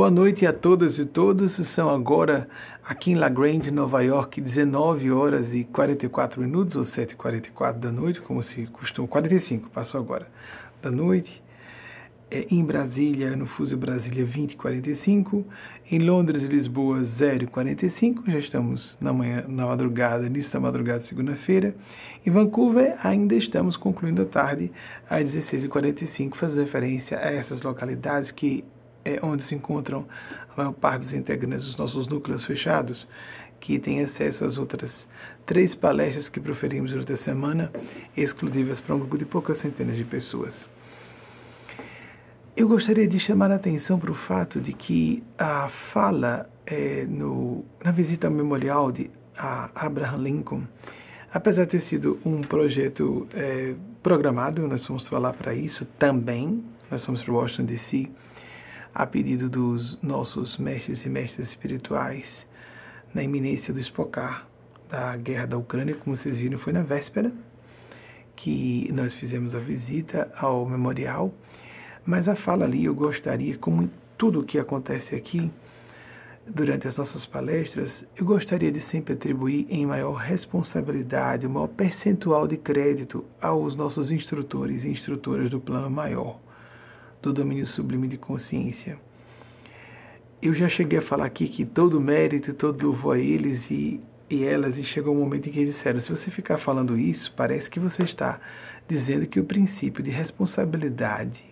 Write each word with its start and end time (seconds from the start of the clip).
Boa 0.00 0.10
noite 0.10 0.46
a 0.46 0.52
todas 0.54 0.98
e 0.98 1.04
todos. 1.04 1.52
São 1.56 1.90
agora 1.90 2.48
aqui 2.82 3.10
em 3.10 3.16
La 3.16 3.28
Grande, 3.28 3.70
Nova 3.70 4.00
York, 4.00 4.40
19 4.40 5.12
horas 5.12 5.52
e 5.52 5.62
44 5.62 6.40
minutos, 6.40 6.74
ou 6.74 6.84
7h44 6.84 7.74
da 7.74 7.92
noite, 7.92 8.18
como 8.22 8.42
se 8.42 8.66
costuma. 8.68 9.06
45, 9.06 9.68
passou 9.68 10.00
agora 10.00 10.26
da 10.80 10.90
noite. 10.90 11.42
É, 12.30 12.46
em 12.50 12.64
Brasília, 12.64 13.36
no 13.36 13.44
Fuso 13.44 13.76
Brasília, 13.76 14.24
20 14.24 14.56
45. 14.56 15.44
Em 15.90 15.98
Londres 15.98 16.44
e 16.44 16.46
Lisboa, 16.46 17.04
0 17.04 17.48
45. 17.48 18.30
Já 18.30 18.38
estamos 18.38 18.96
na 18.98 19.12
manhã, 19.12 19.44
na 19.46 19.66
madrugada, 19.66 20.24
início 20.24 20.50
da 20.50 20.60
madrugada, 20.60 21.02
segunda-feira. 21.02 21.74
Em 22.24 22.30
Vancouver, 22.30 22.96
ainda 23.06 23.34
estamos 23.34 23.76
concluindo 23.76 24.22
a 24.22 24.24
tarde, 24.24 24.72
às 25.10 25.30
16 25.30 25.66
45 25.66 26.38
fazendo 26.38 26.64
referência 26.64 27.18
a 27.18 27.30
essas 27.30 27.60
localidades 27.60 28.30
que 28.30 28.64
é 29.04 29.18
onde 29.22 29.42
se 29.42 29.54
encontram 29.54 30.06
a 30.52 30.56
maior 30.56 30.72
parte 30.72 31.02
dos 31.02 31.12
integrantes 31.12 31.64
dos 31.64 31.76
nossos 31.76 32.06
núcleos 32.06 32.44
fechados, 32.44 33.06
que 33.60 33.78
têm 33.78 34.00
acesso 34.02 34.44
às 34.44 34.56
outras 34.56 35.06
três 35.44 35.74
palestras 35.74 36.28
que 36.28 36.40
proferimos 36.40 36.92
durante 36.92 37.12
a 37.12 37.16
semana, 37.16 37.70
exclusivas 38.16 38.80
para 38.80 38.94
um 38.94 38.98
grupo 38.98 39.18
de 39.18 39.24
poucas 39.24 39.58
centenas 39.58 39.96
de 39.96 40.04
pessoas. 40.04 40.68
Eu 42.56 42.68
gostaria 42.68 43.06
de 43.06 43.18
chamar 43.18 43.50
a 43.52 43.56
atenção 43.56 43.98
para 43.98 44.10
o 44.10 44.14
fato 44.14 44.60
de 44.60 44.72
que 44.72 45.22
a 45.38 45.68
fala 45.68 46.50
é, 46.66 47.06
no, 47.08 47.64
na 47.82 47.90
visita 47.90 48.26
ao 48.26 48.32
memorial 48.32 48.90
de 48.90 49.10
Abraham 49.74 50.18
Lincoln, 50.18 50.62
apesar 51.32 51.64
de 51.64 51.70
ter 51.70 51.80
sido 51.80 52.18
um 52.24 52.40
projeto 52.42 53.26
é, 53.32 53.74
programado, 54.02 54.66
nós 54.66 54.86
vamos 54.86 55.06
falar 55.06 55.32
para 55.32 55.54
isso 55.54 55.84
também, 55.98 56.62
nós 56.90 57.04
vamos 57.06 57.22
para 57.22 57.32
Washington 57.32 57.64
DC, 57.64 58.10
a 58.94 59.06
pedido 59.06 59.48
dos 59.48 60.00
nossos 60.02 60.58
mestres 60.58 61.04
e 61.04 61.08
mestras 61.08 61.48
espirituais, 61.48 62.46
na 63.14 63.22
iminência 63.22 63.72
do 63.72 63.80
espocar 63.80 64.46
da 64.88 65.16
guerra 65.16 65.46
da 65.46 65.58
Ucrânia, 65.58 65.94
como 65.94 66.16
vocês 66.16 66.36
viram, 66.36 66.58
foi 66.58 66.72
na 66.72 66.82
véspera 66.82 67.32
que 68.34 68.90
nós 68.92 69.14
fizemos 69.14 69.54
a 69.54 69.58
visita 69.58 70.32
ao 70.36 70.64
memorial. 70.66 71.32
Mas 72.04 72.28
a 72.28 72.34
fala 72.34 72.64
ali 72.64 72.86
eu 72.86 72.94
gostaria, 72.94 73.56
como 73.58 73.90
tudo 74.16 74.40
o 74.40 74.44
que 74.44 74.58
acontece 74.58 75.14
aqui, 75.14 75.50
durante 76.46 76.88
as 76.88 76.96
nossas 76.96 77.26
palestras, 77.26 78.04
eu 78.16 78.24
gostaria 78.24 78.72
de 78.72 78.80
sempre 78.80 79.14
atribuir 79.14 79.66
em 79.68 79.86
maior 79.86 80.14
responsabilidade, 80.14 81.46
o 81.46 81.50
maior 81.50 81.68
percentual 81.68 82.48
de 82.48 82.56
crédito 82.56 83.24
aos 83.40 83.76
nossos 83.76 84.10
instrutores 84.10 84.84
e 84.84 84.88
instrutoras 84.88 85.50
do 85.50 85.60
plano 85.60 85.90
maior, 85.90 86.40
do 87.22 87.32
domínio 87.32 87.66
sublime 87.66 88.08
de 88.08 88.16
consciência. 88.16 88.98
Eu 90.42 90.54
já 90.54 90.68
cheguei 90.68 90.98
a 90.98 91.02
falar 91.02 91.26
aqui 91.26 91.46
que 91.48 91.66
todo 91.66 92.00
mérito 92.00 92.50
e 92.50 92.54
todo 92.54 92.86
louvor 92.86 93.16
a 93.16 93.20
eles 93.20 93.70
e, 93.70 94.00
e 94.28 94.42
elas, 94.42 94.78
e 94.78 94.84
chegou 94.84 95.14
um 95.14 95.18
momento 95.18 95.48
em 95.48 95.52
que 95.52 95.58
eles 95.58 95.74
disseram: 95.74 96.00
se 96.00 96.10
você 96.10 96.30
ficar 96.30 96.58
falando 96.58 96.98
isso, 96.98 97.32
parece 97.36 97.68
que 97.68 97.78
você 97.78 98.02
está 98.02 98.40
dizendo 98.88 99.26
que 99.26 99.38
o 99.38 99.44
princípio 99.44 100.02
de 100.02 100.10
responsabilidade 100.10 101.44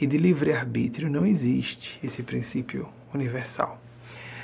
e 0.00 0.06
de 0.06 0.18
livre-arbítrio 0.18 1.10
não 1.10 1.24
existe 1.24 1.98
esse 2.04 2.22
princípio 2.22 2.88
universal. 3.14 3.80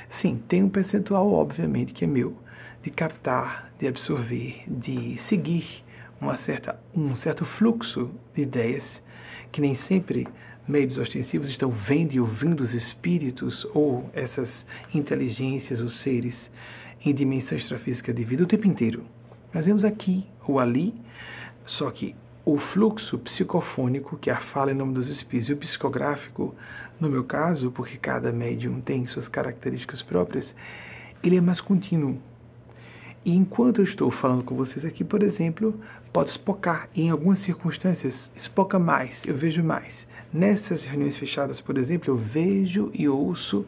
Sim, 0.09 0.41
tem 0.47 0.63
um 0.63 0.69
percentual, 0.69 1.31
obviamente, 1.31 1.93
que 1.93 2.03
é 2.03 2.07
meu, 2.07 2.35
de 2.81 2.89
captar, 2.89 3.71
de 3.77 3.87
absorver, 3.87 4.63
de 4.67 5.17
seguir 5.19 5.83
uma 6.19 6.37
certa, 6.37 6.79
um 6.95 7.15
certo 7.15 7.45
fluxo 7.45 8.09
de 8.33 8.41
ideias 8.41 9.01
que 9.51 9.61
nem 9.61 9.75
sempre 9.75 10.27
meios 10.67 10.97
ostensivos 10.97 11.49
estão 11.49 11.71
vendo 11.71 12.13
e 12.13 12.19
ouvindo 12.19 12.61
os 12.61 12.73
espíritos 12.73 13.65
ou 13.73 14.09
essas 14.13 14.65
inteligências, 14.93 15.81
os 15.81 15.99
seres 15.99 16.49
em 17.03 17.13
dimensão 17.13 17.57
extrafísica 17.57 18.13
de 18.13 18.23
vida 18.23 18.43
o 18.43 18.47
tempo 18.47 18.67
inteiro. 18.67 19.03
Nós 19.53 19.65
vemos 19.65 19.83
aqui 19.83 20.25
ou 20.47 20.59
ali, 20.59 20.93
só 21.65 21.89
que 21.89 22.15
o 22.45 22.57
fluxo 22.57 23.17
psicofônico, 23.17 24.17
que 24.17 24.29
é 24.29 24.33
a 24.33 24.39
fala 24.39 24.71
em 24.71 24.75
nome 24.75 24.93
dos 24.93 25.09
espíritos, 25.09 25.49
e 25.49 25.53
o 25.53 25.57
psicográfico, 25.57 26.55
no 26.99 27.09
meu 27.09 27.23
caso, 27.23 27.71
porque 27.71 27.97
cada 27.97 28.31
médium 28.31 28.79
tem 28.79 29.05
suas 29.07 29.27
características 29.27 30.01
próprias, 30.01 30.53
ele 31.23 31.37
é 31.37 31.41
mais 31.41 31.61
contínuo. 31.61 32.17
E 33.25 33.35
enquanto 33.35 33.79
eu 33.79 33.83
estou 33.83 34.09
falando 34.09 34.43
com 34.43 34.55
vocês 34.55 34.85
aqui, 34.85 35.03
por 35.03 35.21
exemplo, 35.21 35.79
pode 36.11 36.31
espocar. 36.31 36.89
Em 36.95 37.09
algumas 37.09 37.39
circunstâncias, 37.39 38.29
espoca 38.35 38.79
mais, 38.79 39.21
eu 39.25 39.35
vejo 39.35 39.63
mais. 39.63 40.07
Nessas 40.31 40.83
reuniões 40.83 41.17
fechadas, 41.17 41.59
por 41.59 41.77
exemplo, 41.77 42.09
eu 42.11 42.15
vejo 42.15 42.91
e 42.93 43.07
ouço 43.07 43.65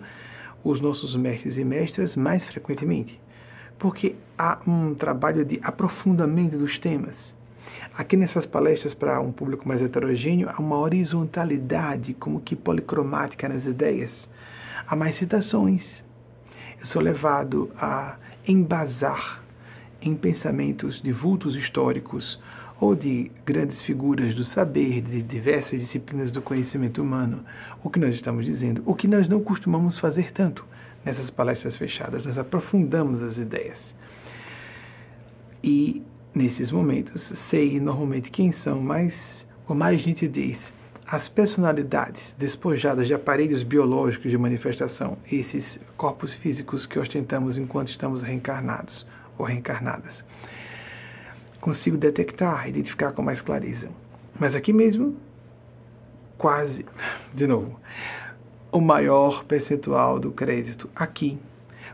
os 0.63 0.79
nossos 0.79 1.16
mestres 1.16 1.57
e 1.57 1.63
mestras 1.63 2.16
mais 2.16 2.46
frequentemente. 2.46 3.19
Porque 3.79 4.16
há 4.38 4.59
um 4.68 4.94
trabalho 4.94 5.44
de 5.44 5.59
aprofundamento 5.63 6.57
dos 6.57 6.78
temas. 6.78 7.34
Aqui 7.94 8.16
nessas 8.16 8.46
palestras 8.46 8.94
para 8.94 9.19
um 9.19 9.31
público 9.31 9.68
mais 9.68 9.81
heterogêneo, 9.81 10.50
há 10.50 10.62
uma 10.62 10.78
horizontalidade, 10.78 12.13
como 12.13 12.40
que 12.40 12.56
policromática 12.56 13.50
nas 13.50 13.66
ideias. 13.66 14.29
Há 14.88 14.96
mais 14.96 15.16
citações. 15.16 16.03
Eu 16.79 16.85
sou 16.85 17.02
levado 17.02 17.72
a 17.78 18.18
embasar 18.47 19.41
em 20.02 20.16
pensamentos 20.16 21.02
de 21.02 21.12
vultos 21.12 21.56
históricos 21.56 22.40
ou 22.80 22.96
de 22.96 23.32
grandes 23.46 23.84
figuras 23.84 24.34
do 24.34 24.44
saber, 24.44 25.02
de 25.02 25.22
diversas 25.22 25.80
disciplinas 25.80 26.32
do 26.32 26.42
conhecimento 26.42 27.02
humano, 27.02 27.46
o 27.84 27.90
que 27.90 28.00
nós 28.00 28.16
estamos 28.16 28.44
dizendo, 28.44 28.82
o 28.88 28.96
que 28.96 29.08
nós 29.08 29.30
não 29.30 29.40
costumamos 29.40 30.00
fazer 30.00 30.32
tanto 30.32 30.66
nessas 31.06 31.30
palestras 31.30 31.78
fechadas, 31.78 32.26
nós 32.26 32.40
aprofundamos 32.40 33.22
as 33.22 33.38
ideias. 33.38 33.94
E 35.64 36.02
nesses 36.34 36.72
momentos, 36.72 37.22
sei 37.22 37.80
normalmente 37.80 38.32
quem 38.32 38.52
são 38.52 38.82
mais, 38.82 39.46
com 39.66 39.76
mais 39.76 40.04
nitidez 40.04 40.74
as 41.06 41.28
personalidades 41.28 42.34
despojadas 42.38 43.06
de 43.06 43.14
aparelhos 43.14 43.64
biológicos 43.64 44.32
de 44.32 44.38
manifestação, 44.38 45.18
esses 45.30 45.80
corpos 45.98 46.34
físicos 46.34 46.86
que 46.86 46.98
ostentamos 46.98 47.58
enquanto 47.58 47.90
estamos 47.90 48.22
reencarnados 48.22 49.06
ou 49.41 49.47
reencarnadas. 49.47 50.24
Consigo 51.59 51.97
detectar, 51.97 52.68
identificar 52.68 53.12
com 53.12 53.22
mais 53.22 53.41
clareza. 53.41 53.90
Mas 54.40 54.56
aqui 54.56 54.74
mesmo, 54.74 55.18
quase, 56.38 56.85
de 57.34 57.46
novo, 57.46 57.79
o 58.72 58.79
maior 58.79 59.44
percentual 59.44 60.19
do 60.19 60.31
crédito 60.31 60.90
aqui 60.96 61.40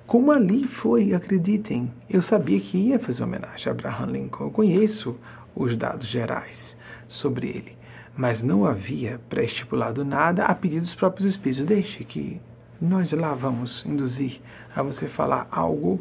como 0.07 0.31
ali 0.31 0.65
foi, 0.65 1.13
acreditem, 1.13 1.91
eu 2.09 2.21
sabia 2.21 2.61
que 2.61 2.77
ia 2.77 2.97
fazer 2.97 3.25
homenagem 3.25 3.67
a 3.67 3.71
Abraham 3.71 4.05
Lincoln. 4.05 4.45
Eu 4.45 4.51
conheço 4.51 5.17
os 5.53 5.75
dados 5.75 6.07
gerais 6.07 6.77
sobre 7.09 7.49
ele, 7.49 7.77
mas 8.15 8.41
não 8.41 8.65
havia 8.65 9.19
pré-estipulado 9.27 10.05
nada 10.05 10.45
a 10.45 10.55
pedido 10.55 10.83
dos 10.83 10.95
próprios 10.95 11.27
espíritos. 11.27 11.65
Deixe 11.65 12.05
que 12.05 12.39
nós 12.79 13.11
lá 13.11 13.33
vamos 13.33 13.85
induzir 13.85 14.39
a 14.73 14.81
você 14.81 15.09
falar 15.09 15.45
algo 15.51 15.99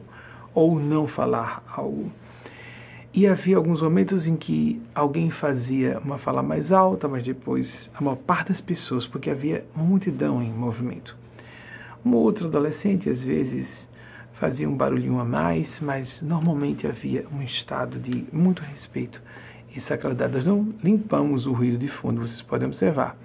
ou 0.56 0.80
não 0.80 1.06
falar 1.06 1.62
algo. 1.70 2.10
E 3.12 3.26
havia 3.26 3.58
alguns 3.58 3.82
momentos 3.82 4.26
em 4.26 4.36
que 4.36 4.80
alguém 4.94 5.30
fazia 5.30 5.98
uma 6.02 6.16
fala 6.16 6.42
mais 6.42 6.72
alta, 6.72 7.06
mas 7.06 7.22
depois 7.22 7.90
a 7.94 8.02
maior 8.02 8.16
parte 8.16 8.48
das 8.48 8.60
pessoas, 8.60 9.06
porque 9.06 9.30
havia 9.30 9.64
multidão 9.74 10.42
em 10.42 10.50
movimento. 10.50 11.14
Um 12.04 12.14
outro 12.14 12.46
adolescente, 12.46 13.10
às 13.10 13.22
vezes, 13.22 13.86
fazia 14.32 14.68
um 14.68 14.76
barulhinho 14.76 15.20
a 15.20 15.24
mais, 15.24 15.78
mas 15.78 16.22
normalmente 16.22 16.86
havia 16.86 17.26
um 17.30 17.42
estado 17.42 17.98
de 17.98 18.26
muito 18.32 18.62
respeito 18.62 19.20
e 19.74 19.80
sacralidade. 19.80 20.36
Nós 20.36 20.46
não 20.46 20.74
limpamos 20.82 21.46
o 21.46 21.52
ruído 21.52 21.76
de 21.76 21.88
fundo, 21.88 22.22
vocês 22.22 22.40
podem 22.40 22.66
observar. 22.66 23.16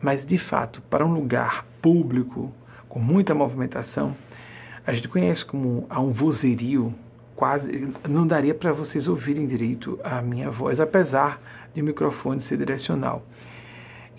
Mas, 0.00 0.24
de 0.24 0.38
fato, 0.38 0.80
para 0.88 1.04
um 1.04 1.12
lugar 1.12 1.66
público, 1.82 2.50
com 2.88 2.98
muita 2.98 3.34
movimentação, 3.34 4.16
a 4.86 4.92
gente 4.92 5.08
conhece 5.08 5.44
como 5.44 5.86
há 5.88 6.00
um 6.00 6.12
vozerio, 6.12 6.94
quase 7.36 7.92
não 8.08 8.26
daria 8.26 8.54
para 8.54 8.72
vocês 8.72 9.08
ouvirem 9.08 9.46
direito 9.46 9.98
a 10.02 10.20
minha 10.20 10.50
voz, 10.50 10.80
apesar 10.80 11.40
de 11.74 11.80
o 11.80 11.84
microfone 11.84 12.40
ser 12.40 12.58
direcional. 12.58 13.22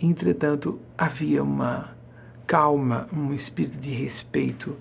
Entretanto, 0.01 0.79
havia 0.97 1.43
uma 1.43 1.95
calma, 2.47 3.07
um 3.13 3.33
espírito 3.33 3.77
de 3.77 3.91
respeito, 3.91 4.75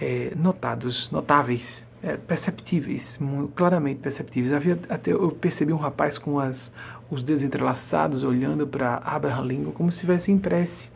é, 0.00 0.32
notados, 0.34 1.10
notáveis, 1.10 1.84
é, 2.02 2.16
perceptíveis, 2.16 3.18
claramente 3.54 4.00
perceptíveis. 4.00 4.52
Havia 4.52 4.78
até 4.88 5.12
eu 5.12 5.30
percebi 5.32 5.72
um 5.72 5.76
rapaz 5.76 6.16
com 6.18 6.38
as, 6.38 6.72
os 7.10 7.22
dedos 7.22 7.42
entrelaçados 7.42 8.22
olhando 8.22 8.66
para 8.66 8.96
Abraham 9.04 9.44
Lincoln 9.44 9.72
como 9.72 9.92
se 9.92 9.98
estivesse 9.98 10.30
em 10.30 10.38
prece. 10.38 10.88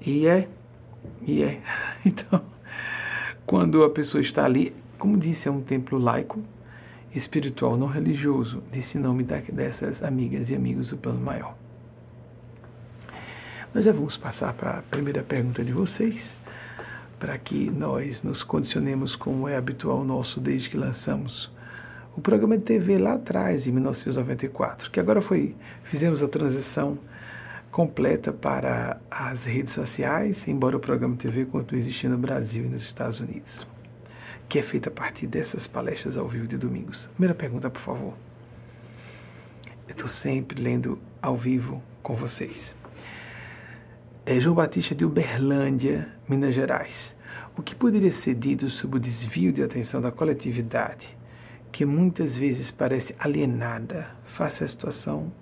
E 0.00 0.26
é, 0.26 0.48
e 1.22 1.42
é. 1.42 1.60
Então, 2.04 2.42
quando 3.48 3.82
a 3.82 3.88
pessoa 3.88 4.20
está 4.20 4.44
ali, 4.44 4.76
como 4.98 5.16
disse, 5.16 5.48
é 5.48 5.50
um 5.50 5.62
templo 5.62 5.98
laico, 5.98 6.38
espiritual, 7.14 7.78
não 7.78 7.86
religioso, 7.86 8.62
desse 8.70 8.98
nome 8.98 9.24
dessas 9.24 10.02
amigas 10.02 10.50
e 10.50 10.54
amigos 10.54 10.90
do 10.90 10.98
plano 10.98 11.18
maior. 11.18 11.56
Nós 13.72 13.86
já 13.86 13.90
vamos 13.90 14.18
passar 14.18 14.52
para 14.52 14.72
a 14.72 14.82
primeira 14.82 15.22
pergunta 15.22 15.64
de 15.64 15.72
vocês, 15.72 16.36
para 17.18 17.38
que 17.38 17.70
nós 17.70 18.22
nos 18.22 18.42
condicionemos 18.42 19.16
como 19.16 19.48
é 19.48 19.56
habitual 19.56 20.04
nosso 20.04 20.40
desde 20.40 20.68
que 20.68 20.76
lançamos 20.76 21.50
o 22.14 22.20
programa 22.20 22.58
de 22.58 22.64
TV 22.64 22.98
lá 22.98 23.14
atrás, 23.14 23.66
em 23.66 23.72
1994, 23.72 24.90
que 24.90 25.00
agora 25.00 25.22
foi, 25.22 25.56
fizemos 25.84 26.22
a 26.22 26.28
transição 26.28 26.98
completa 27.70 28.32
para 28.32 29.00
as 29.10 29.44
redes 29.44 29.72
sociais, 29.72 30.46
embora 30.48 30.76
o 30.76 30.80
programa 30.80 31.16
TV 31.16 31.44
continue 31.44 31.80
existindo 31.80 32.14
no 32.14 32.20
Brasil 32.20 32.64
e 32.64 32.68
nos 32.68 32.82
Estados 32.82 33.20
Unidos, 33.20 33.66
que 34.48 34.58
é 34.58 34.62
feita 34.62 34.88
a 34.88 34.92
partir 34.92 35.26
dessas 35.26 35.66
palestras 35.66 36.16
ao 36.16 36.28
vivo 36.28 36.46
de 36.46 36.56
domingos. 36.56 37.06
Primeira 37.12 37.34
pergunta, 37.34 37.70
por 37.70 37.82
favor. 37.82 38.14
Eu 39.86 39.92
estou 39.92 40.08
sempre 40.08 40.60
lendo 40.60 40.98
ao 41.20 41.36
vivo 41.36 41.82
com 42.02 42.14
vocês. 42.14 42.74
É 44.24 44.38
João 44.38 44.54
Batista 44.54 44.94
de 44.94 45.04
Uberlândia, 45.04 46.08
Minas 46.28 46.54
Gerais. 46.54 47.14
O 47.56 47.62
que 47.62 47.74
poderia 47.74 48.12
ser 48.12 48.34
dito 48.34 48.68
sobre 48.68 48.98
o 48.98 49.00
desvio 49.00 49.52
de 49.52 49.62
atenção 49.62 50.00
da 50.00 50.12
coletividade, 50.12 51.16
que 51.72 51.84
muitas 51.84 52.36
vezes 52.36 52.70
parece 52.70 53.14
alienada 53.18 54.10
face 54.26 54.62
à 54.62 54.68
situação 54.68 55.32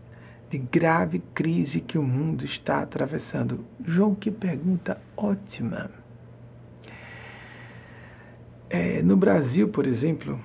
de 0.56 0.58
grave 0.58 1.18
crise 1.34 1.82
que 1.82 1.98
o 1.98 2.02
mundo 2.02 2.44
está 2.44 2.80
atravessando? 2.80 3.62
João, 3.84 4.14
que 4.14 4.30
pergunta 4.30 4.98
ótima. 5.14 5.90
É, 8.70 9.02
no 9.02 9.18
Brasil, 9.18 9.68
por 9.68 9.86
exemplo, 9.86 10.40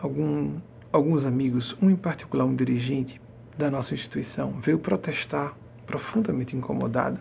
algum, 0.00 0.60
alguns 0.92 1.24
amigos, 1.24 1.74
um 1.80 1.88
em 1.88 1.96
particular, 1.96 2.44
um 2.44 2.54
dirigente 2.54 3.18
da 3.56 3.70
nossa 3.70 3.94
instituição, 3.94 4.60
veio 4.60 4.78
protestar, 4.78 5.54
profundamente 5.86 6.54
incomodado, 6.54 7.18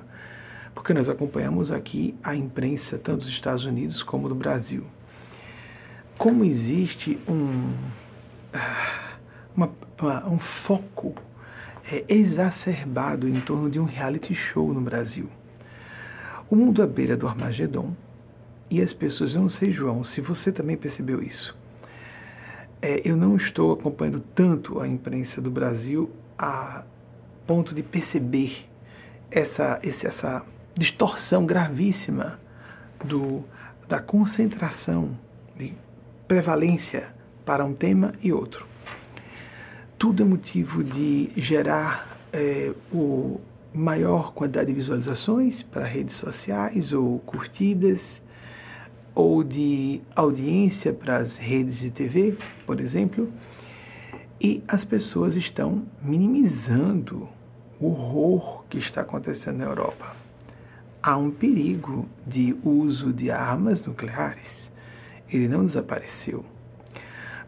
porque 0.76 0.94
nós 0.94 1.08
acompanhamos 1.08 1.72
aqui 1.72 2.14
a 2.22 2.36
imprensa, 2.36 2.98
tanto 2.98 3.20
dos 3.20 3.30
Estados 3.30 3.64
Unidos 3.64 4.04
como 4.04 4.28
do 4.28 4.36
Brasil. 4.36 4.84
Como 6.18 6.44
existe 6.44 7.18
um, 7.28 7.74
ah, 8.54 9.14
uma, 9.56 9.72
uma, 9.98 10.28
um 10.28 10.40
foco 10.40 11.16
é, 11.92 12.04
exacerbado 12.08 13.28
em 13.28 13.40
torno 13.42 13.70
de 13.70 13.80
um 13.80 13.86
reality 13.86 14.34
show 14.34 14.74
no 14.74 14.82
Brasil. 14.82 15.30
O 16.50 16.56
mundo 16.56 16.82
à 16.82 16.88
beira 16.88 17.18
do 17.18 17.28
Armagedon 17.28 17.94
e 18.70 18.82
as 18.82 18.94
pessoas, 18.94 19.36
eu 19.36 19.42
não 19.42 19.50
sei, 19.50 19.72
João, 19.72 20.04
se 20.04 20.22
você 20.22 20.52
também 20.52 20.78
percebeu 20.78 21.22
isso. 21.22 21.56
É, 22.82 23.02
eu 23.06 23.16
não 23.16 23.36
estou 23.36 23.74
acompanhando 23.74 24.22
tanto 24.36 24.80
a 24.80 24.88
imprensa 24.88 25.42
do 25.42 25.50
Brasil 25.50 26.10
a 26.38 26.84
ponto 27.46 27.74
de 27.74 27.84
perceber 27.84 28.66
essa, 29.30 29.80
esse, 29.84 30.06
essa 30.06 30.44
distorção 30.76 31.46
gravíssima 31.46 32.40
do, 33.04 33.44
da 33.88 34.00
concentração 34.00 35.18
de 35.56 35.74
prevalência 36.28 37.14
para 37.46 37.64
um 37.64 37.74
tema 37.74 38.14
e 38.22 38.32
outro 38.32 38.73
tudo 39.98 40.24
é 40.24 40.26
motivo 40.26 40.84
de 40.84 41.32
gerar 41.36 42.20
é, 42.32 42.74
o 42.92 43.40
maior 43.74 44.34
quantidade 44.34 44.68
de 44.68 44.74
visualizações 44.74 45.64
para 45.64 45.86
redes 45.86 46.16
sociais 46.16 46.94
ou 46.94 47.20
curtidas, 47.20 48.22
ou 49.16 49.44
de 49.44 50.02
audiência 50.16 50.92
para 50.92 51.18
as 51.18 51.38
redes 51.38 51.80
de 51.80 51.92
TV, 51.92 52.36
por 52.66 52.80
exemplo, 52.80 53.32
e 54.42 54.64
as 54.68 54.84
pessoas 54.84 55.36
estão 55.36 55.84
minimizando 56.02 57.30
o 57.80 57.88
horror 57.88 58.64
que 58.70 58.78
está 58.78 59.02
acontecendo 59.02 59.58
na 59.58 59.66
Europa. 59.66 60.16
Há 61.02 61.18
um 61.18 61.32
perigo 61.32 62.08
de 62.26 62.56
uso 62.64 63.12
de 63.12 63.30
armas 63.30 63.86
nucleares. 63.86 64.72
Ele 65.30 65.48
não 65.48 65.66
desapareceu. 65.66 66.46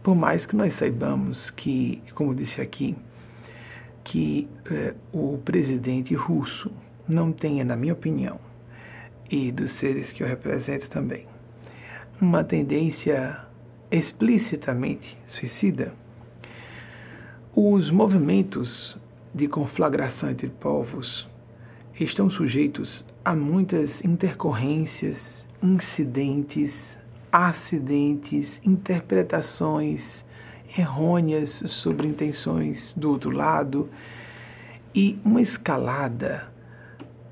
Por 0.06 0.14
mais 0.16 0.46
que 0.46 0.56
nós 0.56 0.76
saibamos 0.76 1.50
que, 1.50 2.00
como 2.14 2.36
disse 2.36 2.62
aqui, 2.62 2.96
que 4.04 4.48
é, 4.70 4.94
o 5.12 5.40
presidente 5.44 6.14
russo 6.14 6.72
não 7.10 7.32
tenha, 7.32 7.66
na 7.66 7.76
minha 7.76 7.94
opinião, 7.94 8.40
e 9.32 9.52
dos 9.52 9.72
seres 9.72 10.12
que 10.12 10.22
eu 10.22 10.28
represento 10.28 10.88
também, 10.92 11.26
uma 12.22 12.44
tendência 12.44 13.36
explicitamente 13.90 15.18
suicida, 15.28 15.92
os 17.56 17.90
movimentos 17.90 19.00
de 19.34 19.48
conflagração 19.48 20.30
entre 20.30 20.50
povos 20.50 21.28
estão 22.00 22.30
sujeitos 22.30 23.04
a 23.26 23.36
muitas 23.36 24.06
intercorrências, 24.06 25.48
incidentes, 25.64 26.96
acidentes, 27.36 28.62
interpretações 28.64 30.24
errôneas 30.78 31.64
sobre 31.68 32.08
intenções 32.08 32.94
do 32.96 33.12
outro 33.12 33.30
lado 33.30 33.90
e 34.94 35.20
uma 35.24 35.42
escalada 35.42 36.48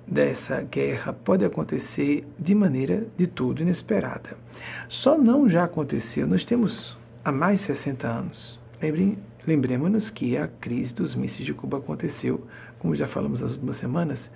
dessa 0.06 0.62
guerra 0.62 1.14
pode 1.14 1.46
acontecer 1.46 2.28
de 2.38 2.54
maneira 2.54 3.08
de 3.16 3.28
todo 3.28 3.62
inesperada. 3.62 4.38
Só 4.90 5.18
não 5.18 5.48
já 5.48 5.64
aconteceu, 5.64 6.28
nós 6.28 6.44
temos 6.44 6.98
há 7.24 7.32
mais 7.32 7.62
de 7.62 7.68
60 7.68 8.06
anos. 8.06 8.60
Lembrem, 8.82 9.18
lembremos-nos 9.48 10.10
que 10.10 10.36
a 10.36 10.50
crise 10.50 10.94
dos 10.94 11.16
mísseis 11.16 11.46
de 11.46 11.54
Cuba 11.54 11.78
aconteceu, 11.78 12.46
como 12.78 12.94
já 12.94 13.08
falamos 13.08 13.40
nas 13.40 13.54
últimas 13.54 13.78
semanas, 13.78 14.30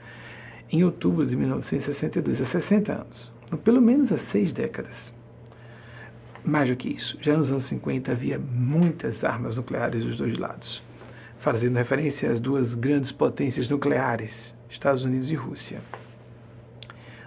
em 0.72 0.86
outubro 0.86 1.26
de 1.26 1.36
1962, 1.36 2.42
há 2.42 2.46
60 2.46 2.94
anos, 2.94 3.34
pelo 3.66 3.82
menos 3.82 4.14
há 4.14 4.18
seis 4.18 4.54
décadas. 4.54 5.17
Mais 6.44 6.70
do 6.70 6.76
que 6.76 6.90
isso, 6.90 7.18
já 7.22 7.36
nos 7.36 7.52
anos 7.52 7.66
50 7.66 8.12
havia 8.12 8.40
muitas 8.40 9.24
armas 9.24 9.58
nucleares 9.58 10.04
dos 10.04 10.18
dois 10.18 10.38
lados, 10.38 10.84
fazendo 11.40 11.76
referência 11.76 12.32
às 12.32 12.40
duas 12.40 12.74
grandes 12.74 13.12
potências 13.12 13.70
nucleares, 13.70 14.56
Estados 14.70 15.04
Unidos 15.04 15.30
e 15.30 15.36
Rússia. 15.36 15.82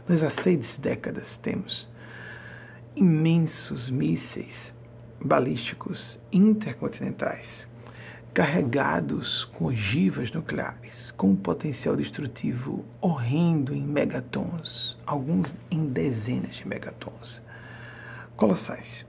Nós 0.09 0.23
há 0.23 0.31
seis 0.31 0.79
décadas 0.79 1.37
temos 1.37 1.89
imensos 2.97 3.89
mísseis 3.91 4.73
balísticos 5.23 6.19
intercontinentais 6.33 7.69
carregados 8.33 9.45
com 9.57 9.67
ogivas 9.67 10.31
nucleares, 10.33 11.11
com 11.17 11.31
um 11.31 11.37
potencial 11.37 11.97
destrutivo 11.97 12.85
horrendo 13.01 13.75
em 13.75 13.83
megatons, 13.83 14.97
alguns 15.05 15.53
em 15.71 15.87
dezenas 15.87 16.55
de 16.55 16.67
megatons. 16.67 17.43
Colossais. 18.41 19.05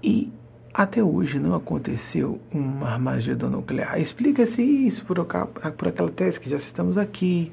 E 0.00 0.32
até 0.72 1.02
hoje 1.02 1.40
não 1.40 1.56
aconteceu 1.56 2.40
um 2.54 2.84
Armagedon 2.84 3.48
nuclear. 3.48 4.00
Explica-se 4.00 4.62
isso 4.62 5.04
por, 5.04 5.16
por 5.24 5.88
aquela 5.88 6.10
tese 6.12 6.38
que 6.38 6.48
já 6.48 6.60
citamos 6.60 6.96
aqui, 6.96 7.50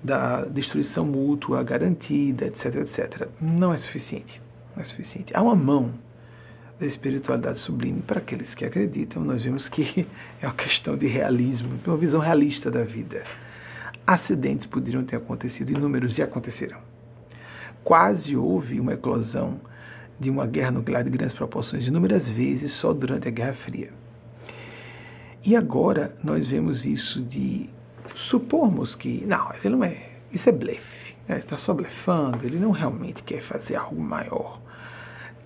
da 0.00 0.44
destruição 0.44 1.04
mútua 1.04 1.60
garantida, 1.64 2.46
etc, 2.46 2.76
etc. 2.76 3.28
Não 3.40 3.74
é 3.74 3.76
suficiente. 3.76 4.40
Não 4.76 4.82
é 4.82 4.84
suficiente. 4.84 5.36
Há 5.36 5.42
uma 5.42 5.56
mão 5.56 5.92
da 6.78 6.86
espiritualidade 6.86 7.58
sublime 7.58 8.00
para 8.00 8.18
aqueles 8.18 8.54
que 8.54 8.64
acreditam. 8.64 9.24
Nós 9.24 9.42
vemos 9.42 9.68
que 9.68 10.06
é 10.40 10.46
uma 10.46 10.54
questão 10.54 10.96
de 10.96 11.08
realismo, 11.08 11.80
uma 11.84 11.96
visão 11.96 12.20
realista 12.20 12.70
da 12.70 12.84
vida. 12.84 13.24
Acidentes 14.06 14.66
poderiam 14.66 15.02
ter 15.02 15.16
acontecido, 15.16 15.72
inúmeros 15.72 16.16
e 16.16 16.22
aconteceram. 16.22 16.93
Quase 17.84 18.34
houve 18.36 18.80
uma 18.80 18.94
eclosão 18.94 19.60
de 20.18 20.30
uma 20.30 20.46
guerra 20.46 20.70
nuclear 20.70 21.04
de 21.04 21.10
grandes 21.10 21.36
proporções 21.36 21.86
inúmeras 21.86 22.28
vezes 22.28 22.72
só 22.72 22.92
durante 22.92 23.28
a 23.28 23.30
Guerra 23.30 23.52
Fria. 23.52 23.90
E 25.44 25.54
agora 25.54 26.16
nós 26.24 26.48
vemos 26.48 26.86
isso 26.86 27.20
de 27.20 27.68
supormos 28.14 28.94
que, 28.94 29.24
não, 29.26 29.52
ele 29.62 29.76
não 29.76 29.84
é, 29.84 30.08
isso 30.32 30.48
é 30.48 30.52
blefe, 30.52 31.14
né? 31.28 31.36
ele 31.36 31.44
está 31.44 31.58
só 31.58 31.74
blefando, 31.74 32.46
ele 32.46 32.58
não 32.58 32.70
realmente 32.70 33.22
quer 33.22 33.42
fazer 33.42 33.76
algo 33.76 34.00
maior. 34.00 34.60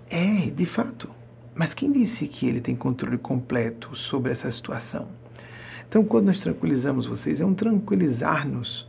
É, 0.08 0.50
de 0.50 0.64
fato. 0.64 1.10
Mas 1.54 1.74
quem 1.74 1.90
disse 1.90 2.28
que 2.28 2.46
ele 2.46 2.60
tem 2.60 2.76
controle 2.76 3.18
completo 3.18 3.94
sobre 3.96 4.30
essa 4.30 4.50
situação? 4.50 5.08
Então, 5.88 6.04
quando 6.04 6.26
nós 6.26 6.40
tranquilizamos 6.40 7.06
vocês, 7.06 7.40
é 7.40 7.44
um 7.44 7.54
tranquilizar-nos 7.54 8.87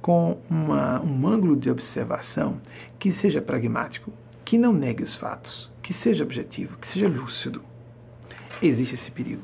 com 0.00 0.38
uma, 0.48 1.00
um 1.00 1.26
ângulo 1.26 1.56
de 1.56 1.70
observação 1.70 2.60
que 2.98 3.10
seja 3.12 3.42
pragmático, 3.42 4.12
que 4.44 4.56
não 4.56 4.72
negue 4.72 5.02
os 5.02 5.14
fatos, 5.14 5.70
que 5.82 5.92
seja 5.92 6.24
objetivo, 6.24 6.78
que 6.78 6.86
seja 6.86 7.08
lúcido. 7.08 7.62
Existe 8.62 8.94
esse 8.94 9.10
perigo. 9.10 9.42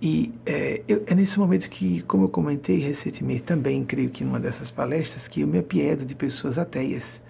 E 0.00 0.32
é, 0.46 0.82
eu, 0.86 1.02
é, 1.06 1.14
nesse 1.14 1.38
momento 1.38 1.68
que, 1.68 2.02
como 2.02 2.24
eu 2.24 2.28
comentei 2.28 2.78
recentemente, 2.78 3.42
também 3.42 3.84
creio 3.84 4.10
que 4.10 4.24
numa 4.24 4.38
dessas 4.38 4.70
palestras, 4.70 5.26
que 5.26 5.40
eu 5.40 5.46
me 5.48 5.58
apiedo 5.58 6.04
de 6.04 6.14
pessoas 6.14 6.56
ateias. 6.56 7.20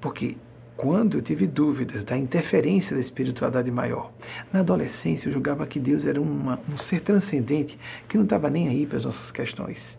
Porque 0.00 0.36
quando 0.76 1.18
eu 1.18 1.22
tive 1.22 1.46
dúvidas 1.46 2.04
da 2.04 2.16
interferência 2.16 2.94
da 2.94 3.00
espiritualidade 3.00 3.70
maior, 3.70 4.12
na 4.52 4.60
adolescência 4.60 5.28
eu 5.28 5.32
julgava 5.32 5.66
que 5.66 5.80
Deus 5.80 6.04
era 6.04 6.20
uma, 6.20 6.60
um 6.72 6.76
ser 6.76 7.00
transcendente 7.00 7.78
que 8.08 8.16
não 8.16 8.24
estava 8.24 8.48
nem 8.48 8.68
aí 8.68 8.86
para 8.86 8.98
as 8.98 9.04
nossas 9.04 9.30
questões. 9.30 9.98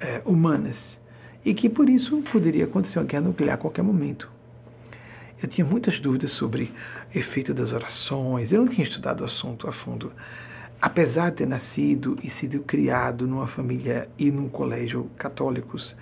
É, 0.00 0.20
humanas 0.24 0.98
e 1.44 1.54
que 1.54 1.68
por 1.68 1.88
isso 1.88 2.22
poderia 2.32 2.64
acontecer 2.64 2.98
uma 2.98 3.04
guerra 3.04 3.24
nuclear 3.24 3.54
a 3.54 3.58
qualquer 3.58 3.82
momento. 3.82 4.30
Eu 5.40 5.48
tinha 5.48 5.66
muitas 5.66 6.00
dúvidas 6.00 6.32
sobre 6.32 6.72
efeito 7.14 7.52
das 7.52 7.72
orações, 7.72 8.50
eu 8.50 8.60
não 8.60 8.68
tinha 8.68 8.86
estudado 8.86 9.20
o 9.20 9.24
assunto 9.24 9.68
a 9.68 9.72
fundo. 9.72 10.12
Apesar 10.80 11.30
de 11.30 11.36
ter 11.36 11.46
nascido 11.46 12.18
e 12.22 12.30
sido 12.30 12.60
criado 12.60 13.26
numa 13.26 13.46
família 13.46 14.08
e 14.18 14.30
num 14.30 14.48
colégio 14.48 15.10
católicos, 15.16 15.94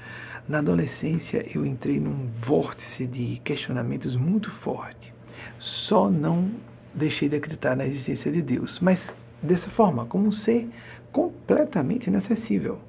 na 0.49 0.59
adolescência 0.59 1.45
eu 1.55 1.65
entrei 1.65 1.99
num 1.99 2.29
vórtice 2.41 3.07
de 3.07 3.41
questionamentos 3.45 4.17
muito 4.17 4.51
forte. 4.51 5.13
Só 5.59 6.11
não 6.11 6.51
deixei 6.95 7.29
de 7.29 7.37
acreditar 7.37 7.77
na 7.77 7.87
existência 7.87 8.31
de 8.31 8.41
Deus, 8.41 8.79
mas 8.81 9.13
dessa 9.43 9.69
forma, 9.71 10.07
como 10.07 10.29
um 10.29 10.33
ser 10.33 10.69
completamente 11.13 12.09
inacessível. 12.09 12.81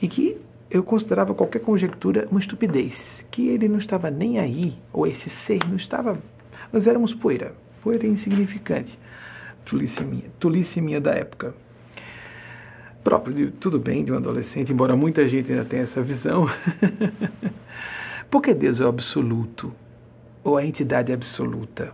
E 0.00 0.08
que 0.08 0.40
eu 0.70 0.82
considerava 0.82 1.34
qualquer 1.34 1.60
conjectura 1.60 2.28
uma 2.30 2.40
estupidez, 2.40 3.24
que 3.30 3.48
ele 3.48 3.68
não 3.68 3.78
estava 3.78 4.10
nem 4.10 4.38
aí, 4.38 4.74
ou 4.92 5.06
esse 5.06 5.28
ser 5.28 5.58
não 5.68 5.76
estava. 5.76 6.18
Nós 6.72 6.86
éramos 6.86 7.12
poeira, 7.12 7.54
poeira 7.82 8.06
insignificante. 8.06 8.98
Tolice 9.64 10.02
minha, 10.02 10.24
tolice 10.38 10.80
minha 10.80 11.00
da 11.00 11.12
época. 11.12 11.54
Próprio 13.02 13.34
de 13.34 13.50
tudo 13.50 13.78
bem 13.78 14.04
de 14.04 14.12
um 14.12 14.16
adolescente, 14.16 14.72
embora 14.72 14.94
muita 14.94 15.28
gente 15.28 15.50
ainda 15.50 15.64
tenha 15.64 15.82
essa 15.82 16.00
visão. 16.02 16.46
Porque 18.30 18.54
Deus 18.54 18.80
é 18.80 18.84
o 18.84 18.88
absoluto, 18.88 19.72
ou 20.44 20.56
a 20.56 20.64
entidade 20.64 21.12
absoluta. 21.12 21.92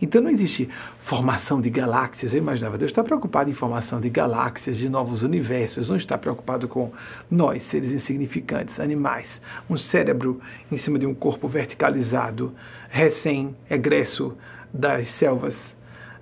Então 0.00 0.20
não 0.20 0.30
existe 0.30 0.68
formação 0.98 1.60
de 1.60 1.70
galáxias. 1.70 2.32
Eu 2.32 2.38
imaginava, 2.38 2.76
Deus 2.76 2.90
está 2.90 3.02
preocupado 3.02 3.50
em 3.50 3.54
formação 3.54 4.00
de 4.00 4.10
galáxias, 4.10 4.76
de 4.76 4.88
novos 4.88 5.22
universos, 5.22 5.88
não 5.88 5.96
está 5.96 6.18
preocupado 6.18 6.68
com 6.68 6.92
nós, 7.30 7.62
seres 7.64 7.92
insignificantes, 7.92 8.78
animais. 8.78 9.40
Um 9.68 9.76
cérebro 9.76 10.40
em 10.70 10.76
cima 10.76 10.98
de 10.98 11.06
um 11.06 11.14
corpo 11.14 11.48
verticalizado, 11.48 12.54
recém-egresso 12.88 14.36
das 14.72 15.08
selvas, 15.08 15.74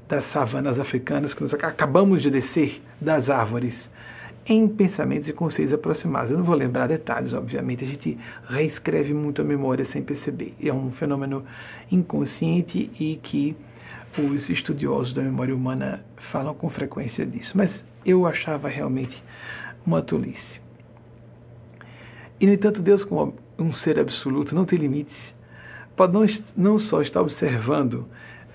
das 0.08 0.24
savanas 0.26 0.78
africanas, 0.78 1.34
que 1.34 1.42
nós 1.42 1.54
acabamos 1.54 2.22
de 2.22 2.30
descer 2.30 2.82
das 3.00 3.28
árvores 3.28 3.88
em 4.46 4.68
pensamentos 4.68 5.28
e 5.28 5.32
conceitos 5.32 5.72
aproximados. 5.72 6.30
Eu 6.30 6.38
não 6.38 6.44
vou 6.44 6.54
lembrar 6.54 6.86
detalhes, 6.86 7.32
obviamente, 7.32 7.84
a 7.84 7.86
gente 7.86 8.18
reescreve 8.48 9.14
muito 9.14 9.40
a 9.40 9.44
memória 9.44 9.84
sem 9.84 10.02
perceber. 10.02 10.54
É 10.62 10.72
um 10.72 10.90
fenômeno 10.90 11.44
inconsciente 11.90 12.90
e 12.98 13.16
que 13.16 13.56
os 14.18 14.48
estudiosos 14.50 15.14
da 15.14 15.22
memória 15.22 15.54
humana 15.54 16.04
falam 16.30 16.54
com 16.54 16.68
frequência 16.68 17.24
disso. 17.24 17.56
Mas 17.56 17.84
eu 18.04 18.26
achava 18.26 18.68
realmente 18.68 19.22
uma 19.86 20.02
tolice. 20.02 20.60
E, 22.40 22.46
no 22.46 22.52
entanto, 22.52 22.82
Deus, 22.82 23.04
como 23.04 23.34
um 23.58 23.72
ser 23.72 23.98
absoluto, 23.98 24.54
não 24.54 24.64
tem 24.64 24.78
limites, 24.78 25.34
pode 25.96 26.12
não, 26.12 26.26
não 26.56 26.78
só 26.78 27.00
estar 27.00 27.20
observando 27.20 28.06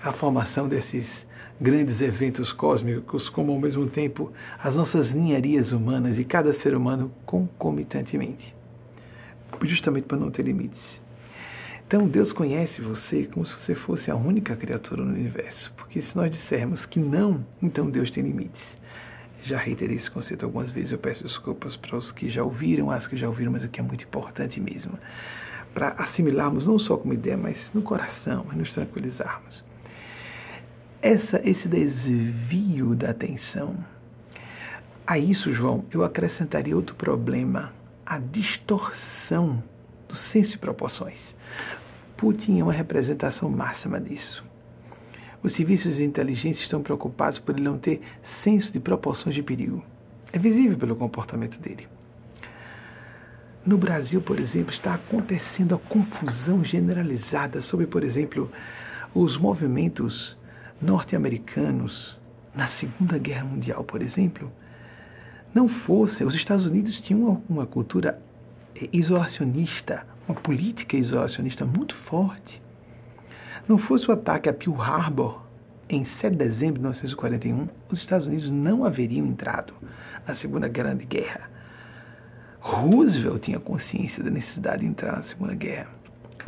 a 0.02 0.12
formação 0.12 0.68
desses 0.68 1.26
grandes 1.60 2.00
eventos 2.00 2.52
cósmicos, 2.52 3.28
como 3.28 3.52
ao 3.52 3.60
mesmo 3.60 3.86
tempo 3.86 4.32
as 4.58 4.74
nossas 4.74 5.12
ninharias 5.12 5.72
humanas 5.72 6.18
e 6.18 6.24
cada 6.24 6.54
ser 6.54 6.74
humano 6.74 7.12
concomitantemente, 7.26 8.54
justamente 9.62 10.04
para 10.04 10.16
não 10.16 10.30
ter 10.30 10.42
limites. 10.42 11.02
Então 11.86 12.08
Deus 12.08 12.32
conhece 12.32 12.80
você 12.80 13.24
como 13.24 13.44
se 13.44 13.52
você 13.52 13.74
fosse 13.74 14.10
a 14.10 14.16
única 14.16 14.56
criatura 14.56 15.04
no 15.04 15.12
universo, 15.12 15.70
porque 15.76 16.00
se 16.00 16.16
nós 16.16 16.30
dissermos 16.30 16.86
que 16.86 16.98
não, 16.98 17.44
então 17.60 17.90
Deus 17.90 18.10
tem 18.10 18.24
limites. 18.24 18.78
Já 19.42 19.58
reiterei 19.58 19.96
esse 19.96 20.10
conceito 20.10 20.44
algumas 20.46 20.70
vezes, 20.70 20.92
eu 20.92 20.98
peço 20.98 21.24
desculpas 21.24 21.76
para 21.76 21.96
os 21.96 22.10
que 22.10 22.30
já 22.30 22.42
ouviram, 22.42 22.90
as 22.90 23.06
que 23.06 23.16
já 23.16 23.26
ouviram, 23.26 23.52
mas 23.52 23.64
aqui 23.64 23.80
é 23.80 23.82
muito 23.82 24.04
importante 24.04 24.60
mesmo, 24.60 24.98
para 25.74 25.88
assimilarmos 25.98 26.66
não 26.66 26.78
só 26.78 26.96
como 26.96 27.12
ideia, 27.12 27.36
mas 27.36 27.70
no 27.74 27.82
coração 27.82 28.46
e 28.52 28.56
nos 28.56 28.72
tranquilizarmos 28.72 29.69
essa, 31.02 31.40
esse 31.48 31.66
desvio 31.68 32.94
da 32.94 33.10
atenção. 33.10 33.76
A 35.06 35.18
isso, 35.18 35.52
João, 35.52 35.84
eu 35.90 36.04
acrescentaria 36.04 36.76
outro 36.76 36.94
problema: 36.94 37.72
a 38.04 38.18
distorção 38.18 39.62
do 40.08 40.16
senso 40.16 40.52
de 40.52 40.58
proporções. 40.58 41.34
Putin 42.16 42.60
é 42.60 42.62
uma 42.62 42.72
representação 42.72 43.48
máxima 43.48 44.00
disso. 44.00 44.44
Os 45.42 45.54
serviços 45.54 45.96
de 45.96 46.04
inteligência 46.04 46.62
estão 46.62 46.82
preocupados 46.82 47.38
por 47.38 47.54
ele 47.54 47.64
não 47.64 47.78
ter 47.78 48.02
senso 48.22 48.70
de 48.70 48.78
proporções 48.78 49.34
de 49.34 49.42
perigo. 49.42 49.82
É 50.32 50.38
visível 50.38 50.76
pelo 50.76 50.94
comportamento 50.94 51.58
dele. 51.58 51.88
No 53.64 53.78
Brasil, 53.78 54.20
por 54.20 54.38
exemplo, 54.38 54.72
está 54.72 54.94
acontecendo 54.94 55.74
a 55.74 55.78
confusão 55.78 56.62
generalizada 56.62 57.62
sobre, 57.62 57.86
por 57.86 58.04
exemplo, 58.04 58.50
os 59.14 59.36
movimentos 59.36 60.36
norte-americanos 60.80 62.18
na 62.54 62.68
Segunda 62.68 63.18
Guerra 63.18 63.44
Mundial, 63.44 63.84
por 63.84 64.02
exemplo, 64.02 64.50
não 65.54 65.68
fossem, 65.68 66.26
os 66.26 66.34
Estados 66.34 66.64
Unidos 66.64 67.00
tinham 67.00 67.42
uma, 67.48 67.66
cultura 67.66 68.20
isolacionista, 68.92 70.06
uma 70.28 70.34
política 70.34 70.96
isolacionista 70.96 71.64
muito 71.64 71.94
forte. 71.94 72.62
Não 73.68 73.78
fosse 73.78 74.08
o 74.08 74.12
ataque 74.12 74.48
a 74.48 74.52
Pearl 74.52 74.80
Harbor 74.80 75.42
em 75.88 76.04
7 76.04 76.30
de 76.32 76.38
dezembro 76.38 76.74
de 76.74 76.80
1941, 76.80 77.68
os 77.90 77.98
Estados 77.98 78.26
Unidos 78.26 78.50
não 78.50 78.84
haveriam 78.84 79.26
entrado 79.26 79.74
na 80.26 80.36
Segunda 80.36 80.68
Grande 80.68 81.04
Guerra. 81.04 81.50
Roosevelt 82.60 83.42
tinha 83.42 83.58
consciência 83.58 84.22
da 84.22 84.30
necessidade 84.30 84.82
de 84.82 84.86
entrar 84.86 85.16
na 85.16 85.22
Segunda 85.22 85.54
Guerra. 85.54 85.99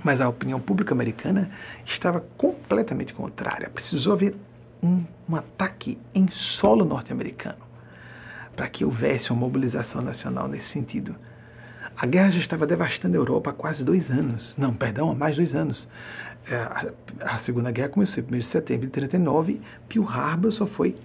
Mas 0.02 0.20
a 0.20 0.28
opinião 0.28 0.60
pública 0.60 0.94
americana 0.94 1.50
estava 1.84 2.20
completamente 2.36 3.12
contrária. 3.12 3.68
Precisou 3.70 4.12
haver 4.12 4.34
um, 4.82 5.04
um 5.28 5.36
ataque 5.36 5.98
em 6.14 6.28
solo 6.30 6.84
norte-americano 6.84 7.72
para 8.56 8.68
que 8.68 8.84
houvesse 8.84 9.30
uma 9.30 9.40
mobilização 9.40 10.02
nacional 10.02 10.48
nesse 10.48 10.66
sentido. 10.66 11.14
A 11.96 12.06
guerra 12.06 12.30
já 12.32 12.40
estava 12.40 12.66
devastando 12.66 13.16
a 13.16 13.20
Europa 13.20 13.50
há 13.50 13.52
quase 13.52 13.84
dois 13.84 14.10
anos. 14.10 14.54
Não, 14.56 14.74
perdão, 14.74 15.10
há 15.10 15.14
mais 15.14 15.36
dois 15.36 15.54
anos. 15.54 15.88
É, 16.48 16.56
a, 17.20 17.38
Segunda 17.38 17.70
Guerra 17.70 17.90
começou 17.90 18.22
em 18.22 18.26
1 18.26 18.38
de 18.38 18.44
setembro 18.44 18.86
de 18.86 18.92
39, 18.92 19.60
Pearl 19.88 20.08
Harbor 20.08 20.50
só 20.50 20.66
foi 20.66 20.96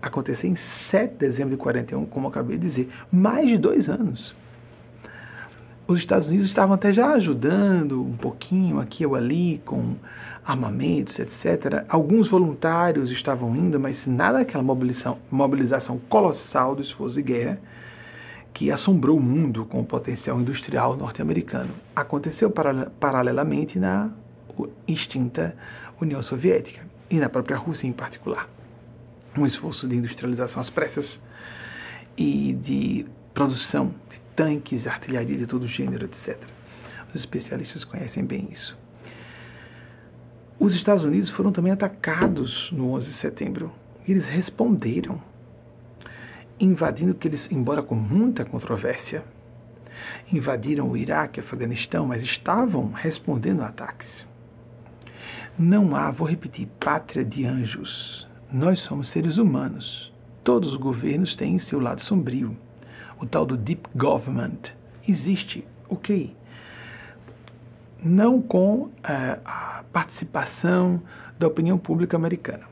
acontecer 0.00 0.46
em 0.46 0.56
7 0.90 1.12
de 1.12 1.18
dezembro 1.18 1.50
de 1.50 1.56
41, 1.56 2.06
como 2.06 2.26
eu 2.26 2.30
acabei 2.30 2.56
de 2.56 2.66
dizer. 2.66 2.88
Mais 3.12 3.46
de 3.48 3.58
dois 3.58 3.88
anos 3.88 4.34
os 5.88 5.98
Estados 5.98 6.28
Unidos 6.28 6.48
estavam 6.48 6.74
até 6.74 6.92
já 6.92 7.12
ajudando 7.14 8.02
um 8.02 8.14
pouquinho 8.14 8.78
aqui 8.78 9.06
ou 9.06 9.14
ali 9.14 9.60
com 9.64 9.96
armamentos, 10.44 11.18
etc. 11.18 11.86
Alguns 11.88 12.28
voluntários 12.28 13.10
estavam 13.10 13.56
indo, 13.56 13.80
mas 13.80 14.06
nada 14.06 14.38
daquela 14.38 14.62
mobilização, 14.62 15.16
mobilização 15.30 15.98
colossal 15.98 16.76
do 16.76 16.82
esforço 16.82 17.14
de 17.14 17.22
guerra 17.22 17.58
que 18.52 18.70
assombrou 18.70 19.16
o 19.16 19.20
mundo 19.20 19.64
com 19.64 19.80
o 19.80 19.84
potencial 19.84 20.38
industrial 20.38 20.94
norte-americano. 20.94 21.70
Aconteceu 21.96 22.52
paralelamente 23.00 23.78
na 23.78 24.10
extinta 24.86 25.56
União 25.98 26.20
Soviética 26.22 26.82
e 27.08 27.16
na 27.18 27.30
própria 27.30 27.56
Rússia 27.56 27.86
em 27.86 27.92
particular. 27.92 28.46
Um 29.36 29.46
esforço 29.46 29.88
de 29.88 29.96
industrialização 29.96 30.60
às 30.60 30.68
pressas 30.68 31.18
e 32.16 32.52
de 32.52 33.06
produção 33.32 33.94
de 34.10 34.20
tanques, 34.38 34.86
artilharia 34.86 35.36
de 35.36 35.48
todo 35.48 35.66
gênero, 35.66 36.04
etc. 36.04 36.38
Os 37.08 37.16
especialistas 37.16 37.82
conhecem 37.82 38.24
bem 38.24 38.48
isso. 38.52 38.78
Os 40.60 40.74
Estados 40.74 41.02
Unidos 41.02 41.28
foram 41.28 41.50
também 41.50 41.72
atacados 41.72 42.70
no 42.70 42.92
11 42.92 43.08
de 43.08 43.14
setembro. 43.14 43.72
Eles 44.06 44.28
responderam, 44.28 45.20
invadindo 46.60 47.16
que 47.16 47.26
eles, 47.26 47.50
embora 47.50 47.82
com 47.82 47.96
muita 47.96 48.44
controvérsia, 48.44 49.24
invadiram 50.32 50.88
o 50.88 50.96
Iraque, 50.96 51.40
Afeganistão, 51.40 52.06
mas 52.06 52.22
estavam 52.22 52.92
respondendo 52.92 53.62
a 53.62 53.66
ataques. 53.66 54.24
Não 55.58 55.96
há, 55.96 56.12
vou 56.12 56.28
repetir, 56.28 56.68
pátria 56.78 57.24
de 57.24 57.44
anjos. 57.44 58.28
Nós 58.52 58.78
somos 58.78 59.08
seres 59.08 59.36
humanos. 59.36 60.12
Todos 60.44 60.70
os 60.70 60.76
governos 60.76 61.34
têm 61.34 61.58
seu 61.58 61.80
lado 61.80 62.00
sombrio 62.00 62.56
o 63.20 63.26
tal 63.26 63.44
do 63.44 63.56
deep 63.56 63.88
government, 63.94 64.72
existe, 65.06 65.66
ok. 65.88 66.36
Não 68.02 68.40
com 68.40 68.90
é, 69.02 69.38
a 69.44 69.82
participação 69.92 71.02
da 71.38 71.46
opinião 71.46 71.78
pública 71.78 72.16
americana. 72.16 72.64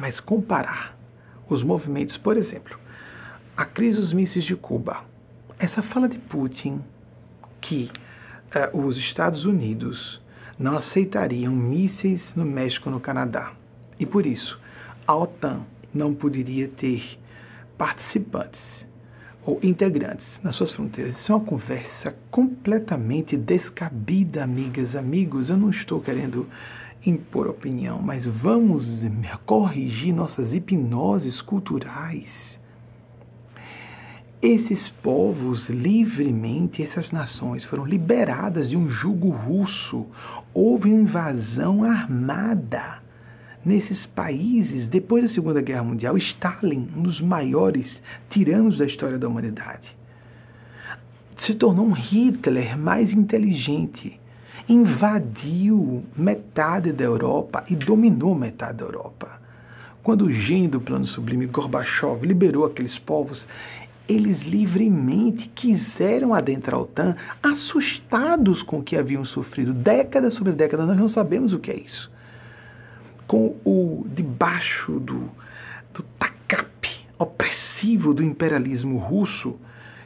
Mas 0.00 0.20
comparar 0.20 0.96
os 1.48 1.62
movimentos, 1.62 2.16
por 2.16 2.36
exemplo, 2.36 2.78
a 3.56 3.64
crise 3.64 4.00
dos 4.00 4.12
mísseis 4.12 4.44
de 4.44 4.56
Cuba, 4.56 5.04
essa 5.58 5.82
fala 5.82 6.08
de 6.08 6.18
Putin 6.18 6.82
que 7.60 7.90
é, 8.54 8.70
os 8.72 8.96
Estados 8.96 9.44
Unidos 9.44 10.20
não 10.58 10.76
aceitariam 10.76 11.52
mísseis 11.54 12.34
no 12.34 12.44
México 12.44 12.90
no 12.90 13.00
Canadá. 13.00 13.52
E 13.98 14.06
por 14.06 14.26
isso, 14.26 14.58
a 15.06 15.14
OTAN 15.14 15.60
não 15.92 16.14
poderia 16.14 16.68
ter 16.68 17.18
participantes 17.76 18.86
ou 19.44 19.58
integrantes 19.62 20.40
nas 20.42 20.54
suas 20.54 20.72
fronteiras. 20.72 21.18
Isso 21.18 21.32
é 21.32 21.34
uma 21.34 21.44
conversa 21.44 22.14
completamente 22.30 23.36
descabida, 23.36 24.42
amigas, 24.42 24.94
amigos. 24.94 25.48
Eu 25.48 25.56
não 25.56 25.70
estou 25.70 26.00
querendo 26.00 26.46
impor 27.04 27.48
opinião, 27.48 28.00
mas 28.00 28.24
vamos 28.24 28.86
corrigir 29.44 30.14
nossas 30.14 30.54
hipnoses 30.54 31.40
culturais. 31.40 32.58
Esses 34.40 34.88
povos 34.88 35.68
livremente, 35.68 36.82
essas 36.82 37.12
nações 37.12 37.64
foram 37.64 37.84
liberadas 37.84 38.68
de 38.68 38.76
um 38.76 38.88
jugo 38.88 39.30
russo. 39.30 40.06
Houve 40.52 40.92
uma 40.92 41.02
invasão 41.02 41.84
armada 41.84 43.02
nesses 43.64 44.06
países, 44.06 44.86
depois 44.86 45.22
da 45.22 45.28
Segunda 45.28 45.60
Guerra 45.60 45.84
Mundial, 45.84 46.16
Stalin, 46.18 46.88
um 46.96 47.02
dos 47.02 47.20
maiores 47.20 48.02
tiranos 48.28 48.78
da 48.78 48.84
história 48.84 49.18
da 49.18 49.28
humanidade, 49.28 49.96
se 51.36 51.54
tornou 51.54 51.86
um 51.86 51.92
Hitler 51.92 52.76
mais 52.78 53.12
inteligente, 53.12 54.20
invadiu 54.68 56.04
metade 56.16 56.92
da 56.92 57.04
Europa 57.04 57.64
e 57.68 57.74
dominou 57.74 58.34
metade 58.34 58.78
da 58.78 58.84
Europa. 58.84 59.40
Quando 60.02 60.26
o 60.26 60.32
gênio 60.32 60.70
do 60.70 60.80
plano 60.80 61.06
sublime 61.06 61.46
Gorbachev 61.46 62.26
liberou 62.26 62.64
aqueles 62.64 62.98
povos, 62.98 63.46
eles 64.08 64.42
livremente 64.42 65.48
quiseram 65.48 66.34
adentrar 66.34 66.76
a 66.76 66.82
OTAN, 66.82 67.16
assustados 67.40 68.62
com 68.62 68.80
o 68.80 68.82
que 68.82 68.96
haviam 68.96 69.24
sofrido 69.24 69.72
década 69.72 70.30
sobre 70.30 70.52
década. 70.52 70.84
Nós 70.84 70.98
não 70.98 71.08
sabemos 71.08 71.52
o 71.52 71.58
que 71.58 71.70
é 71.70 71.76
isso 71.76 72.11
com 73.32 73.56
o 73.64 74.06
debaixo 74.14 75.00
do, 75.00 75.30
do 75.94 76.02
tacape 76.18 76.90
opressivo 77.18 78.12
do 78.12 78.22
imperialismo 78.22 78.98
russo, 78.98 79.58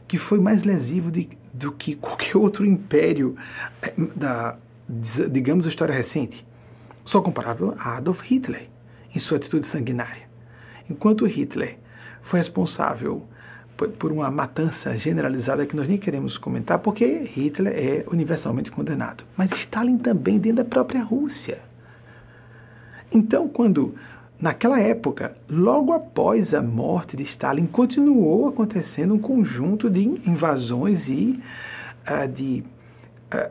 que 0.06 0.16
foi 0.16 0.38
mais 0.38 0.62
lesivo 0.62 1.10
de, 1.10 1.28
do 1.52 1.72
que 1.72 1.96
qualquer 1.96 2.36
outro 2.36 2.64
império 2.64 3.36
eh, 3.82 3.92
da, 4.14 4.56
digamos, 5.28 5.64
da 5.64 5.70
história 5.70 5.92
recente. 5.92 6.46
Só 7.04 7.20
comparável 7.20 7.74
a 7.76 7.96
Adolf 7.96 8.20
Hitler 8.22 8.68
em 9.12 9.18
sua 9.18 9.38
atitude 9.38 9.66
sanguinária. 9.66 10.28
Enquanto 10.88 11.26
Hitler 11.26 11.78
foi 12.22 12.38
responsável 12.38 13.26
por 13.98 14.12
uma 14.12 14.30
matança 14.30 14.96
generalizada 14.96 15.66
que 15.66 15.74
nós 15.74 15.88
nem 15.88 15.98
queremos 15.98 16.38
comentar, 16.38 16.78
porque 16.78 17.28
Hitler 17.34 17.74
é 17.76 18.04
universalmente 18.06 18.70
condenado. 18.70 19.24
Mas 19.36 19.50
Stalin 19.50 19.98
também 19.98 20.38
dentro 20.38 20.58
da 20.58 20.64
própria 20.64 21.02
Rússia. 21.02 21.65
Então, 23.16 23.48
quando 23.48 23.94
naquela 24.38 24.78
época, 24.78 25.34
logo 25.48 25.90
após 25.94 26.52
a 26.52 26.60
morte 26.60 27.16
de 27.16 27.22
Stalin, 27.22 27.64
continuou 27.64 28.46
acontecendo 28.46 29.14
um 29.14 29.18
conjunto 29.18 29.88
de 29.88 30.02
invasões 30.02 31.08
e 31.08 31.42
uh, 32.06 32.28
de 32.28 32.62
uh, 33.34 33.50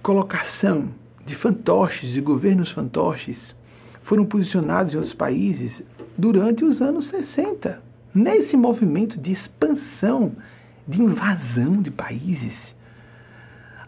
colocação 0.00 0.90
de 1.26 1.34
fantoches, 1.34 2.12
de 2.12 2.20
governos 2.20 2.70
fantoches, 2.70 3.56
foram 4.04 4.24
posicionados 4.24 4.94
em 4.94 4.98
outros 4.98 5.14
países 5.14 5.82
durante 6.16 6.64
os 6.64 6.80
anos 6.80 7.06
60, 7.06 7.82
nesse 8.14 8.56
movimento 8.56 9.18
de 9.18 9.32
expansão, 9.32 10.36
de 10.86 11.02
invasão 11.02 11.82
de 11.82 11.90
países. 11.90 12.72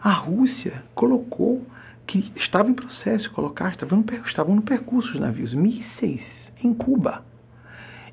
A 0.01 0.11
Rússia 0.11 0.83
colocou 0.93 1.65
que 2.05 2.31
estava 2.35 2.69
em 2.69 2.73
processo 2.73 3.25
de 3.25 3.33
colocar, 3.33 3.71
estavam 3.71 3.99
no, 3.99 4.25
estavam 4.25 4.55
no 4.55 4.61
percurso 4.61 5.13
os 5.13 5.19
navios, 5.19 5.53
mísseis 5.53 6.51
em 6.63 6.73
Cuba. 6.73 7.25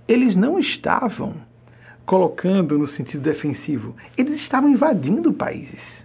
Eles 0.09 0.35
não 0.35 0.59
estavam 0.59 1.35
colocando 2.05 2.78
no 2.78 2.87
sentido 2.87 3.22
defensivo, 3.22 3.96
eles 4.16 4.35
estavam 4.35 4.70
invadindo 4.70 5.33
países. 5.33 6.05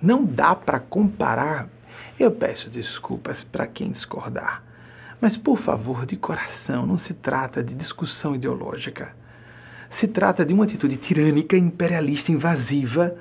Não 0.00 0.24
dá 0.24 0.54
para 0.54 0.78
comparar. 0.78 1.68
Eu 2.18 2.30
peço 2.30 2.70
desculpas 2.70 3.42
para 3.42 3.66
quem 3.66 3.90
discordar, 3.90 4.62
mas 5.20 5.36
por 5.36 5.58
favor, 5.58 6.06
de 6.06 6.16
coração, 6.16 6.86
não 6.86 6.98
se 6.98 7.12
trata 7.12 7.62
de 7.62 7.74
discussão 7.74 8.34
ideológica. 8.34 9.14
Se 9.90 10.06
trata 10.06 10.44
de 10.44 10.54
uma 10.54 10.64
atitude 10.64 10.96
tirânica, 10.96 11.56
imperialista, 11.56 12.30
invasiva. 12.30 13.16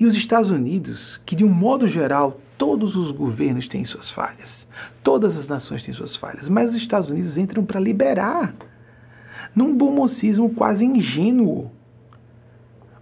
E 0.00 0.06
os 0.06 0.14
Estados 0.14 0.50
Unidos, 0.50 1.20
que 1.24 1.36
de 1.36 1.44
um 1.44 1.48
modo 1.48 1.86
geral 1.86 2.40
Todos 2.60 2.94
os 2.94 3.10
governos 3.10 3.66
têm 3.68 3.86
suas 3.86 4.10
falhas. 4.10 4.68
Todas 5.02 5.34
as 5.34 5.48
nações 5.48 5.82
têm 5.82 5.94
suas 5.94 6.14
falhas. 6.14 6.46
Mas 6.46 6.72
os 6.72 6.76
Estados 6.76 7.08
Unidos 7.08 7.38
entram 7.38 7.64
para 7.64 7.80
liberar. 7.80 8.54
Num 9.56 9.74
bomocismo 9.74 10.50
quase 10.50 10.84
ingênuo. 10.84 11.70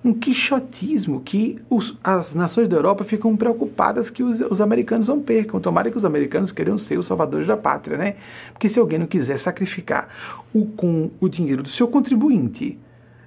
Um 0.05 0.15
quixotismo 0.15 1.21
que 1.23 1.61
os, 1.69 1.99
as 2.05 2.33
nações 2.37 2.69
da 2.69 2.77
Europa 2.77 3.03
ficam 3.03 3.37
preocupadas 3.37 4.11
que 4.11 4.23
os, 4.23 4.41
os 4.43 4.61
americanos 4.61 5.09
não 5.09 5.21
percam. 5.21 5.59
Tomara 5.59 5.91
que 5.91 5.97
os 5.97 6.05
americanos 6.05 6.53
queiram 6.53 6.79
ser 6.79 6.97
os 6.97 7.07
salvadores 7.07 7.49
da 7.49 7.57
pátria, 7.57 7.99
né? 7.99 8.15
Porque 8.53 8.69
se 8.69 8.79
alguém 8.79 9.01
não 9.01 9.09
quiser 9.09 9.41
sacrificar 9.41 10.09
o, 10.55 10.67
com 10.67 11.11
o 11.19 11.29
dinheiro 11.29 11.65
do 11.65 11.69
seu 11.69 11.89
contribuinte, 11.89 12.79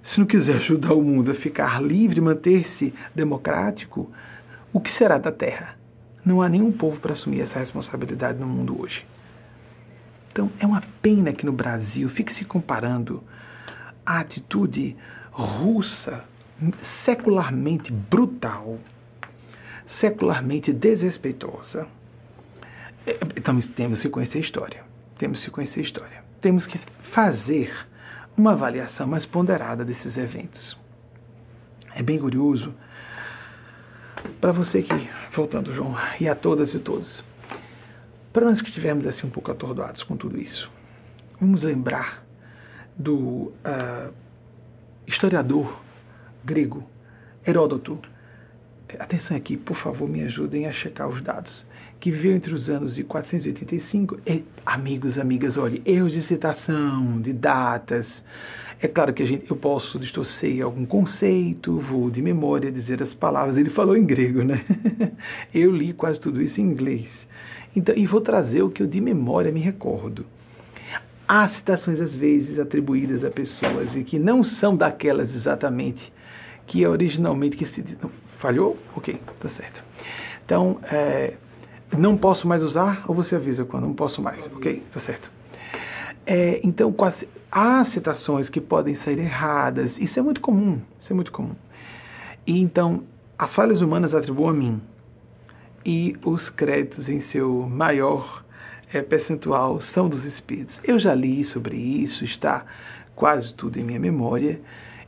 se 0.04 0.20
não 0.20 0.26
quiser 0.26 0.58
ajudar 0.58 0.94
o 0.94 1.02
mundo 1.02 1.32
a 1.32 1.36
ficar 1.36 1.82
livre, 1.82 2.20
manter-se 2.20 2.94
democrático, 3.14 4.12
o 4.74 4.80
que 4.80 4.90
será 4.90 5.18
da 5.18 5.32
Terra? 5.32 5.78
Não 6.26 6.42
há 6.42 6.50
nenhum 6.50 6.72
povo 6.72 7.00
para 7.00 7.14
assumir 7.14 7.42
essa 7.42 7.60
responsabilidade 7.60 8.40
no 8.40 8.48
mundo 8.48 8.82
hoje. 8.82 9.06
Então, 10.32 10.50
é 10.60 10.66
uma 10.66 10.82
pena 11.02 11.34
que 11.34 11.46
no 11.46 11.52
Brasil 11.52 12.08
fique 12.10 12.32
se 12.32 12.46
comparando 12.46 13.24
a 14.06 14.20
atitude 14.20 14.96
russa, 15.32 16.24
secularmente 16.84 17.92
brutal, 17.92 18.80
secularmente 19.86 20.72
desrespeitosa. 20.72 21.88
Então, 23.36 23.60
temos 23.60 24.02
que 24.02 24.10
conhecer 24.10 24.38
a 24.38 24.42
história. 24.42 24.84
Temos 25.18 25.44
que 25.44 25.52
conhecer 25.52 25.80
a 25.80 25.84
história. 25.84 26.24
Temos 26.40 26.66
que 26.66 26.78
fazer 27.12 27.74
uma 28.38 28.52
avaliação 28.52 29.08
mais 29.08 29.26
ponderada 29.26 29.84
desses 29.84 30.18
eventos. 30.18 30.78
É 31.94 32.02
bem 32.02 32.18
curioso 32.18 32.74
para 34.40 34.52
você 34.52 34.82
que, 34.82 35.10
voltando, 35.36 35.74
João, 35.74 35.96
e 36.20 36.28
a 36.28 36.36
todas 36.36 36.74
e 36.74 36.80
todos, 36.80 37.24
para 38.32 38.46
nós 38.46 38.62
que 38.62 38.70
estivermos 38.70 39.06
assim 39.06 39.28
um 39.28 39.30
pouco 39.30 39.52
atordoados 39.52 40.04
com 40.04 40.16
tudo 40.16 40.40
isso, 40.40 40.72
vamos 41.40 41.64
lembrar 41.64 42.24
do 42.98 43.52
uh, 43.66 44.14
historiador 45.06 45.82
grego 46.44 46.88
Heródoto. 47.46 48.00
Atenção 49.00 49.36
aqui, 49.36 49.58
por 49.58 49.76
favor, 49.76 50.08
me 50.08 50.24
ajudem 50.24 50.68
a 50.68 50.72
checar 50.72 51.08
os 51.08 51.22
dados. 51.22 51.66
Que 52.02 52.12
viveu 52.12 52.36
entre 52.36 52.54
os 52.54 52.70
anos 52.70 52.96
de 52.96 53.04
485. 53.06 54.20
E, 54.28 54.44
amigos, 54.66 55.18
amigas, 55.18 55.56
olhe, 55.56 55.82
erros 55.86 56.12
de 56.12 56.22
citação, 56.22 57.22
de 57.22 57.32
datas, 57.32 58.22
é 58.82 58.88
claro 58.88 59.14
que 59.14 59.22
a 59.22 59.26
gente, 59.28 59.46
eu 59.48 59.56
posso 59.56 60.00
distorcer 60.00 60.64
algum 60.64 60.88
conceito, 60.88 61.80
vou 61.80 62.10
de 62.10 62.20
memória 62.20 62.72
dizer 62.72 63.04
as 63.04 63.14
palavras. 63.14 63.56
Ele 63.56 63.70
falou 63.70 63.96
em 63.96 64.04
grego, 64.04 64.44
né? 64.44 64.66
Eu 65.54 65.72
li 65.72 65.94
quase 65.94 66.20
tudo 66.20 66.42
isso 66.42 66.60
em 66.60 66.64
inglês. 66.64 67.28
Então, 67.76 67.96
e 67.96 68.08
vou 68.08 68.20
trazer 68.20 68.64
o 68.64 68.72
que 68.72 68.82
eu 68.82 68.88
de 68.88 69.00
memória 69.00 69.52
me 69.52 69.62
recordo. 69.62 70.26
Há 71.28 71.48
citações 71.48 72.02
às 72.02 72.16
vezes 72.16 72.58
atribuídas 72.58 73.24
a 73.24 73.30
pessoas 73.30 73.96
e 73.96 74.04
que 74.04 74.18
não 74.18 74.44
são 74.44 74.76
daquelas 74.76 75.34
exatamente 75.34 76.12
que 76.66 76.84
é 76.84 76.90
originalmente 76.90 77.56
que 77.56 77.66
se 77.66 77.84
falhou, 78.40 78.78
ok, 78.96 79.20
tá 79.40 79.48
certo. 79.48 79.84
Então, 80.44 80.80
é, 80.92 81.36
não 81.98 82.18
posso 82.18 82.48
mais 82.48 82.64
usar 82.64 83.04
ou 83.08 83.16
você 83.16 83.36
avisa 83.36 83.66
quando 83.66 83.84
não 83.84 83.94
posso 83.94 84.22
mais, 84.22 84.48
ok, 84.54 84.84
tá 84.92 85.00
certo. 85.00 85.32
É, 86.26 86.62
então, 86.64 86.92
quase, 86.92 87.28
há 87.52 87.84
citações 87.86 88.50
que 88.50 88.62
podem 88.62 88.96
sair 88.96 89.20
erradas. 89.20 89.98
Isso 89.98 90.20
é 90.20 90.22
muito 90.22 90.40
comum. 90.40 90.80
Isso 91.00 91.12
é 91.12 91.16
muito 91.16 91.32
comum. 91.32 91.56
E 92.46 92.62
então, 92.62 93.04
as 93.38 93.54
falhas 93.54 93.82
humanas 93.82 94.14
atribuam 94.14 94.50
a 94.50 94.54
mim. 94.54 94.82
E 95.84 96.16
os 96.24 96.50
créditos 96.50 97.10
em 97.10 97.20
seu 97.20 97.68
maior 97.68 98.44
é, 98.94 99.02
percentual 99.02 99.82
são 99.82 100.08
dos 100.08 100.26
espíritos. 100.26 100.80
Eu 100.84 101.00
já 101.00 101.14
li 101.16 101.44
sobre 101.44 101.76
isso, 101.76 102.24
está 102.24 102.66
quase 103.16 103.54
tudo 103.54 103.80
em 103.80 103.84
minha 103.84 104.00
memória. 104.00 104.62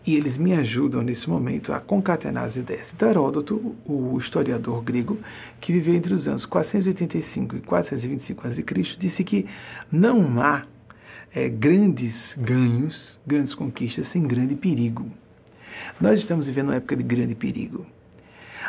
E 0.05 0.15
eles 0.15 0.37
me 0.37 0.53
ajudam 0.53 1.01
nesse 1.01 1.29
momento 1.29 1.71
a 1.71 1.79
concatenar 1.79 2.43
as 2.43 2.55
ideias. 2.55 2.91
Então, 2.93 3.09
Heródoto, 3.09 3.75
o 3.85 4.17
historiador 4.19 4.83
grego, 4.83 5.17
que 5.61 5.71
viveu 5.71 5.95
entre 5.95 6.13
os 6.13 6.27
anos 6.27 6.45
485 6.45 7.55
e 7.55 7.59
425 7.61 8.47
a.C., 8.47 8.63
disse 8.99 9.23
que 9.23 9.45
não 9.89 10.41
há 10.41 10.65
é, 11.33 11.47
grandes 11.47 12.35
ganhos, 12.37 13.19
grandes 13.25 13.53
conquistas 13.53 14.07
sem 14.07 14.21
grande 14.23 14.55
perigo. 14.55 15.09
Nós 15.99 16.19
estamos 16.19 16.47
vivendo 16.47 16.67
uma 16.67 16.75
época 16.75 16.95
de 16.95 17.03
grande 17.03 17.33
perigo. 17.33 17.85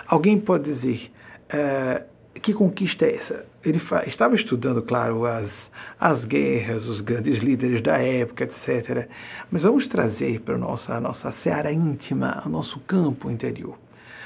Alguém 0.06 0.38
pode 0.38 0.64
dizer, 0.64 1.10
é, 1.48 2.04
que 2.40 2.52
conquista 2.52 3.06
é 3.06 3.16
essa? 3.16 3.46
Ele 3.64 3.80
estava 4.06 4.34
estudando, 4.34 4.82
claro, 4.82 5.24
as, 5.24 5.70
as 5.98 6.24
guerras, 6.24 6.86
os 6.86 7.00
grandes 7.00 7.38
líderes 7.38 7.80
da 7.80 7.98
época, 7.98 8.44
etc. 8.44 9.08
Mas 9.50 9.62
vamos 9.62 9.86
trazer 9.88 10.40
para 10.40 10.56
a 10.56 10.58
nossa, 10.58 10.94
a 10.94 11.00
nossa 11.00 11.30
seara 11.30 11.72
íntima, 11.72 12.42
o 12.44 12.48
nosso 12.48 12.80
campo 12.80 13.30
interior. 13.30 13.78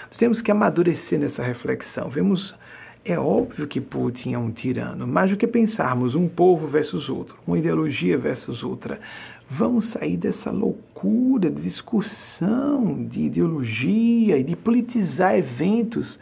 Nós 0.08 0.16
temos 0.16 0.40
que 0.40 0.50
amadurecer 0.50 1.18
nessa 1.20 1.42
reflexão. 1.42 2.08
Vemos, 2.08 2.54
é 3.04 3.18
óbvio 3.18 3.66
que 3.66 3.80
Putin 3.80 4.32
é 4.32 4.38
um 4.38 4.50
tirano, 4.50 5.06
mais 5.06 5.30
do 5.30 5.36
que 5.36 5.46
pensarmos 5.46 6.14
um 6.14 6.26
povo 6.26 6.66
versus 6.66 7.08
outro, 7.08 7.36
uma 7.46 7.58
ideologia 7.58 8.16
versus 8.16 8.62
outra. 8.62 8.98
Vamos 9.50 9.90
sair 9.90 10.16
dessa 10.16 10.50
loucura 10.50 11.50
de 11.50 11.62
discussão, 11.62 13.06
de 13.06 13.22
ideologia 13.22 14.38
e 14.38 14.44
de 14.44 14.56
politizar 14.56 15.36
eventos 15.36 16.18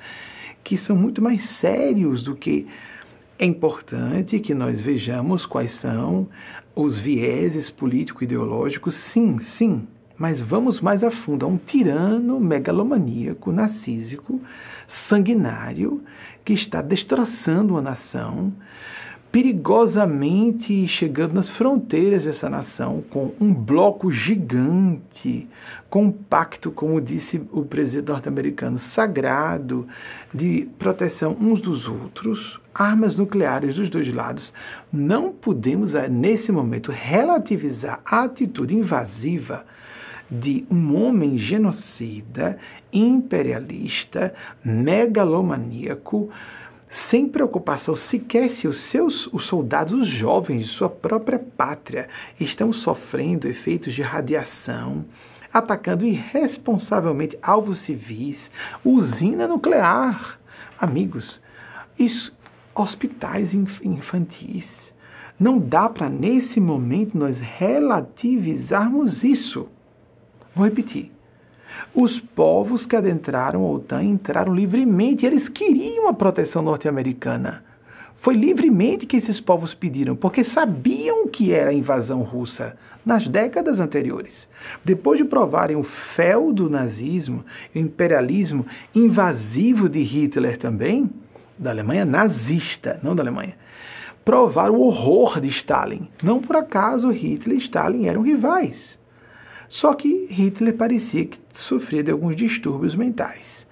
que 0.66 0.76
são 0.76 0.96
muito 0.96 1.22
mais 1.22 1.42
sérios 1.60 2.24
do 2.24 2.34
que 2.34 2.66
é 3.38 3.44
importante 3.44 4.40
que 4.40 4.52
nós 4.52 4.80
vejamos 4.80 5.46
quais 5.46 5.70
são 5.70 6.26
os 6.74 6.98
vieses 6.98 7.70
político-ideológicos, 7.70 8.96
sim, 8.96 9.38
sim, 9.38 9.86
mas 10.18 10.40
vamos 10.40 10.80
mais 10.80 11.04
a 11.04 11.10
fundo. 11.12 11.46
É 11.46 11.48
um 11.48 11.56
tirano 11.56 12.40
megalomaníaco, 12.40 13.52
narcísico, 13.52 14.40
sanguinário, 14.88 16.02
que 16.44 16.52
está 16.52 16.82
destroçando 16.82 17.74
uma 17.74 17.82
nação, 17.82 18.52
perigosamente 19.30 20.88
chegando 20.88 21.34
nas 21.34 21.48
fronteiras 21.48 22.24
dessa 22.24 22.50
nação 22.50 23.04
com 23.08 23.32
um 23.40 23.54
bloco 23.54 24.10
gigante, 24.10 25.46
compacto, 25.88 26.70
como 26.70 27.00
disse 27.00 27.40
o 27.52 27.64
presidente 27.64 28.08
norte-americano, 28.08 28.78
sagrado, 28.78 29.86
de 30.32 30.68
proteção 30.78 31.36
uns 31.40 31.60
dos 31.60 31.86
outros, 31.88 32.60
armas 32.74 33.16
nucleares 33.16 33.76
dos 33.76 33.88
dois 33.88 34.12
lados. 34.12 34.52
Não 34.92 35.32
podemos, 35.32 35.94
eh, 35.94 36.08
nesse 36.08 36.50
momento, 36.52 36.90
relativizar 36.90 38.00
a 38.04 38.24
atitude 38.24 38.74
invasiva 38.74 39.64
de 40.30 40.66
um 40.70 40.96
homem 40.96 41.38
genocida, 41.38 42.58
imperialista, 42.92 44.34
megalomaníaco, 44.64 46.30
sem 46.90 47.28
preocupação 47.28 47.94
sequer 47.94 48.50
se 48.50 48.66
os 48.66 48.78
seus 48.78 49.26
os 49.32 49.44
soldados, 49.44 49.92
os 49.92 50.06
jovens 50.06 50.62
de 50.62 50.68
sua 50.68 50.88
própria 50.88 51.38
pátria, 51.38 52.08
estão 52.40 52.72
sofrendo 52.72 53.48
efeitos 53.48 53.94
de 53.94 54.02
radiação, 54.02 55.04
atacando 55.58 56.04
irresponsavelmente 56.04 57.38
alvos 57.40 57.78
civis, 57.78 58.50
usina 58.84 59.48
nuclear. 59.48 60.38
Amigos, 60.78 61.40
isso, 61.98 62.30
hospitais 62.74 63.54
infantis. 63.54 64.92
Não 65.40 65.58
dá 65.58 65.88
para, 65.88 66.10
nesse 66.10 66.60
momento, 66.60 67.16
nós 67.16 67.38
relativizarmos 67.38 69.24
isso. 69.24 69.66
Vou 70.54 70.66
repetir. 70.66 71.10
Os 71.94 72.20
povos 72.20 72.84
que 72.84 72.94
adentraram 72.94 73.62
a 73.64 73.70
OTAN 73.70 74.02
entraram 74.02 74.54
livremente, 74.54 75.24
eles 75.24 75.48
queriam 75.48 76.06
a 76.06 76.12
proteção 76.12 76.60
norte-americana. 76.60 77.64
Foi 78.18 78.34
livremente 78.34 79.06
que 79.06 79.16
esses 79.16 79.40
povos 79.40 79.74
pediram, 79.74 80.16
porque 80.16 80.42
sabiam 80.42 81.28
que 81.28 81.52
era 81.52 81.70
a 81.70 81.74
invasão 81.74 82.22
russa 82.22 82.76
nas 83.04 83.28
décadas 83.28 83.78
anteriores. 83.78 84.48
Depois 84.84 85.18
de 85.18 85.24
provarem 85.24 85.76
o 85.76 85.84
fel 85.84 86.52
do 86.52 86.68
nazismo, 86.68 87.44
o 87.74 87.78
imperialismo 87.78 88.66
invasivo 88.94 89.88
de 89.88 90.00
Hitler 90.00 90.58
também, 90.58 91.08
da 91.56 91.70
Alemanha 91.70 92.04
nazista, 92.04 92.98
não 93.02 93.14
da 93.14 93.22
Alemanha, 93.22 93.54
provaram 94.24 94.74
o 94.74 94.80
horror 94.80 95.40
de 95.40 95.46
Stalin. 95.46 96.08
Não 96.20 96.40
por 96.40 96.56
acaso 96.56 97.10
Hitler 97.10 97.58
e 97.58 97.60
Stalin 97.60 98.06
eram 98.06 98.22
rivais. 98.22 98.98
Só 99.68 99.94
que 99.94 100.26
Hitler 100.28 100.74
parecia 100.74 101.24
que 101.26 101.38
sofria 101.54 102.02
de 102.02 102.10
alguns 102.10 102.34
distúrbios 102.34 102.96
mentais, 102.96 103.66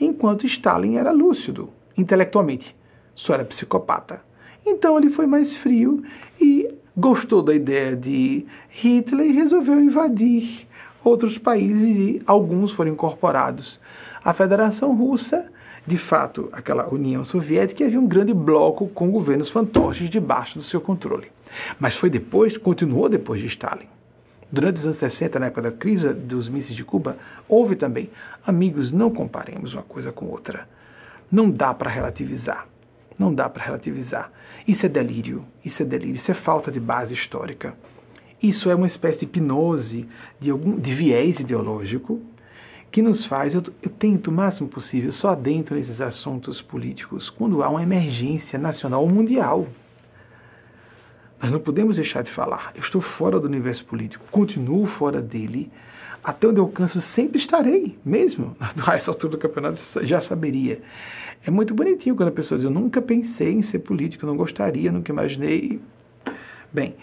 enquanto 0.00 0.46
Stalin 0.46 0.96
era 0.96 1.12
lúcido 1.12 1.70
intelectualmente, 1.96 2.74
só 3.20 3.34
era 3.34 3.44
psicopata. 3.44 4.22
Então 4.66 4.96
ele 4.96 5.10
foi 5.10 5.26
mais 5.26 5.54
frio 5.56 6.02
e 6.40 6.68
gostou 6.96 7.42
da 7.42 7.54
ideia 7.54 7.94
de 7.94 8.46
Hitler 8.70 9.26
e 9.26 9.32
resolveu 9.32 9.78
invadir 9.78 10.66
outros 11.04 11.36
países 11.36 11.96
e 11.96 12.22
alguns 12.26 12.72
foram 12.72 12.92
incorporados 12.92 13.78
à 14.24 14.32
Federação 14.32 14.96
Russa. 14.96 15.46
De 15.86 15.98
fato, 15.98 16.48
aquela 16.52 16.88
União 16.88 17.22
Soviética 17.24 17.84
havia 17.84 18.00
um 18.00 18.06
grande 18.06 18.32
bloco 18.32 18.88
com 18.88 19.10
governos 19.10 19.50
fantoches 19.50 20.08
debaixo 20.08 20.58
do 20.58 20.64
seu 20.64 20.80
controle. 20.80 21.30
Mas 21.78 21.96
foi 21.96 22.08
depois, 22.08 22.56
continuou 22.56 23.08
depois 23.08 23.40
de 23.40 23.48
Stalin. 23.48 23.88
Durante 24.50 24.78
os 24.78 24.84
anos 24.86 24.96
60, 24.96 25.38
na 25.38 25.46
época 25.46 25.62
da 25.62 25.72
crise 25.72 26.12
dos 26.12 26.48
mísseis 26.48 26.76
de 26.76 26.84
Cuba, 26.84 27.16
houve 27.46 27.76
também. 27.76 28.10
Amigos, 28.46 28.92
não 28.92 29.10
comparemos 29.10 29.74
uma 29.74 29.82
coisa 29.82 30.10
com 30.10 30.26
outra. 30.26 30.66
Não 31.30 31.50
dá 31.50 31.74
para 31.74 31.90
relativizar. 31.90 32.66
Não 33.20 33.34
dá 33.34 33.50
para 33.50 33.62
relativizar. 33.62 34.32
Isso 34.66 34.86
é 34.86 34.88
delírio. 34.88 35.44
Isso 35.62 35.82
é 35.82 35.84
delírio. 35.84 36.14
Isso 36.14 36.30
é 36.30 36.34
falta 36.34 36.72
de 36.72 36.80
base 36.80 37.12
histórica. 37.12 37.76
Isso 38.42 38.70
é 38.70 38.74
uma 38.74 38.86
espécie 38.86 39.18
de 39.18 39.26
hipnose, 39.26 40.08
de, 40.40 40.50
algum, 40.50 40.80
de 40.80 40.94
viés 40.94 41.38
ideológico, 41.38 42.18
que 42.90 43.02
nos 43.02 43.26
faz. 43.26 43.52
Eu, 43.52 43.62
eu 43.82 43.90
tento 43.90 44.28
o 44.28 44.32
máximo 44.32 44.70
possível, 44.70 45.12
só 45.12 45.34
dentro 45.34 45.76
desses 45.76 46.00
assuntos 46.00 46.62
políticos, 46.62 47.28
quando 47.28 47.62
há 47.62 47.68
uma 47.68 47.82
emergência 47.82 48.58
nacional 48.58 49.02
ou 49.02 49.10
mundial. 49.10 49.68
Nós 51.42 51.52
não 51.52 51.60
podemos 51.60 51.96
deixar 51.96 52.22
de 52.22 52.32
falar. 52.32 52.72
Eu 52.74 52.80
estou 52.80 53.02
fora 53.02 53.38
do 53.38 53.46
universo 53.46 53.84
político, 53.84 54.24
continuo 54.30 54.86
fora 54.86 55.20
dele. 55.20 55.70
Até 56.22 56.46
onde 56.46 56.60
eu 56.60 56.64
alcanço, 56.64 57.00
sempre 57.00 57.38
estarei, 57.38 57.98
mesmo. 58.04 58.56
A 58.86 58.96
essa 58.96 59.10
altura 59.10 59.32
do 59.32 59.38
campeonato, 59.38 59.78
já 60.02 60.20
saberia. 60.20 60.80
É 61.44 61.50
muito 61.50 61.74
bonitinho 61.74 62.14
quando 62.14 62.28
a 62.28 62.32
pessoa 62.32 62.58
diz: 62.58 62.64
Eu 62.64 62.70
nunca 62.70 63.00
pensei 63.00 63.52
em 63.52 63.62
ser 63.62 63.78
político, 63.80 64.26
não 64.26 64.36
gostaria, 64.36 64.92
nunca 64.92 65.10
imaginei. 65.10 65.80
Bem, 66.72 66.94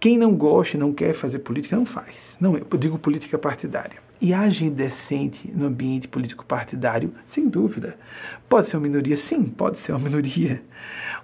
quem 0.00 0.18
não 0.18 0.34
gosta 0.34 0.76
e 0.76 0.80
não 0.80 0.92
quer 0.92 1.14
fazer 1.14 1.38
política, 1.40 1.76
não 1.76 1.86
faz. 1.86 2.36
Não, 2.40 2.56
eu 2.56 2.78
digo 2.78 2.98
política 2.98 3.38
partidária. 3.38 3.98
E 4.20 4.34
age 4.34 4.68
decente 4.68 5.48
no 5.54 5.66
ambiente 5.66 6.08
político 6.08 6.44
partidário, 6.44 7.12
sem 7.24 7.48
dúvida. 7.48 7.96
Pode 8.48 8.68
ser 8.68 8.76
uma 8.76 8.88
minoria? 8.88 9.16
Sim, 9.16 9.44
pode 9.44 9.78
ser 9.78 9.92
uma 9.92 10.00
minoria. 10.00 10.60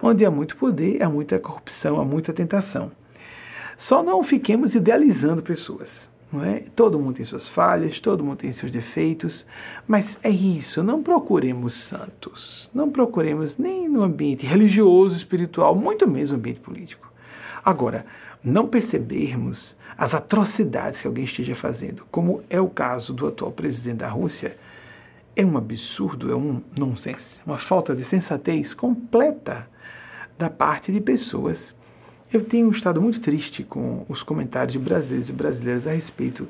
Onde 0.01 0.25
há 0.25 0.31
muito 0.31 0.57
poder, 0.57 1.03
há 1.03 1.09
muita 1.09 1.38
corrupção, 1.38 2.01
há 2.01 2.05
muita 2.05 2.33
tentação. 2.33 2.92
Só 3.77 4.03
não 4.03 4.23
fiquemos 4.23 4.75
idealizando 4.75 5.42
pessoas. 5.42 6.09
É? 6.42 6.64
Todo 6.75 6.99
mundo 6.99 7.16
tem 7.16 7.25
suas 7.25 7.49
falhas, 7.49 8.01
todo 8.01 8.25
mundo 8.25 8.38
tem 8.38 8.53
seus 8.53 8.73
defeitos, 8.73 9.47
mas 9.87 10.18
é 10.23 10.31
isso, 10.31 10.83
não 10.83 11.03
procuremos 11.03 11.75
santos, 11.75 12.70
não 12.75 12.90
procuremos 12.90 13.57
nem 13.59 13.88
no 13.88 14.03
ambiente 14.03 14.47
religioso, 14.47 15.16
espiritual, 15.16 15.75
muito 15.75 16.09
menos 16.09 16.31
no 16.31 16.37
ambiente 16.37 16.61
político. 16.61 17.12
Agora, 17.64 18.05
não 18.42 18.66
percebermos 18.66 19.77
as 19.97 20.12
atrocidades 20.12 21.01
que 21.01 21.07
alguém 21.07 21.25
esteja 21.25 21.55
fazendo, 21.55 22.05
como 22.11 22.42
é 22.51 22.61
o 22.61 22.68
caso 22.68 23.12
do 23.12 23.27
atual 23.27 23.53
presidente 23.53 23.99
da 23.99 24.09
Rússia, 24.09 24.57
é 25.37 25.44
um 25.44 25.57
absurdo, 25.57 26.31
é 26.31 26.37
um 26.37 26.62
nonsense, 26.77 27.40
uma 27.44 27.59
falta 27.59 27.94
de 27.94 28.05
sensatez 28.05 28.73
completa 28.75 29.68
da 30.38 30.51
parte 30.51 30.92
de 30.92 31.01
pessoas. 31.01 31.75
Eu 32.35 32.42
tenho 32.42 32.68
estado 32.73 33.01
muito 33.01 33.20
triste 33.20 33.62
com 33.62 34.05
os 34.09 34.25
comentários 34.25 34.73
de 34.73 34.79
brasileiros 34.81 35.29
e 35.29 35.33
brasileiras 35.33 35.87
a 35.87 35.92
respeito 35.92 36.49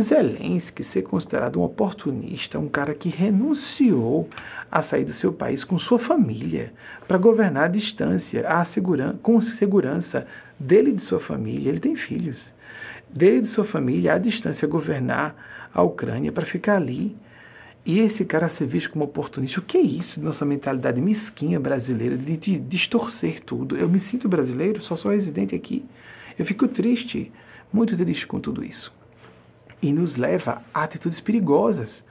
Zelensky 0.00 0.84
ser 0.84 1.02
considerado 1.02 1.58
um 1.58 1.64
oportunista, 1.64 2.60
um 2.60 2.68
cara 2.68 2.94
que 2.94 3.08
renunciou 3.08 4.30
a 4.70 4.82
sair 4.82 5.04
do 5.04 5.12
seu 5.12 5.32
país 5.32 5.64
com 5.64 5.76
sua 5.80 5.98
família 5.98 6.72
para 7.08 7.18
governar 7.18 7.64
à 7.64 7.68
distância, 7.68 8.48
à 8.48 8.64
segurança, 8.64 9.18
com 9.20 9.40
segurança 9.40 10.28
dele 10.60 10.90
e 10.90 10.94
de 10.94 11.02
sua 11.02 11.18
família. 11.18 11.70
Ele 11.70 11.80
tem 11.80 11.96
filhos. 11.96 12.52
Dele 13.10 13.38
e 13.38 13.42
de 13.42 13.48
sua 13.48 13.64
família, 13.64 14.14
à 14.14 14.18
distância, 14.18 14.68
governar 14.68 15.34
a 15.74 15.82
Ucrânia 15.82 16.30
para 16.30 16.46
ficar 16.46 16.76
ali. 16.76 17.16
E 17.86 18.00
esse 18.00 18.24
cara 18.24 18.48
ser 18.48 18.66
visto 18.66 18.90
como 18.90 19.04
oportunista, 19.04 19.60
o 19.60 19.62
que 19.62 19.78
é 19.78 19.80
isso? 19.80 20.20
Nossa 20.20 20.44
mentalidade 20.44 21.00
mesquinha 21.00 21.60
brasileira 21.60 22.18
de, 22.18 22.36
de 22.36 22.58
distorcer 22.58 23.40
tudo. 23.40 23.76
Eu 23.76 23.88
me 23.88 24.00
sinto 24.00 24.28
brasileiro, 24.28 24.82
só 24.82 24.96
sou 24.96 25.12
residente 25.12 25.54
aqui. 25.54 25.84
Eu 26.36 26.44
fico 26.44 26.66
triste, 26.66 27.30
muito 27.72 27.96
triste 27.96 28.26
com 28.26 28.40
tudo 28.40 28.64
isso 28.64 28.92
e 29.80 29.92
nos 29.92 30.16
leva 30.16 30.62
a 30.72 30.82
atitudes 30.82 31.20
perigosas, 31.20 32.02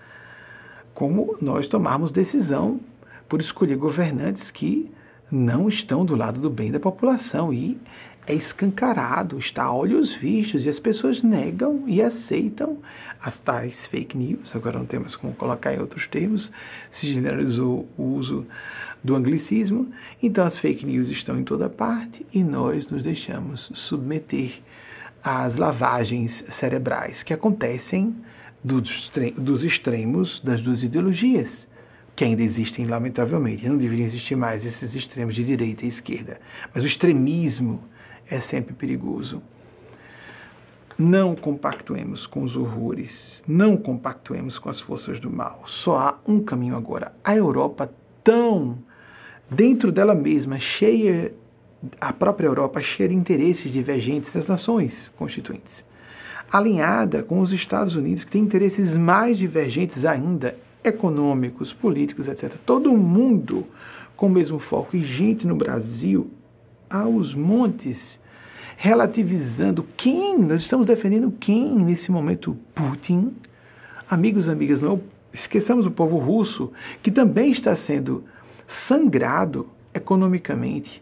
como 0.93 1.35
nós 1.41 1.67
tomarmos 1.67 2.11
decisão 2.11 2.79
por 3.27 3.41
escolher 3.41 3.75
governantes 3.75 4.51
que 4.51 4.89
não 5.29 5.67
estão 5.67 6.05
do 6.05 6.15
lado 6.15 6.39
do 6.39 6.49
bem 6.49 6.71
da 6.71 6.79
população. 6.79 7.51
E 7.51 7.77
é 8.27 8.33
escancarado, 8.33 9.37
está 9.37 9.63
a 9.63 9.73
olhos 9.73 10.15
vistos, 10.15 10.65
e 10.65 10.69
as 10.69 10.79
pessoas 10.79 11.21
negam 11.21 11.83
e 11.87 12.01
aceitam 12.01 12.79
as 13.21 13.37
tais 13.39 13.85
fake 13.87 14.17
news. 14.17 14.55
Agora 14.55 14.79
não 14.79 14.85
temos 14.85 15.15
como 15.15 15.33
colocar 15.33 15.73
em 15.73 15.79
outros 15.79 16.07
termos, 16.07 16.51
se 16.91 17.07
generalizou 17.07 17.87
o 17.97 18.03
uso 18.03 18.45
do 19.03 19.15
anglicismo. 19.15 19.91
Então 20.21 20.43
as 20.43 20.57
fake 20.57 20.85
news 20.85 21.09
estão 21.09 21.39
em 21.39 21.43
toda 21.43 21.69
parte 21.69 22.25
e 22.33 22.43
nós 22.43 22.89
nos 22.89 23.03
deixamos 23.03 23.69
submeter 23.73 24.61
às 25.23 25.55
lavagens 25.55 26.43
cerebrais 26.49 27.23
que 27.23 27.33
acontecem 27.33 28.15
dos 28.63 29.63
extremos 29.63 30.39
das 30.39 30.61
duas 30.61 30.81
ideologias 30.81 31.67
que 32.15 32.23
ainda 32.23 32.41
existem, 32.41 32.85
lamentavelmente. 32.85 33.67
Não 33.67 33.77
deveriam 33.77 34.05
existir 34.05 34.35
mais 34.35 34.65
esses 34.65 34.95
extremos 34.95 35.35
de 35.35 35.43
direita 35.43 35.85
e 35.85 35.89
esquerda. 35.89 36.39
Mas 36.73 36.83
o 36.83 36.87
extremismo 36.87 37.83
é 38.29 38.39
sempre 38.39 38.73
perigoso. 38.73 39.41
Não 40.97 41.35
compactuemos 41.35 42.25
com 42.25 42.43
os 42.43 42.55
horrores, 42.55 43.43
não 43.47 43.75
compactuemos 43.75 44.57
com 44.57 44.69
as 44.69 44.79
forças 44.79 45.19
do 45.19 45.29
mal. 45.29 45.63
Só 45.65 45.97
há 45.97 46.19
um 46.25 46.39
caminho 46.39 46.77
agora. 46.77 47.13
A 47.23 47.35
Europa, 47.35 47.93
tão 48.23 48.77
dentro 49.49 49.91
dela 49.91 50.15
mesma, 50.15 50.57
cheia, 50.57 51.33
a 51.99 52.13
própria 52.13 52.47
Europa, 52.47 52.81
cheia 52.81 53.09
de 53.09 53.15
interesses 53.15 53.71
divergentes 53.71 54.31
das 54.31 54.47
nações 54.47 55.11
constituintes, 55.17 55.83
alinhada 56.49 57.23
com 57.23 57.41
os 57.41 57.51
Estados 57.51 57.95
Unidos, 57.95 58.23
que 58.23 58.31
tem 58.31 58.41
interesses 58.41 58.95
mais 58.95 59.37
divergentes 59.37 60.05
ainda, 60.05 60.57
econômicos, 60.81 61.73
políticos, 61.73 62.27
etc. 62.27 62.53
Todo 62.65 62.95
mundo 62.95 63.67
com 64.15 64.27
o 64.27 64.29
mesmo 64.29 64.59
foco. 64.59 64.95
E 64.95 65.03
gente 65.03 65.45
no 65.45 65.55
Brasil 65.55 66.29
aos 66.89 67.33
montes, 67.33 68.19
relativizando 68.77 69.85
quem, 69.95 70.37
nós 70.37 70.61
estamos 70.61 70.85
defendendo 70.85 71.31
quem 71.31 71.75
nesse 71.75 72.11
momento? 72.11 72.57
Putin. 72.73 73.35
Amigos, 74.09 74.47
amigas, 74.49 74.81
não 74.81 75.01
esqueçamos 75.33 75.85
o 75.85 75.91
povo 75.91 76.17
russo, 76.17 76.71
que 77.01 77.11
também 77.11 77.51
está 77.51 77.75
sendo 77.75 78.23
sangrado 78.67 79.67
economicamente, 79.93 81.01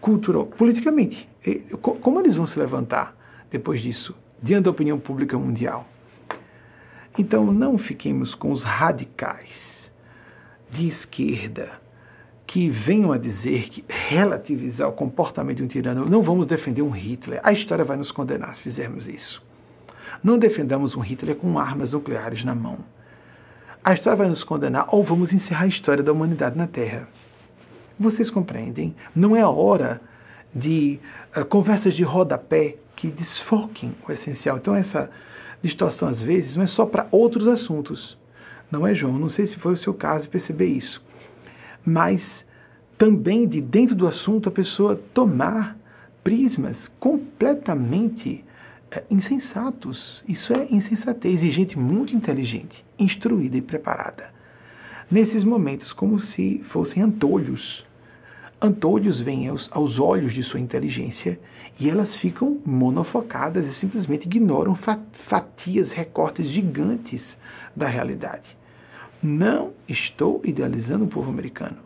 cultural, 0.00 0.46
politicamente. 0.46 1.28
Como 1.80 2.20
eles 2.20 2.36
vão 2.36 2.46
se 2.46 2.58
levantar 2.58 3.16
depois 3.50 3.80
disso, 3.80 4.14
diante 4.42 4.64
da 4.64 4.70
opinião 4.70 4.98
pública 4.98 5.38
mundial? 5.38 5.86
Então, 7.18 7.52
não 7.52 7.76
fiquemos 7.76 8.34
com 8.34 8.52
os 8.52 8.62
radicais 8.62 9.90
de 10.70 10.86
esquerda 10.86 11.80
que 12.48 12.70
venham 12.70 13.12
a 13.12 13.18
dizer 13.18 13.68
que 13.68 13.84
relativizar 13.86 14.88
o 14.88 14.92
comportamento 14.92 15.58
de 15.58 15.62
um 15.64 15.66
tirano, 15.66 16.06
não 16.06 16.22
vamos 16.22 16.46
defender 16.46 16.80
um 16.80 16.88
Hitler. 16.88 17.40
A 17.44 17.52
história 17.52 17.84
vai 17.84 17.98
nos 17.98 18.10
condenar 18.10 18.56
se 18.56 18.62
fizermos 18.62 19.06
isso. 19.06 19.42
Não 20.24 20.38
defendamos 20.38 20.96
um 20.96 21.00
Hitler 21.00 21.36
com 21.36 21.58
armas 21.58 21.92
nucleares 21.92 22.42
na 22.46 22.54
mão. 22.54 22.78
A 23.84 23.92
história 23.92 24.16
vai 24.16 24.28
nos 24.28 24.42
condenar 24.42 24.86
ou 24.88 25.04
vamos 25.04 25.34
encerrar 25.34 25.64
a 25.64 25.68
história 25.68 26.02
da 26.02 26.10
humanidade 26.10 26.56
na 26.56 26.66
Terra. 26.66 27.06
Vocês 28.00 28.30
compreendem? 28.30 28.96
Não 29.14 29.36
é 29.36 29.42
a 29.42 29.50
hora 29.50 30.00
de 30.54 30.98
uh, 31.36 31.44
conversas 31.44 31.92
de 31.92 32.02
rodapé 32.02 32.76
que 32.96 33.08
desfoquem 33.08 33.94
o 34.08 34.10
essencial. 34.10 34.56
Então, 34.56 34.74
essa 34.74 35.10
distorção, 35.62 36.08
às 36.08 36.22
vezes, 36.22 36.56
não 36.56 36.64
é 36.64 36.66
só 36.66 36.86
para 36.86 37.08
outros 37.10 37.46
assuntos. 37.46 38.16
Não 38.70 38.86
é, 38.86 38.94
João? 38.94 39.18
Não 39.18 39.28
sei 39.28 39.46
se 39.46 39.56
foi 39.56 39.74
o 39.74 39.76
seu 39.76 39.92
caso 39.92 40.30
perceber 40.30 40.68
isso 40.68 41.06
mas 41.88 42.44
também 42.98 43.48
de 43.48 43.60
dentro 43.60 43.94
do 43.94 44.06
assunto 44.06 44.48
a 44.48 44.52
pessoa 44.52 45.00
tomar 45.14 45.76
prismas 46.22 46.88
completamente 47.00 48.44
é, 48.90 49.02
insensatos. 49.10 50.22
Isso 50.28 50.52
é 50.52 50.66
insensatez 50.70 51.42
e 51.42 51.50
gente 51.50 51.78
muito 51.78 52.14
inteligente, 52.14 52.84
instruída 52.98 53.56
e 53.56 53.62
preparada. 53.62 54.30
Nesses 55.10 55.42
momentos, 55.42 55.92
como 55.92 56.20
se 56.20 56.60
fossem 56.64 57.02
antolhos. 57.02 57.86
Antolhos 58.60 59.20
vêm 59.20 59.48
aos, 59.48 59.70
aos 59.72 59.98
olhos 59.98 60.34
de 60.34 60.42
sua 60.42 60.60
inteligência 60.60 61.40
e 61.80 61.88
elas 61.88 62.16
ficam 62.16 62.60
monofocadas 62.66 63.66
e 63.66 63.72
simplesmente 63.72 64.26
ignoram 64.26 64.76
fatias, 65.12 65.92
recortes 65.92 66.48
gigantes 66.48 67.38
da 67.74 67.86
realidade. 67.86 68.57
Não 69.22 69.72
estou 69.88 70.40
idealizando 70.44 71.04
o 71.04 71.08
povo 71.08 71.28
americano, 71.28 71.78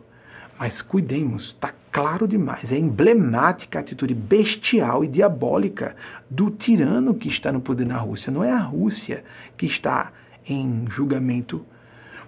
mas 0.59 0.81
cuidemos, 0.81 1.47
está 1.47 1.73
claro 1.91 2.27
demais, 2.27 2.71
é 2.71 2.77
emblemática 2.77 3.79
a 3.79 3.81
atitude 3.81 4.13
bestial 4.13 5.03
e 5.03 5.07
diabólica 5.07 5.95
do 6.29 6.51
tirano 6.51 7.15
que 7.15 7.27
está 7.27 7.51
no 7.51 7.59
poder 7.59 7.85
na 7.85 7.97
Rússia. 7.97 8.31
Não 8.31 8.43
é 8.43 8.51
a 8.51 8.59
Rússia 8.59 9.23
que 9.57 9.65
está 9.65 10.11
em 10.47 10.85
julgamento, 10.89 11.65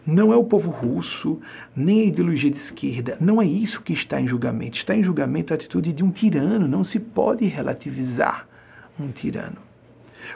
não 0.06 0.34
é 0.34 0.36
o 0.36 0.44
povo 0.44 0.72
russo, 0.72 1.40
nem 1.76 2.02
a 2.02 2.06
ideologia 2.06 2.50
de 2.50 2.58
esquerda, 2.58 3.18
não 3.20 3.42
é 3.42 3.46
isso 3.46 3.82
que 3.82 3.94
está 3.94 4.20
em 4.20 4.28
julgamento. 4.28 4.78
Está 4.78 4.96
em 4.96 5.04
julgamento 5.04 5.54
a 5.54 5.56
atitude 5.56 5.94
de 5.94 6.04
um 6.04 6.10
tirano, 6.10 6.68
não 6.68 6.84
se 6.84 7.00
pode 7.00 7.46
relativizar 7.46 8.48
um 9.00 9.10
tirano. 9.10 9.65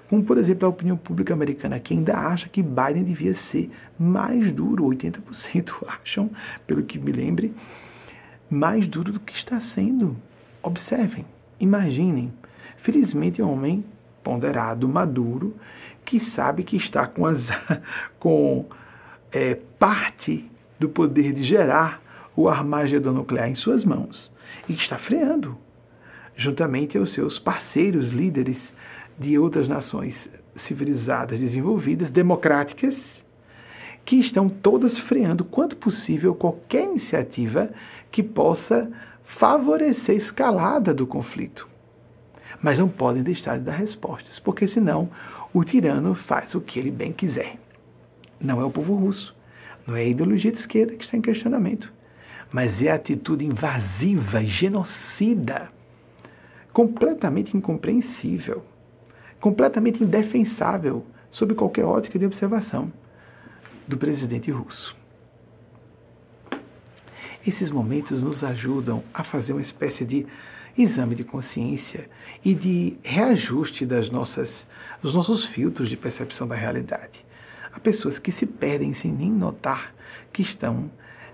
Como, 0.10 0.24
por 0.24 0.38
exemplo, 0.38 0.66
a 0.66 0.70
opinião 0.70 0.98
pública 0.98 1.34
americana, 1.34 1.80
que 1.80 1.94
ainda 1.94 2.16
acha 2.16 2.50
que 2.50 2.62
Biden 2.62 3.04
devia 3.04 3.34
ser 3.34 3.70
mais 3.98 4.52
duro, 4.52 4.86
80% 4.86 5.72
acham, 5.88 6.30
pelo 6.66 6.84
que 6.84 7.00
me 7.00 7.12
lembre, 7.12 7.54
mais 8.50 8.88
duro 8.88 9.14
do 9.14 9.20
que 9.20 9.34
está 9.34 9.60
sendo. 9.60 10.16
Observem, 10.62 11.26
imaginem. 11.60 12.34
Felizmente 12.78 13.42
é 13.42 13.46
um 13.46 13.54
homem 13.54 13.84
ponderado, 14.24 14.88
maduro, 14.88 15.56
que 16.06 16.20
sabe 16.20 16.64
que 16.64 16.76
está 16.76 17.06
com, 17.06 17.26
as, 17.26 17.42
com 18.20 18.66
é, 19.32 19.56
parte 19.78 20.50
do 20.80 20.90
poder 20.90 21.34
de 21.34 21.44
gerar 21.44 22.02
o 22.36 22.48
armagedon 22.48 23.12
nuclear 23.12 23.50
em 23.50 23.56
suas 23.56 23.84
mãos 23.84 24.32
e 24.68 24.74
está 24.74 24.98
freando, 24.98 25.58
juntamente 26.36 26.98
aos 26.98 27.12
seus 27.12 27.38
parceiros 27.38 28.12
líderes 28.12 28.74
de 29.20 29.38
outras 29.38 29.68
nações 29.68 30.30
civilizadas, 30.56 31.40
desenvolvidas, 31.40 32.10
democráticas, 32.10 32.96
que 34.06 34.16
estão 34.16 34.50
todas 34.50 34.98
freando, 34.98 35.44
quanto 35.44 35.76
possível, 35.76 36.34
qualquer 36.34 36.86
iniciativa 36.86 37.70
que 38.10 38.24
possa 38.24 38.90
favorecer 39.24 40.16
a 40.16 40.18
escalada 40.18 40.94
do 40.94 41.06
conflito. 41.06 41.68
Mas 42.62 42.80
não 42.80 42.90
podem 42.90 43.22
deixar 43.22 43.60
de 43.60 43.66
dar 43.66 43.74
respostas, 43.74 44.40
porque 44.40 44.68
senão 44.68 45.10
o 45.54 45.64
tirano 45.64 46.16
faz 46.16 46.56
o 46.56 46.62
que 46.62 46.80
ele 46.80 46.90
bem 46.90 47.12
quiser. 47.12 47.58
Não 48.40 48.62
é 48.62 48.66
o 48.66 48.72
povo 48.72 48.96
russo, 48.96 49.36
não 49.86 49.96
é 49.96 50.02
a 50.02 50.06
ideologia 50.06 50.52
de 50.52 50.60
esquerda 50.60 50.96
que 50.96 51.04
está 51.04 51.18
em 51.18 51.22
questionamento, 51.22 51.92
mas 52.52 52.82
é 52.82 52.90
a 52.90 52.96
atitude 52.96 53.46
invasiva, 53.46 54.44
genocida, 54.44 55.70
completamente 56.74 57.56
incompreensível 57.56 58.64
completamente 59.40 60.04
indefensável 60.04 61.06
sob 61.32 61.54
qualquer 61.54 61.86
ótica 61.86 62.18
de 62.18 62.26
observação 62.26 62.92
do 63.88 63.98
presidente 63.98 64.52
russo. 64.52 64.96
Esses 67.46 67.72
momentos 67.72 68.22
nos 68.22 68.44
ajudam 68.44 69.04
a 69.14 69.24
fazer 69.24 69.54
uma 69.54 69.62
espécie 69.62 70.04
de 70.06 70.26
exame 70.78 71.16
de 71.16 71.24
consciência 71.24 72.10
e 72.44 72.54
de 72.54 72.98
reajuste 73.04 73.86
das 73.86 74.10
nossas, 74.10 74.68
dos 75.02 75.14
nossos 75.14 75.46
filtros 75.46 75.90
de 75.90 75.98
percepção 75.98 76.48
da 76.48 76.56
realidade. 76.56 77.26
Há 77.74 77.80
pessoas 77.80 78.20
que 78.20 78.32
se 78.32 78.46
perdem 78.46 78.94
sem 78.94 79.12
nem 79.12 79.32
notar 79.32 79.94
que 80.34 80.42
estão 80.42 80.92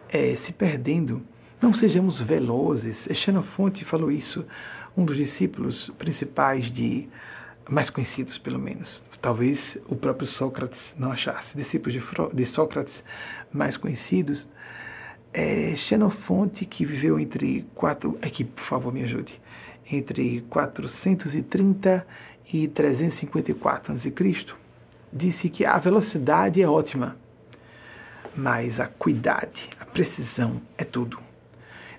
é, 0.10 0.36
se 0.36 0.54
perdendo. 0.54 1.22
Não 1.62 1.74
sejamos 1.74 2.22
velozes. 2.22 3.08
Xenofonte 3.12 3.84
falou 3.84 4.12
isso, 4.12 4.46
um 4.96 5.04
dos 5.06 5.18
discípulos 5.18 5.92
principais 5.98 6.72
de 6.72 7.08
mais 7.70 7.90
conhecidos 7.90 8.38
pelo 8.38 8.60
menos. 8.60 9.04
Talvez 9.22 9.78
o 9.88 9.96
próprio 9.96 10.28
Sócrates 10.28 10.94
não 10.98 11.12
achasse. 11.12 11.58
Discípulos 11.58 11.94
de, 11.94 12.36
de 12.36 12.46
Sócrates 12.46 13.04
mais 13.52 13.78
conhecidos. 13.78 14.48
É 15.34 15.76
Xenofonte, 15.76 16.66
que 16.66 16.86
viveu 16.86 17.20
entre 17.20 17.66
quatro. 17.76 18.18
Aqui, 18.22 18.44
por 18.44 18.64
favor, 18.64 18.94
me 18.94 19.04
ajude. 19.04 19.42
Entre 19.92 20.42
430 20.50 22.08
e 22.54 22.68
354 22.68 23.94
a.C., 23.94 24.14
disse 25.12 25.50
que 25.50 25.66
a 25.66 25.78
velocidade 25.78 26.62
é 26.62 26.68
ótima, 26.68 27.18
mas 28.36 28.80
a 28.80 28.88
cuidade, 28.88 29.70
a 29.80 29.86
precisão 29.86 30.62
é 30.78 30.84
tudo. 30.84 31.25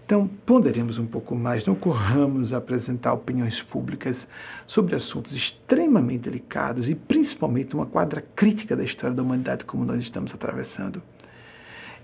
Então, 0.07 0.29
ponderemos 0.47 0.99
um 0.99 1.07
pouco 1.07 1.35
mais, 1.35 1.67
não 1.67 1.75
corramos 1.75 2.53
a 2.53 2.59
apresentar 2.59 3.13
opiniões 3.13 3.61
públicas 3.61 4.29
sobre 4.65 4.95
assuntos 4.95 5.35
extremamente 5.35 6.31
delicados 6.31 6.89
e 6.89 6.95
principalmente 6.95 7.75
uma 7.75 7.87
quadra 7.87 8.25
crítica 8.37 8.77
da 8.77 8.85
história 8.85 9.17
da 9.17 9.21
humanidade 9.25 9.65
como 9.65 9.85
nós 9.85 10.01
estamos 10.01 10.33
atravessando. 10.33 11.03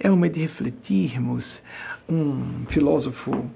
É 0.01 0.11
um 0.11 0.17
momento 0.17 0.35
de 0.35 0.41
refletirmos. 0.41 1.63
Um 2.09 2.67
filósofo, 2.67 3.49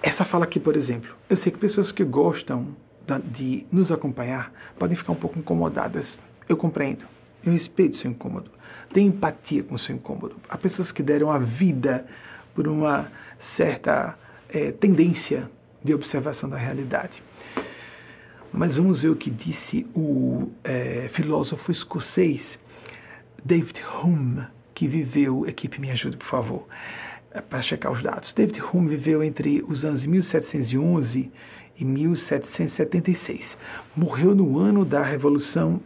essa 0.00 0.24
fala 0.24 0.44
aqui, 0.44 0.60
por 0.60 0.76
exemplo, 0.76 1.12
eu 1.28 1.36
sei 1.36 1.50
que 1.50 1.58
pessoas 1.58 1.90
que 1.90 2.04
gostam 2.04 2.76
de 3.24 3.66
nos 3.72 3.90
acompanhar 3.90 4.52
podem 4.78 4.96
ficar 4.96 5.10
um 5.10 5.16
pouco 5.16 5.36
incomodadas. 5.36 6.16
Eu 6.48 6.56
compreendo. 6.56 7.04
Eu 7.44 7.52
respeito 7.52 7.96
seu 7.96 8.08
incômodo. 8.08 8.52
Tenho 8.92 9.08
empatia 9.08 9.64
com 9.64 9.76
seu 9.76 9.96
incômodo. 9.96 10.36
Há 10.48 10.56
pessoas 10.56 10.92
que 10.92 11.02
deram 11.02 11.28
a 11.28 11.40
vida 11.40 12.06
por 12.54 12.66
uma 12.66 13.08
certa 13.38 14.18
é, 14.48 14.72
tendência 14.72 15.50
de 15.82 15.94
observação 15.94 16.48
da 16.48 16.56
realidade. 16.56 17.22
Mas 18.52 18.76
vamos 18.76 19.02
ver 19.02 19.10
o 19.10 19.16
que 19.16 19.30
disse 19.30 19.86
o 19.94 20.50
é, 20.64 21.08
filósofo 21.12 21.70
escocês 21.70 22.58
David 23.44 23.80
Hume, 24.02 24.46
que 24.74 24.86
viveu. 24.86 25.46
Equipe, 25.46 25.80
me 25.80 25.90
ajude, 25.90 26.16
por 26.16 26.26
favor, 26.26 26.66
é, 27.30 27.40
para 27.40 27.62
checar 27.62 27.92
os 27.92 28.02
dados. 28.02 28.32
David 28.32 28.62
Hume 28.62 28.88
viveu 28.88 29.22
entre 29.22 29.62
os 29.68 29.84
anos 29.84 30.04
1711 30.04 31.30
e 31.78 31.84
1776. 31.84 33.56
Morreu 33.94 34.34
no 34.34 34.58
ano 34.58 34.84
da 34.84 35.02
Revolução, 35.02 35.80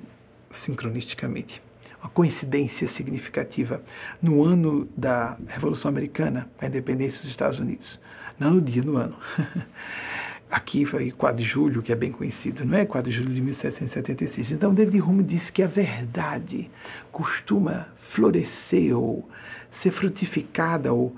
sincronisticamente 0.52 1.60
uma 2.02 2.10
coincidência 2.10 2.88
significativa 2.88 3.80
no 4.20 4.42
ano 4.42 4.88
da 4.96 5.36
Revolução 5.46 5.88
Americana, 5.88 6.50
a 6.60 6.66
independência 6.66 7.20
dos 7.20 7.30
Estados 7.30 7.60
Unidos. 7.60 8.00
Não 8.38 8.54
no 8.54 8.60
dia, 8.60 8.82
no 8.82 8.96
ano. 8.96 9.16
Aqui 10.50 10.84
foi 10.84 11.12
4 11.12 11.36
de 11.38 11.44
julho, 11.48 11.80
que 11.80 11.92
é 11.92 11.94
bem 11.94 12.12
conhecido, 12.12 12.64
não 12.64 12.76
é? 12.76 12.84
4 12.84 13.10
de 13.10 13.16
julho 13.16 13.32
de 13.32 13.40
1776. 13.40 14.50
Então, 14.50 14.74
David 14.74 15.00
Hume 15.00 15.22
disse 15.22 15.50
que 15.50 15.62
a 15.62 15.66
verdade 15.66 16.70
costuma 17.10 17.86
florescer 17.96 18.94
ou 18.94 19.26
ser 19.70 19.92
frutificada 19.92 20.92
ou 20.92 21.16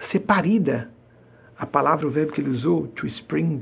ser 0.00 0.20
parida. 0.20 0.90
A 1.56 1.64
palavra, 1.64 2.06
o 2.06 2.10
verbo 2.10 2.32
que 2.32 2.40
ele 2.40 2.50
usou, 2.50 2.88
to 2.88 3.06
spring, 3.06 3.60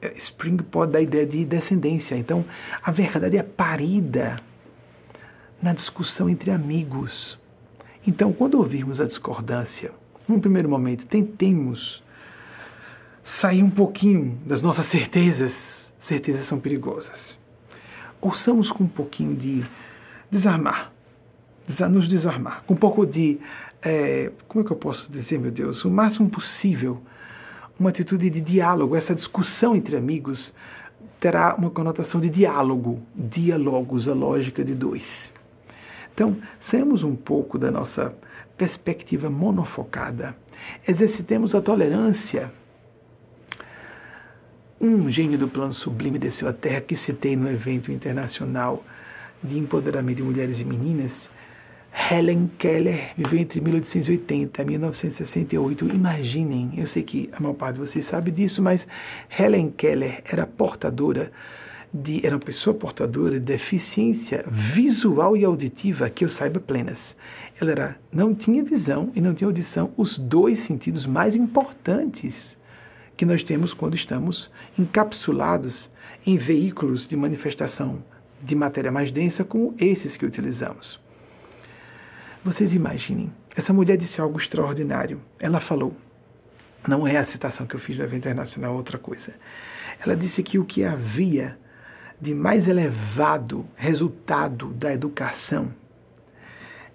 é, 0.00 0.12
spring 0.18 0.58
pode 0.58 0.92
dar 0.92 0.98
a 0.98 1.02
ideia 1.02 1.26
de 1.26 1.44
descendência. 1.44 2.14
Então, 2.14 2.44
a 2.82 2.92
verdade 2.92 3.36
é 3.38 3.42
parida 3.42 4.36
na 5.62 5.72
discussão 5.72 6.28
entre 6.28 6.50
amigos. 6.50 7.38
Então, 8.06 8.32
quando 8.32 8.54
ouvirmos 8.54 9.00
a 9.00 9.04
discordância, 9.04 9.92
num 10.26 10.40
primeiro 10.40 10.68
momento, 10.68 11.06
tentemos 11.06 12.02
sair 13.22 13.62
um 13.62 13.70
pouquinho 13.70 14.38
das 14.44 14.60
nossas 14.60 14.86
certezas. 14.86 15.90
Certezas 16.00 16.46
são 16.46 16.58
perigosas. 16.58 17.38
Ouçamos 18.20 18.70
com 18.70 18.84
um 18.84 18.88
pouquinho 18.88 19.36
de 19.36 19.64
desarmar, 20.30 20.92
nos 21.90 22.08
desarmar, 22.08 22.64
com 22.66 22.74
um 22.74 22.76
pouco 22.76 23.06
de, 23.06 23.38
é, 23.82 24.32
como 24.48 24.64
é 24.64 24.66
que 24.66 24.72
eu 24.72 24.76
posso 24.76 25.10
dizer, 25.10 25.38
meu 25.38 25.50
Deus, 25.50 25.84
o 25.84 25.90
máximo 25.90 26.28
possível, 26.28 27.00
uma 27.78 27.90
atitude 27.90 28.30
de 28.30 28.40
diálogo, 28.40 28.96
essa 28.96 29.14
discussão 29.14 29.76
entre 29.76 29.96
amigos 29.96 30.52
terá 31.20 31.54
uma 31.56 31.70
conotação 31.70 32.20
de 32.20 32.28
diálogo, 32.28 33.00
diálogos, 33.14 34.08
a 34.08 34.14
lógica 34.14 34.64
de 34.64 34.74
dois. 34.74 35.31
Então, 36.14 36.36
saímos 36.60 37.02
um 37.02 37.16
pouco 37.16 37.58
da 37.58 37.70
nossa 37.70 38.14
perspectiva 38.56 39.30
monofocada, 39.30 40.36
exercitemos 40.86 41.54
a 41.54 41.62
tolerância. 41.62 42.52
Um 44.80 45.08
gênio 45.08 45.38
do 45.38 45.48
plano 45.48 45.72
sublime 45.72 46.18
desceu 46.18 46.48
à 46.48 46.52
Terra 46.52 46.80
que 46.80 46.96
citei 46.96 47.36
no 47.36 47.50
evento 47.50 47.90
internacional 47.90 48.84
de 49.42 49.58
empoderamento 49.58 50.16
de 50.16 50.22
mulheres 50.22 50.60
e 50.60 50.64
meninas. 50.64 51.28
Helen 52.10 52.50
Keller 52.58 53.12
viveu 53.16 53.38
entre 53.38 53.60
1880 53.60 54.62
e 54.62 54.64
1968. 54.64 55.88
Imaginem, 55.88 56.72
eu 56.76 56.86
sei 56.86 57.02
que 57.02 57.28
a 57.32 57.40
maior 57.40 57.54
parte 57.54 57.74
de 57.74 57.80
vocês 57.80 58.04
sabe 58.06 58.30
disso, 58.30 58.62
mas 58.62 58.86
Helen 59.38 59.70
Keller 59.70 60.22
era 60.24 60.46
portadora 60.46 61.30
de, 61.92 62.24
era 62.24 62.36
uma 62.36 62.44
pessoa 62.44 62.74
portadora 62.74 63.38
de 63.38 63.44
deficiência 63.44 64.44
visual 64.48 65.36
e 65.36 65.44
auditiva, 65.44 66.08
que 66.08 66.24
eu 66.24 66.28
saiba 66.28 66.58
plenas. 66.58 67.14
Ela 67.60 67.70
era, 67.70 67.96
não 68.10 68.34
tinha 68.34 68.64
visão 68.64 69.12
e 69.14 69.20
não 69.20 69.34
tinha 69.34 69.46
audição, 69.46 69.92
os 69.96 70.18
dois 70.18 70.60
sentidos 70.60 71.04
mais 71.04 71.36
importantes 71.36 72.56
que 73.16 73.26
nós 73.26 73.42
temos 73.42 73.74
quando 73.74 73.94
estamos 73.94 74.50
encapsulados 74.78 75.90
em 76.26 76.38
veículos 76.38 77.06
de 77.06 77.16
manifestação 77.16 78.02
de 78.42 78.56
matéria 78.56 78.90
mais 78.90 79.12
densa 79.12 79.44
como 79.44 79.74
esses 79.78 80.16
que 80.16 80.26
utilizamos. 80.26 80.98
Vocês 82.44 82.72
imaginem, 82.74 83.32
essa 83.54 83.72
mulher 83.72 83.96
disse 83.96 84.20
algo 84.20 84.38
extraordinário. 84.38 85.20
Ela 85.38 85.60
falou, 85.60 85.94
não 86.88 87.06
é 87.06 87.16
a 87.16 87.24
citação 87.24 87.66
que 87.66 87.76
eu 87.76 87.80
fiz 87.80 87.96
no 87.96 88.02
evento 88.02 88.24
internacional, 88.24 88.74
é 88.74 88.76
outra 88.76 88.98
coisa. 88.98 89.32
Ela 90.04 90.16
disse 90.16 90.42
que 90.42 90.58
o 90.58 90.64
que 90.64 90.82
havia 90.82 91.56
de 92.22 92.36
mais 92.36 92.68
elevado 92.68 93.66
resultado 93.74 94.68
da 94.74 94.94
educação 94.94 95.74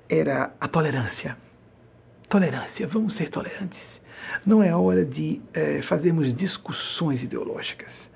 era 0.07 0.53
a 0.57 0.69
tolerância. 0.69 1.37
Tolerância, 2.29 2.87
vamos 2.87 3.15
ser 3.15 3.27
tolerantes. 3.27 3.99
Não 4.45 4.63
é 4.63 4.73
hora 4.73 5.03
de 5.03 5.41
é, 5.53 5.81
fazermos 5.81 6.33
discussões 6.33 7.21
ideológicas. 7.23 8.09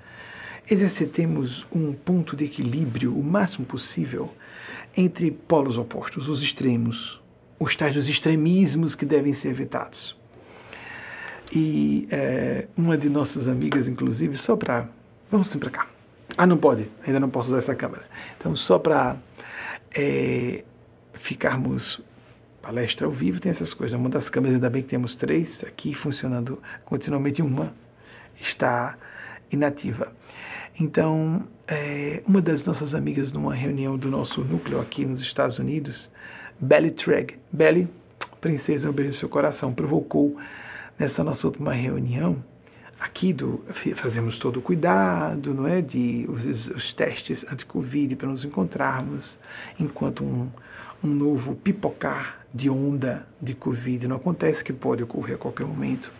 Exercitemos 0.70 1.66
um 1.70 1.92
ponto 1.92 2.34
de 2.34 2.46
equilíbrio 2.46 3.14
o 3.14 3.22
máximo 3.22 3.66
possível 3.66 4.32
entre 4.96 5.30
polos 5.30 5.76
opostos, 5.76 6.30
os 6.30 6.42
extremos, 6.42 7.20
os 7.60 7.76
tais 7.76 7.94
dos 7.94 8.08
extremismos 8.08 8.94
que 8.94 9.04
devem 9.04 9.34
ser 9.34 9.48
evitados. 9.48 10.16
E 11.54 12.08
é, 12.10 12.68
uma 12.74 12.96
de 12.96 13.10
nossas 13.10 13.48
amigas, 13.48 13.86
inclusive, 13.86 14.34
só 14.38 14.56
para. 14.56 14.88
Vamos 15.30 15.48
para 15.48 15.70
cá 15.70 15.91
ah, 16.36 16.46
não 16.46 16.56
pode, 16.56 16.90
ainda 17.06 17.20
não 17.20 17.28
posso 17.28 17.48
usar 17.48 17.58
essa 17.58 17.74
câmera. 17.74 18.04
Então, 18.38 18.54
só 18.56 18.78
para 18.78 19.16
é, 19.94 20.64
ficarmos 21.14 22.00
palestra 22.60 23.06
ao 23.06 23.12
vivo, 23.12 23.40
tem 23.40 23.50
essas 23.50 23.74
coisas. 23.74 23.98
Uma 23.98 24.08
das 24.08 24.28
câmeras, 24.28 24.54
ainda 24.54 24.70
bem 24.70 24.82
que 24.82 24.88
temos 24.88 25.16
três 25.16 25.62
aqui 25.64 25.94
funcionando 25.94 26.62
continuamente, 26.84 27.42
uma 27.42 27.72
está 28.40 28.96
inativa. 29.50 30.12
Então, 30.78 31.44
é, 31.66 32.22
uma 32.26 32.40
das 32.40 32.64
nossas 32.64 32.94
amigas, 32.94 33.32
numa 33.32 33.54
reunião 33.54 33.98
do 33.98 34.08
nosso 34.08 34.42
núcleo 34.42 34.80
aqui 34.80 35.04
nos 35.04 35.20
Estados 35.20 35.58
Unidos, 35.58 36.10
Belly 36.58 36.92
Treg, 36.92 37.38
Belly, 37.50 37.88
princesa, 38.40 38.88
um 38.88 38.92
beijo 38.92 39.10
no 39.10 39.16
seu 39.16 39.28
coração, 39.28 39.74
provocou 39.74 40.36
nessa 40.98 41.22
nossa 41.22 41.46
última 41.46 41.72
reunião 41.72 42.42
aqui 43.02 43.32
do, 43.32 43.64
fazemos 43.96 44.38
todo 44.38 44.58
o 44.58 44.62
cuidado, 44.62 45.52
não 45.52 45.66
é, 45.66 45.82
de 45.82 46.24
os, 46.28 46.68
os 46.68 46.92
testes 46.92 47.44
anti-covid 47.50 48.14
para 48.14 48.28
nos 48.28 48.44
encontrarmos 48.44 49.36
enquanto 49.78 50.22
um, 50.22 50.48
um 51.02 51.08
novo 51.08 51.56
pipocar 51.56 52.46
de 52.54 52.70
onda 52.70 53.26
de 53.40 53.54
covid 53.54 54.06
não 54.06 54.16
acontece, 54.16 54.62
que 54.62 54.72
pode 54.72 55.02
ocorrer 55.02 55.34
a 55.34 55.38
qualquer 55.38 55.66
momento. 55.66 56.12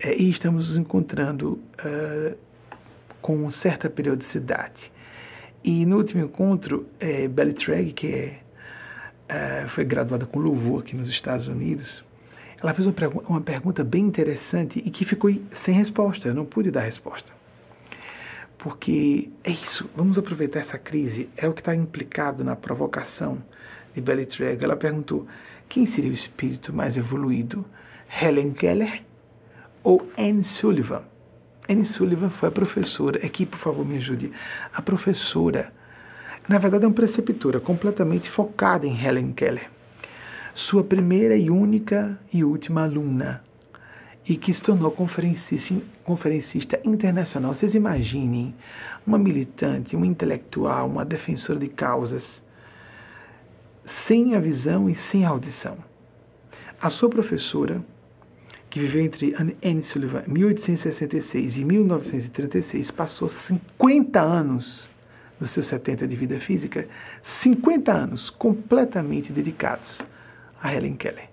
É, 0.00 0.14
e 0.14 0.28
estamos 0.30 0.68
nos 0.68 0.76
encontrando 0.76 1.52
uh, 1.84 2.36
com 3.20 3.48
certa 3.50 3.88
periodicidade. 3.88 4.90
E 5.62 5.86
no 5.86 5.98
último 5.98 6.24
encontro, 6.24 6.86
é, 6.98 7.28
Belly 7.28 7.54
Treg, 7.54 7.92
que 7.92 8.06
é, 8.08 9.64
uh, 9.64 9.68
foi 9.70 9.84
graduada 9.84 10.26
com 10.26 10.38
louvor 10.38 10.80
aqui 10.80 10.96
nos 10.96 11.08
Estados 11.08 11.46
Unidos, 11.46 12.04
ela 12.62 12.72
fez 12.72 12.86
uma 12.86 13.40
pergunta 13.40 13.84
bem 13.84 14.04
interessante 14.04 14.82
e 14.84 14.90
que 14.90 15.04
ficou 15.04 15.30
sem 15.54 15.74
resposta. 15.74 16.28
Eu 16.28 16.34
não 16.34 16.46
pude 16.46 16.70
dar 16.70 16.80
resposta. 16.80 17.32
Porque 18.58 19.28
é 19.44 19.50
isso, 19.50 19.88
vamos 19.94 20.16
aproveitar 20.16 20.60
essa 20.60 20.78
crise. 20.78 21.28
É 21.36 21.46
o 21.46 21.52
que 21.52 21.60
está 21.60 21.74
implicado 21.74 22.42
na 22.42 22.56
provocação 22.56 23.38
de 23.94 24.00
Belly 24.00 24.24
Treg. 24.24 24.64
Ela 24.64 24.76
perguntou: 24.76 25.26
quem 25.68 25.84
seria 25.84 26.10
o 26.10 26.14
espírito 26.14 26.72
mais 26.72 26.96
evoluído? 26.96 27.64
Helen 28.20 28.52
Keller 28.52 29.02
ou 29.82 30.08
Anne 30.16 30.42
Sullivan? 30.42 31.02
Anne 31.68 31.84
Sullivan 31.84 32.30
foi 32.30 32.48
a 32.48 32.52
professora. 32.52 33.24
Aqui, 33.24 33.44
por 33.44 33.58
favor, 33.58 33.84
me 33.84 33.96
ajude. 33.96 34.32
A 34.72 34.80
professora, 34.80 35.72
na 36.48 36.58
verdade, 36.58 36.84
é 36.84 36.88
uma 36.88 36.94
preceptora 36.94 37.60
completamente 37.60 38.30
focada 38.30 38.86
em 38.86 38.98
Helen 38.98 39.32
Keller 39.32 39.75
sua 40.56 40.82
primeira 40.82 41.36
e 41.36 41.50
única 41.50 42.18
e 42.32 42.42
última 42.42 42.84
aluna, 42.84 43.44
e 44.26 44.38
que 44.38 44.54
se 44.54 44.62
tornou 44.62 44.90
conferencista, 44.90 45.74
conferencista 46.02 46.80
internacional. 46.82 47.54
Vocês 47.54 47.74
imaginem 47.74 48.54
uma 49.06 49.18
militante, 49.18 49.94
uma 49.94 50.06
intelectual, 50.06 50.88
uma 50.88 51.04
defensora 51.04 51.58
de 51.58 51.68
causas, 51.68 52.42
sem 53.84 54.34
a 54.34 54.40
visão 54.40 54.88
e 54.88 54.94
sem 54.94 55.26
a 55.26 55.28
audição. 55.28 55.76
A 56.80 56.88
sua 56.88 57.10
professora, 57.10 57.84
que 58.70 58.80
viveu 58.80 59.02
entre 59.02 59.34
Anne 59.62 59.82
Sullivan 59.82 60.24
1866 60.26 61.58
e 61.58 61.64
1936, 61.66 62.90
passou 62.92 63.28
50 63.28 64.22
anos 64.22 64.88
dos 65.38 65.50
seus 65.50 65.66
70 65.66 66.08
de 66.08 66.16
vida 66.16 66.40
física, 66.40 66.88
50 67.22 67.92
anos 67.92 68.30
completamente 68.30 69.30
dedicados 69.34 70.00
a 70.60 70.74
Helen 70.74 70.96
Keller. 70.96 71.28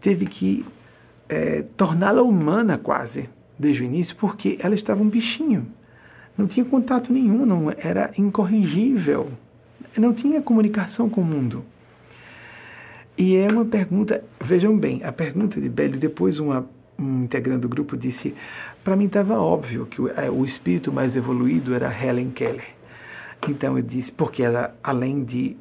Teve 0.00 0.26
que 0.26 0.64
é, 1.28 1.62
torná-la 1.76 2.22
humana 2.22 2.78
quase, 2.78 3.28
desde 3.58 3.82
o 3.82 3.84
início 3.84 4.16
porque 4.16 4.58
ela 4.60 4.74
estava 4.74 5.02
um 5.02 5.08
bichinho. 5.08 5.66
Não 6.36 6.46
tinha 6.46 6.64
contato 6.64 7.12
nenhum, 7.12 7.44
não 7.44 7.70
era 7.70 8.10
incorrigível. 8.16 9.28
Não 9.96 10.12
tinha 10.12 10.40
comunicação 10.40 11.08
com 11.08 11.20
o 11.20 11.24
mundo. 11.24 11.64
E 13.16 13.36
é 13.36 13.46
uma 13.48 13.64
pergunta, 13.64 14.24
vejam 14.40 14.76
bem, 14.76 15.02
a 15.04 15.12
pergunta 15.12 15.60
de 15.60 15.68
Bélio, 15.68 15.98
depois 15.98 16.38
uma, 16.38 16.66
um 16.98 17.24
integrante 17.24 17.60
do 17.60 17.68
grupo 17.68 17.96
disse, 17.96 18.34
para 18.82 18.96
mim 18.96 19.04
estava 19.04 19.38
óbvio 19.38 19.86
que 19.86 20.00
o, 20.00 20.08
é, 20.08 20.30
o, 20.30 20.44
espírito 20.44 20.90
mais 20.90 21.14
evoluído 21.14 21.74
era 21.74 21.92
Helen 21.92 22.30
Keller. 22.30 22.68
Então 23.46 23.76
eu 23.76 23.82
disse, 23.82 24.10
porque 24.10 24.42
ela, 24.42 24.74
além 24.82 25.24
de 25.24 25.56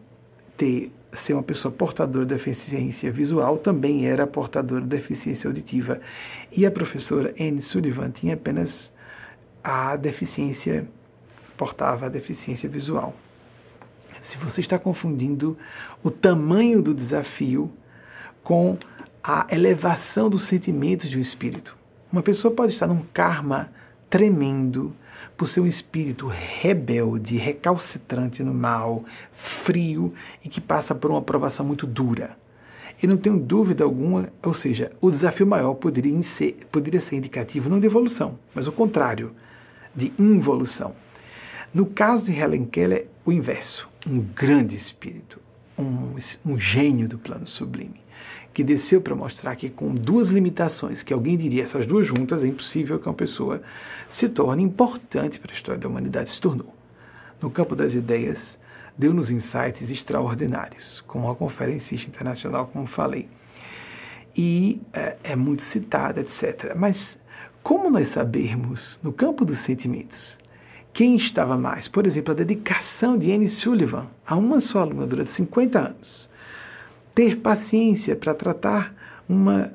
ter 0.56 0.92
ser 1.14 1.34
uma 1.34 1.43
pessoa 1.43 1.72
portadora 1.72 2.26
de 2.26 2.34
deficiência 2.34 3.12
visual, 3.12 3.57
também 3.57 4.07
era 4.07 4.26
portadora 4.26 4.82
de 4.82 4.88
deficiência 4.88 5.47
auditiva. 5.47 5.99
E 6.51 6.66
a 6.66 6.72
professora 6.72 7.34
Anne 7.39 7.62
Sullivan 7.62 8.12
tinha 8.12 8.36
apenas 8.36 8.91
a 9.64 9.95
deficiência, 9.95 10.88
portava 11.57 12.05
a 12.05 12.09
deficiência 12.09 12.70
visual. 12.70 13.14
Se 14.22 14.38
você 14.38 14.62
está 14.62 14.78
confundindo 14.78 15.57
o 16.03 16.12
tamanho 16.12 16.82
do 16.82 16.93
desafio 16.93 17.72
com 18.43 18.78
a 19.24 19.47
elevação 19.51 20.30
dos 20.30 20.43
sentimentos 20.43 21.09
de 21.09 21.18
um 21.18 21.22
espírito. 21.22 21.78
Uma 22.12 22.24
pessoa 22.24 22.53
pode 22.53 22.74
estar 22.74 22.88
num 22.88 23.03
karma 23.14 23.70
tremendo, 24.09 24.93
por 25.42 25.48
ser 25.48 25.60
um 25.60 25.66
espírito 25.66 26.28
rebelde, 26.28 27.36
recalcitrante 27.36 28.44
no 28.44 28.54
mal, 28.54 29.04
frio 29.64 30.14
e 30.46 30.48
que 30.48 30.62
passa 30.62 30.94
por 30.94 31.10
uma 31.10 31.24
provação 31.24 31.66
muito 31.66 31.88
dura. 31.88 32.38
E 33.02 33.08
não 33.08 33.18
tenho 33.18 33.39
dúvida 33.39 33.84
alguma, 33.84 34.32
ou 34.44 34.54
seja, 34.54 34.92
o 35.02 35.10
desafio 35.10 35.48
maior 35.48 35.74
poderia 35.74 36.22
ser, 36.22 36.60
poderia 36.72 37.02
ser 37.02 37.16
indicativo 37.16 37.72
não 37.72 37.80
de 37.80 37.88
evolução, 37.88 38.38
mas 38.54 38.68
o 38.68 38.72
contrário, 38.72 39.32
de 39.96 40.14
involução. 40.20 40.94
No 41.74 41.88
caso 41.88 42.26
de 42.26 42.39
Helen 42.39 42.66
Keller, 42.66 43.08
o 43.26 43.32
inverso. 43.32 43.89
Um 44.06 44.20
grande 44.20 44.76
espírito, 44.76 45.41
um, 45.78 46.16
um 46.46 46.60
gênio 46.60 47.08
do 47.08 47.18
plano 47.18 47.48
sublime, 47.48 48.02
que 48.54 48.64
desceu 48.64 49.02
para 49.02 49.16
mostrar 49.16 49.56
que 49.56 49.70
com 49.70 49.94
duas 49.94 50.28
limitações, 50.28 51.04
que 51.04 51.14
alguém 51.14 51.38
diria 51.38 51.64
essas 51.64 51.86
duas 51.86 52.08
juntas, 52.08 52.44
é 52.44 52.48
impossível 52.48 53.00
que 53.00 53.08
uma 53.08 53.14
pessoa 53.14 53.62
se 54.10 54.28
torne 54.28 54.64
importante 54.64 55.40
para 55.40 55.52
a 55.52 55.56
história 55.56 55.80
da 55.80 55.88
humanidade, 55.88 56.30
se 56.30 56.42
tornou. 56.42 56.74
No 57.42 57.50
campo 57.50 57.76
das 57.76 57.94
ideias, 57.94 58.58
deu-nos 58.98 59.32
insights 59.32 59.90
extraordinários, 59.90 61.02
como 61.08 61.30
a 61.30 61.36
conferência 61.36 61.96
internacional, 61.96 62.68
como 62.68 62.86
falei. 62.86 63.28
E 64.36 64.82
é, 64.94 65.18
é 65.24 65.36
muito 65.36 65.64
citada, 65.64 66.22
etc. 66.22 66.74
Mas 66.76 67.18
como 67.64 67.90
nós 67.90 68.10
sabermos, 68.10 69.00
no 69.04 69.14
campo 69.14 69.46
dos 69.46 69.60
sentimentos, 69.60 70.38
quem 70.94 71.16
estava 71.16 71.58
mais? 71.58 71.88
Por 71.88 72.06
exemplo, 72.06 72.32
a 72.32 72.36
dedicação 72.36 73.18
de 73.18 73.32
Anne 73.32 73.48
Sullivan 73.48 74.08
a 74.26 74.36
uma 74.36 74.60
só 74.60 74.80
aluna 74.80 75.08
durante 75.08 75.32
50 75.32 75.80
anos 75.80 76.30
ter 77.14 77.38
paciência 77.38 78.16
para 78.16 78.34
tratar 78.34 78.94
uma, 79.28 79.72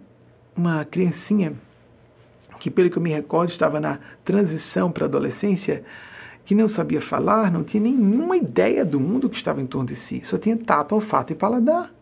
uma 0.57 0.85
criancinha 0.85 1.55
que, 2.59 2.71
pelo 2.71 2.91
que 2.91 2.97
eu 2.97 3.03
me 3.03 3.13
recordo, 3.13 3.51
estava 3.51 3.79
na 3.79 3.99
transição 4.25 4.91
para 4.91 5.05
a 5.05 5.09
adolescência, 5.09 5.85
que 6.45 6.55
não 6.55 6.69
sabia 6.69 7.01
falar, 7.01 7.53
não 7.53 7.63
tinha 7.63 7.83
nenhuma 7.83 8.37
ideia 8.37 8.85
do 8.85 8.99
mundo 8.99 9.29
que 9.29 9.37
estava 9.37 9.61
em 9.61 9.67
torno 9.67 9.89
de 9.89 9.97
si, 9.97 10.23
só 10.25 10.39
tinha 10.39 10.57
tato, 10.57 10.95
olfato 10.95 11.33
e 11.33 11.37
paladar. 11.37 11.93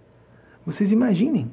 Vocês 0.64 0.92
imaginem. 0.92 1.50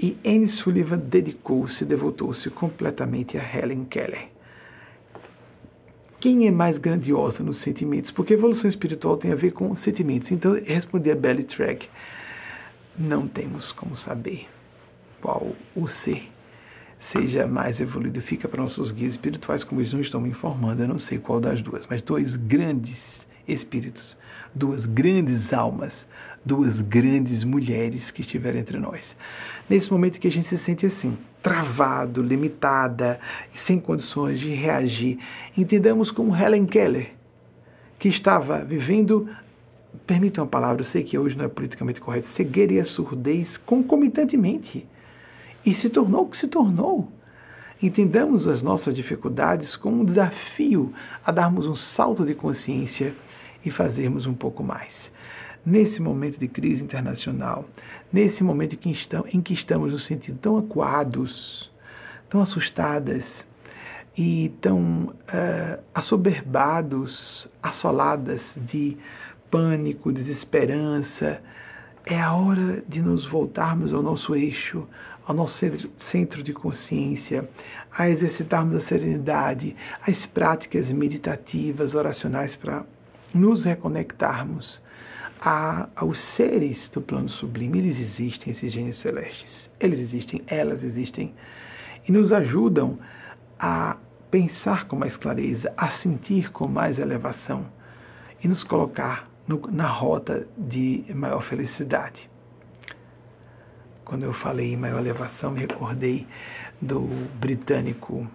E 0.00 0.16
Anne 0.24 0.48
Sullivan 0.48 0.98
dedicou-se, 0.98 1.84
devotou-se 1.84 2.48
completamente 2.50 3.36
a 3.36 3.42
Helen 3.42 3.84
Keller. 3.84 4.31
Quem 6.22 6.46
é 6.46 6.52
mais 6.52 6.78
grandiosa 6.78 7.42
nos 7.42 7.56
sentimentos? 7.56 8.12
Porque 8.12 8.34
evolução 8.34 8.70
espiritual 8.70 9.16
tem 9.16 9.32
a 9.32 9.34
ver 9.34 9.50
com 9.50 9.74
sentimentos. 9.74 10.30
Então, 10.30 10.56
respondi 10.64 11.10
a 11.10 11.16
Belly 11.16 11.42
Track 11.42 11.88
não 12.96 13.26
temos 13.26 13.72
como 13.72 13.96
saber 13.96 14.46
qual 15.20 15.50
o 15.74 15.88
ser 15.88 16.30
seja 17.00 17.44
mais 17.44 17.80
evoluído. 17.80 18.20
Fica 18.20 18.46
para 18.46 18.62
nossos 18.62 18.92
guias 18.92 19.14
espirituais, 19.14 19.64
como 19.64 19.80
eles 19.80 19.92
não 19.92 20.00
estão 20.00 20.20
me 20.20 20.28
informando, 20.28 20.84
eu 20.84 20.86
não 20.86 20.96
sei 20.96 21.18
qual 21.18 21.40
das 21.40 21.60
duas, 21.60 21.88
mas 21.90 22.00
dois 22.00 22.36
grandes 22.36 23.26
espíritos, 23.48 24.16
duas 24.54 24.86
grandes 24.86 25.52
almas, 25.52 26.06
duas 26.44 26.80
grandes 26.80 27.44
mulheres 27.44 28.10
que 28.10 28.22
estiveram 28.22 28.58
entre 28.58 28.78
nós. 28.78 29.16
Nesse 29.68 29.90
momento 29.90 30.18
que 30.18 30.28
a 30.28 30.30
gente 30.30 30.48
se 30.48 30.58
sente 30.58 30.86
assim, 30.86 31.16
travado, 31.42 32.22
limitada 32.22 33.20
sem 33.54 33.78
condições 33.78 34.40
de 34.40 34.52
reagir, 34.52 35.18
entendamos 35.56 36.10
como 36.10 36.36
Helen 36.36 36.66
Keller, 36.66 37.12
que 37.98 38.08
estava 38.08 38.64
vivendo 38.64 39.28
permitam 40.06 40.44
a 40.44 40.46
palavra, 40.46 40.80
eu 40.80 40.86
sei 40.86 41.02
que 41.02 41.18
hoje 41.18 41.36
não 41.36 41.44
é 41.44 41.48
politicamente 41.48 42.00
correto, 42.00 42.28
cegueira 42.28 42.72
e 42.72 42.84
surdez 42.84 43.56
concomitantemente. 43.58 44.86
E 45.64 45.74
se 45.74 45.88
tornou 45.88 46.24
o 46.24 46.28
que 46.28 46.36
se 46.36 46.48
tornou. 46.48 47.10
Entendamos 47.80 48.46
as 48.48 48.62
nossas 48.62 48.94
dificuldades 48.94 49.76
como 49.76 50.02
um 50.02 50.04
desafio 50.04 50.92
a 51.24 51.30
darmos 51.30 51.66
um 51.66 51.74
salto 51.74 52.24
de 52.24 52.34
consciência 52.34 53.14
e 53.64 53.70
fazermos 53.70 54.26
um 54.26 54.34
pouco 54.34 54.62
mais. 54.62 55.10
Nesse 55.64 56.02
momento 56.02 56.38
de 56.38 56.48
crise 56.48 56.82
internacional, 56.82 57.64
nesse 58.12 58.42
momento 58.42 58.76
em 59.32 59.40
que 59.40 59.54
estamos 59.54 59.92
nos 59.92 60.04
sentindo 60.04 60.38
tão 60.38 60.58
acuados, 60.58 61.70
tão 62.28 62.40
assustadas 62.40 63.46
e 64.16 64.52
tão 64.60 65.04
uh, 65.04 65.82
assoberbados, 65.94 67.48
assoladas 67.62 68.52
de 68.56 68.96
pânico, 69.50 70.12
desesperança. 70.12 71.40
É 72.04 72.18
a 72.18 72.34
hora 72.34 72.82
de 72.88 73.00
nos 73.00 73.26
voltarmos 73.26 73.92
ao 73.92 74.02
nosso 74.02 74.34
eixo, 74.34 74.88
ao 75.24 75.34
nosso 75.34 75.64
centro 75.96 76.42
de 76.42 76.52
consciência, 76.52 77.48
a 77.96 78.10
exercitarmos 78.10 78.74
a 78.74 78.80
serenidade, 78.80 79.76
as 80.04 80.26
práticas 80.26 80.90
meditativas, 80.90 81.94
oracionais 81.94 82.56
para 82.56 82.84
nos 83.32 83.64
reconectarmos 83.64 84.80
a, 85.44 85.88
aos 85.96 86.20
seres 86.20 86.88
do 86.88 87.00
plano 87.00 87.28
sublime. 87.28 87.78
Eles 87.78 87.98
existem, 87.98 88.52
esses 88.52 88.72
gênios 88.72 88.98
celestes. 88.98 89.68
Eles 89.80 89.98
existem, 89.98 90.42
elas 90.46 90.84
existem. 90.84 91.34
E 92.06 92.12
nos 92.12 92.30
ajudam 92.32 92.98
a 93.58 93.96
pensar 94.30 94.86
com 94.86 94.94
mais 94.94 95.16
clareza, 95.16 95.72
a 95.76 95.90
sentir 95.90 96.52
com 96.52 96.68
mais 96.68 96.98
elevação 96.98 97.66
e 98.42 98.46
nos 98.46 98.62
colocar 98.62 99.28
no, 99.46 99.60
na 99.70 99.86
rota 99.86 100.46
de 100.56 101.04
maior 101.12 101.42
felicidade. 101.42 102.30
Quando 104.04 104.24
eu 104.24 104.32
falei 104.32 104.72
em 104.72 104.76
maior 104.76 105.00
elevação, 105.00 105.50
me 105.50 105.60
recordei 105.60 106.26
do 106.80 107.00
britânico, 107.38 108.28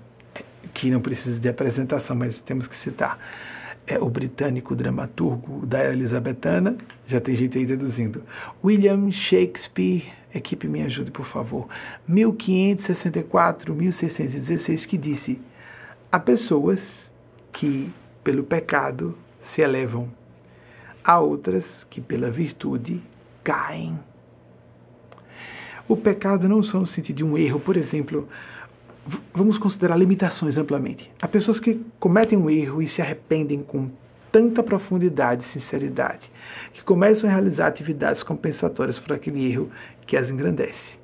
que 0.73 0.91
não 0.91 0.99
precisa 0.99 1.39
de 1.39 1.47
apresentação, 1.47 2.15
mas 2.15 2.41
temos 2.41 2.67
que 2.67 2.75
citar. 2.75 3.17
É 3.87 3.97
o 3.97 4.09
britânico 4.09 4.75
dramaturgo 4.75 5.65
da 5.65 5.91
Elizabetana, 5.91 6.77
já 7.07 7.19
tem 7.21 7.35
gente 7.35 7.57
aí 7.57 7.65
deduzindo. 7.65 8.21
William 8.63 9.09
Shakespeare, 9.09 10.13
equipe 10.35 10.67
me 10.67 10.83
ajude 10.83 11.09
por 11.09 11.25
favor, 11.25 11.67
1564-1616, 12.09 14.85
que 14.85 14.97
disse: 14.97 15.39
Há 16.11 16.19
pessoas 16.19 17.09
que, 17.53 17.89
pelo 18.23 18.43
pecado, 18.43 19.17
se 19.41 19.61
elevam 19.61 20.11
há 21.07 21.21
outras 21.21 21.87
que 21.89 22.01
pela 22.01 22.29
virtude 22.29 23.01
caem. 23.41 23.97
O 25.87 25.95
pecado 25.95 26.49
não 26.49 26.61
só 26.61 26.79
no 26.79 26.85
sentido 26.85 27.15
de 27.15 27.23
um 27.23 27.37
erro, 27.37 27.61
por 27.61 27.77
exemplo, 27.77 28.27
vamos 29.33 29.57
considerar 29.57 29.97
limitações 29.97 30.57
amplamente. 30.57 31.11
Há 31.21 31.27
pessoas 31.27 31.59
que 31.59 31.85
cometem 31.99 32.37
um 32.37 32.49
erro 32.49 32.81
e 32.81 32.87
se 32.87 33.01
arrependem 33.01 33.63
com 33.63 33.89
tanta 34.31 34.61
profundidade 34.61 35.43
e 35.43 35.47
sinceridade, 35.47 36.29
que 36.73 36.83
começam 36.83 37.29
a 37.29 37.33
realizar 37.33 37.67
atividades 37.67 38.23
compensatórias 38.23 38.99
por 38.99 39.13
aquele 39.13 39.49
erro 39.51 39.71
que 40.05 40.17
as 40.17 40.29
engrandece. 40.29 40.97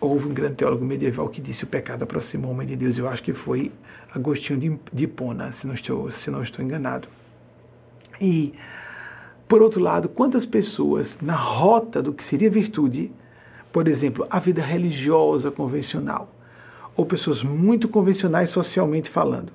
Houve 0.00 0.26
um 0.26 0.34
grande 0.34 0.56
teólogo 0.56 0.84
medieval 0.84 1.28
que 1.28 1.40
disse 1.40 1.64
o 1.64 1.66
pecado 1.66 2.02
aproxima 2.02 2.46
o 2.46 2.50
homem 2.50 2.66
de 2.66 2.76
Deus. 2.76 2.98
Eu 2.98 3.08
acho 3.08 3.22
que 3.22 3.32
foi 3.32 3.72
Agostinho 4.14 4.78
de 4.92 5.04
Hipona, 5.04 5.52
se 5.52 5.66
não 5.66 5.74
estou, 5.74 6.10
se 6.10 6.30
não 6.30 6.42
estou 6.42 6.64
enganado. 6.64 7.08
E, 8.20 8.54
por 9.48 9.62
outro 9.62 9.80
lado, 9.80 10.08
quantas 10.08 10.44
pessoas 10.44 11.18
na 11.20 11.34
rota 11.34 12.02
do 12.02 12.12
que 12.12 12.22
seria 12.22 12.50
virtude, 12.50 13.10
por 13.76 13.88
exemplo, 13.88 14.26
a 14.30 14.40
vida 14.40 14.62
religiosa 14.62 15.50
convencional, 15.50 16.34
ou 16.96 17.04
pessoas 17.04 17.42
muito 17.42 17.90
convencionais 17.90 18.48
socialmente 18.48 19.10
falando, 19.10 19.52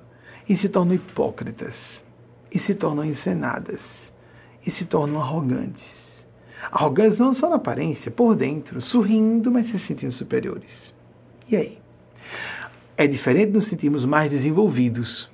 e 0.48 0.56
se 0.56 0.68
tornam 0.68 0.94
hipócritas, 0.94 2.00
e 2.48 2.56
se 2.56 2.72
tornam 2.72 3.04
encenadas, 3.04 4.12
e 4.64 4.70
se 4.70 4.84
tornam 4.84 5.20
arrogantes. 5.20 6.24
Arrogantes 6.70 7.18
não 7.18 7.34
só 7.34 7.50
na 7.50 7.56
aparência, 7.56 8.12
por 8.12 8.36
dentro, 8.36 8.80
sorrindo, 8.80 9.50
mas 9.50 9.66
se 9.66 9.78
sentindo 9.80 10.12
superiores. 10.12 10.94
E 11.50 11.56
aí? 11.56 11.78
É 12.96 13.08
diferente 13.08 13.50
nos 13.50 13.64
sentirmos 13.64 14.04
mais 14.04 14.30
desenvolvidos, 14.30 15.28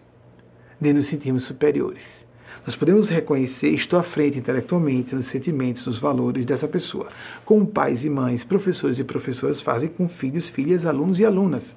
de 0.80 0.94
nos 0.94 1.08
sentirmos 1.08 1.42
superiores. 1.42 2.26
Nós 2.68 2.76
podemos 2.76 3.08
reconhecer, 3.08 3.70
estou 3.70 3.98
à 3.98 4.02
frente 4.02 4.38
intelectualmente 4.38 5.14
nos 5.14 5.24
sentimentos, 5.24 5.86
nos 5.86 5.96
valores 5.96 6.44
dessa 6.44 6.68
pessoa, 6.68 7.08
como 7.42 7.66
pais 7.66 8.04
e 8.04 8.10
mães, 8.10 8.44
professores 8.44 8.98
e 8.98 9.04
professoras 9.04 9.62
fazem 9.62 9.88
com 9.88 10.06
filhos, 10.06 10.50
filhas, 10.50 10.84
alunos 10.84 11.18
e 11.18 11.24
alunas. 11.24 11.74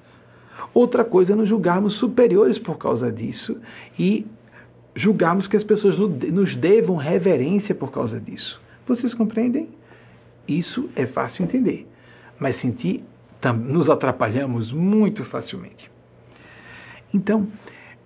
Outra 0.74 1.06
coisa 1.06 1.32
é 1.32 1.36
nos 1.38 1.48
julgarmos 1.48 1.94
superiores 1.94 2.60
por 2.60 2.78
causa 2.78 3.10
disso 3.10 3.58
e 3.98 4.28
julgarmos 4.94 5.48
que 5.48 5.56
as 5.56 5.64
pessoas 5.64 5.98
nos 5.98 6.58
devam 6.58 6.98
reverência 6.98 7.74
por 7.74 7.90
causa 7.90 8.20
disso. 8.20 8.60
Vocês 8.86 9.14
compreendem? 9.14 9.70
Isso 10.46 10.90
é 10.94 11.06
fácil 11.06 11.46
entender, 11.46 11.88
mas 12.38 12.58
sentir 12.58 13.02
nos 13.66 13.90
atrapalhamos 13.90 14.74
muito 14.74 15.24
facilmente. 15.24 15.90
Então, 17.14 17.48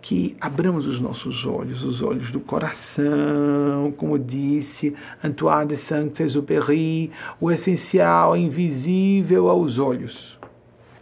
que 0.06 0.38
abramos 0.40 0.86
os 0.86 1.00
nossos 1.00 1.48
olhos, 1.48 1.84
os 1.84 2.00
olhos 2.00 2.30
do 2.30 2.40
coração, 2.40 3.92
como 3.98 4.20
disse 4.20 4.96
Antoine 5.24 5.70
de 5.70 5.78
Saint-Exupéry, 5.78 7.10
o 7.42 7.52
essencial 7.52 8.36
é 8.36 8.40
invisível 8.40 9.50
aos 9.50 9.80
olhos. 9.80 10.38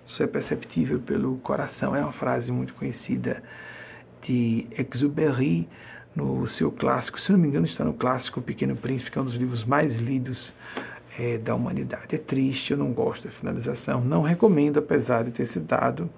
Isso 0.08 0.24
é 0.24 0.28
perceptível 0.28 1.02
pelo 1.02 1.36
coração. 1.40 1.94
É 1.94 2.00
uma 2.00 2.14
frase 2.14 2.50
muito 2.50 2.74
conhecida 2.76 3.44
de 4.22 4.68
Exupéry 4.72 5.68
no 6.16 6.48
seu 6.48 6.72
clássico, 6.72 7.20
se 7.20 7.30
não 7.30 7.40
me 7.40 7.50
engano 7.50 7.66
está 7.66 7.84
no 7.84 7.94
clássico 7.94 8.40
O 8.40 8.44
Pequeno 8.44 8.78
Príncipe, 8.78 9.12
que 9.12 9.18
é 9.18 9.22
um 9.22 9.26
dos 9.26 9.36
livros 9.36 9.66
mais 9.66 9.98
lidos 9.98 10.54
é, 11.20 11.38
da 11.38 11.54
humanidade. 11.54 12.16
É 12.16 12.18
triste, 12.18 12.72
eu 12.72 12.78
não 12.78 12.94
gosto 12.94 13.26
da 13.26 13.32
finalização, 13.34 14.00
não 14.00 14.22
recomendo, 14.22 14.78
apesar 14.78 15.26
de 15.26 15.32
ter 15.32 15.46
citado 15.46 16.10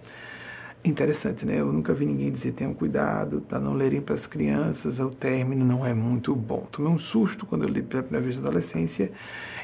interessante, 0.90 1.46
né? 1.46 1.60
Eu 1.60 1.72
nunca 1.72 1.94
vi 1.94 2.06
ninguém 2.06 2.32
dizer 2.32 2.52
tenham 2.52 2.74
cuidado 2.74 3.42
para 3.48 3.60
não 3.60 3.74
lerem 3.74 4.02
para 4.02 4.16
as 4.16 4.26
crianças, 4.28 5.00
o 5.00 5.10
término 5.10 5.66
não 5.66 5.86
é 5.86 5.94
muito 5.94 6.36
bom. 6.36 6.68
Tomei 6.72 6.92
um 6.92 6.98
susto 6.98 7.46
quando 7.46 7.64
eu 7.64 7.70
li 7.70 7.82
pela 7.82 8.04
primeira 8.04 8.26
vez 8.26 8.40
na 8.40 8.48
adolescência 8.48 9.12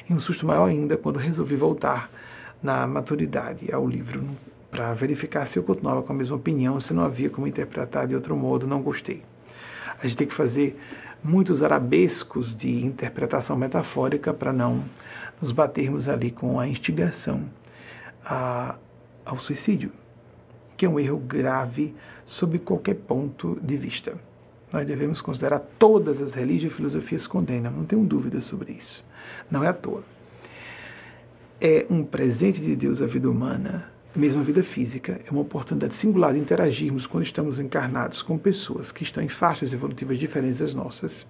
e 0.10 0.14
um 0.14 0.20
susto 0.20 0.46
maior 0.46 0.70
ainda 0.70 0.98
quando 0.98 1.18
resolvi 1.18 1.56
voltar 1.56 2.10
na 2.62 2.86
maturidade 2.88 3.72
ao 3.72 3.88
livro 3.88 4.24
para 4.70 4.94
verificar 4.94 5.48
se 5.48 5.58
eu 5.58 5.64
continuava 5.64 6.02
com 6.02 6.14
a 6.14 6.16
mesma 6.16 6.36
opinião, 6.36 6.80
se 6.80 6.94
não 6.94 7.04
havia 7.04 7.30
como 7.30 7.46
interpretar 7.46 8.08
de 8.08 8.16
outro 8.16 8.36
modo, 8.36 8.66
não 8.66 8.82
gostei. 8.82 9.22
A 10.02 10.08
gente 10.08 10.18
tem 10.18 10.28
que 10.28 10.34
fazer 10.34 10.80
muitos 11.24 11.62
arabescos 11.62 12.56
de 12.56 12.84
interpretação 12.84 13.56
metafórica 13.56 14.34
para 14.34 14.52
não 14.52 14.84
nos 15.42 15.52
batermos 15.52 16.08
ali 16.08 16.32
com 16.32 16.60
a 16.60 16.68
instigação 16.68 17.44
a, 18.24 18.76
ao 19.26 19.40
suicídio 19.40 19.92
que 20.82 20.86
é 20.88 20.90
um 20.90 21.00
erro 21.00 21.20
grave 21.20 21.94
sob 22.26 22.58
qualquer 22.58 22.96
ponto 22.96 23.56
de 23.62 23.78
vista. 23.78 24.16
Nós 24.74 24.84
devemos 24.84 25.22
considerar 25.22 25.60
todas 25.78 26.20
as 26.20 26.34
religiões 26.34 26.74
e 26.74 26.76
filosofias 26.76 27.28
condenam, 27.28 27.70
não 27.72 27.86
tenho 27.86 28.04
dúvida 28.04 28.42
sobre 28.42 28.72
isso. 28.72 29.06
Não 29.52 29.64
é 29.64 29.68
à 29.68 29.74
toa. 29.74 30.02
É 31.62 31.86
um 31.88 32.04
presente 32.04 32.60
de 32.60 32.76
Deus 32.76 33.00
a 33.00 33.06
vida 33.06 33.30
humana, 33.30 33.92
mesmo 34.16 34.42
a 34.42 34.44
vida 34.44 34.64
física, 34.64 35.22
é 35.24 35.30
uma 35.30 35.42
oportunidade 35.42 35.94
singular 35.94 36.34
de 36.34 36.40
interagirmos 36.40 37.06
quando 37.06 37.26
estamos 37.26 37.60
encarnados 37.60 38.24
com 38.24 38.36
pessoas 38.40 38.92
que 38.92 39.04
estão 39.04 39.22
em 39.22 39.30
faixas 39.30 39.74
evolutivas 39.74 40.18
diferentes 40.18 40.58
das 40.58 40.74
nossas. 40.74 41.28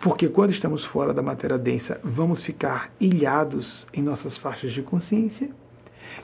Porque 0.00 0.28
quando 0.28 0.50
estamos 0.50 0.84
fora 0.84 1.14
da 1.14 1.22
matéria 1.22 1.56
densa, 1.56 2.00
vamos 2.02 2.42
ficar 2.42 2.90
ilhados 2.98 3.86
em 3.94 4.02
nossas 4.02 4.36
faixas 4.36 4.72
de 4.72 4.82
consciência 4.82 5.50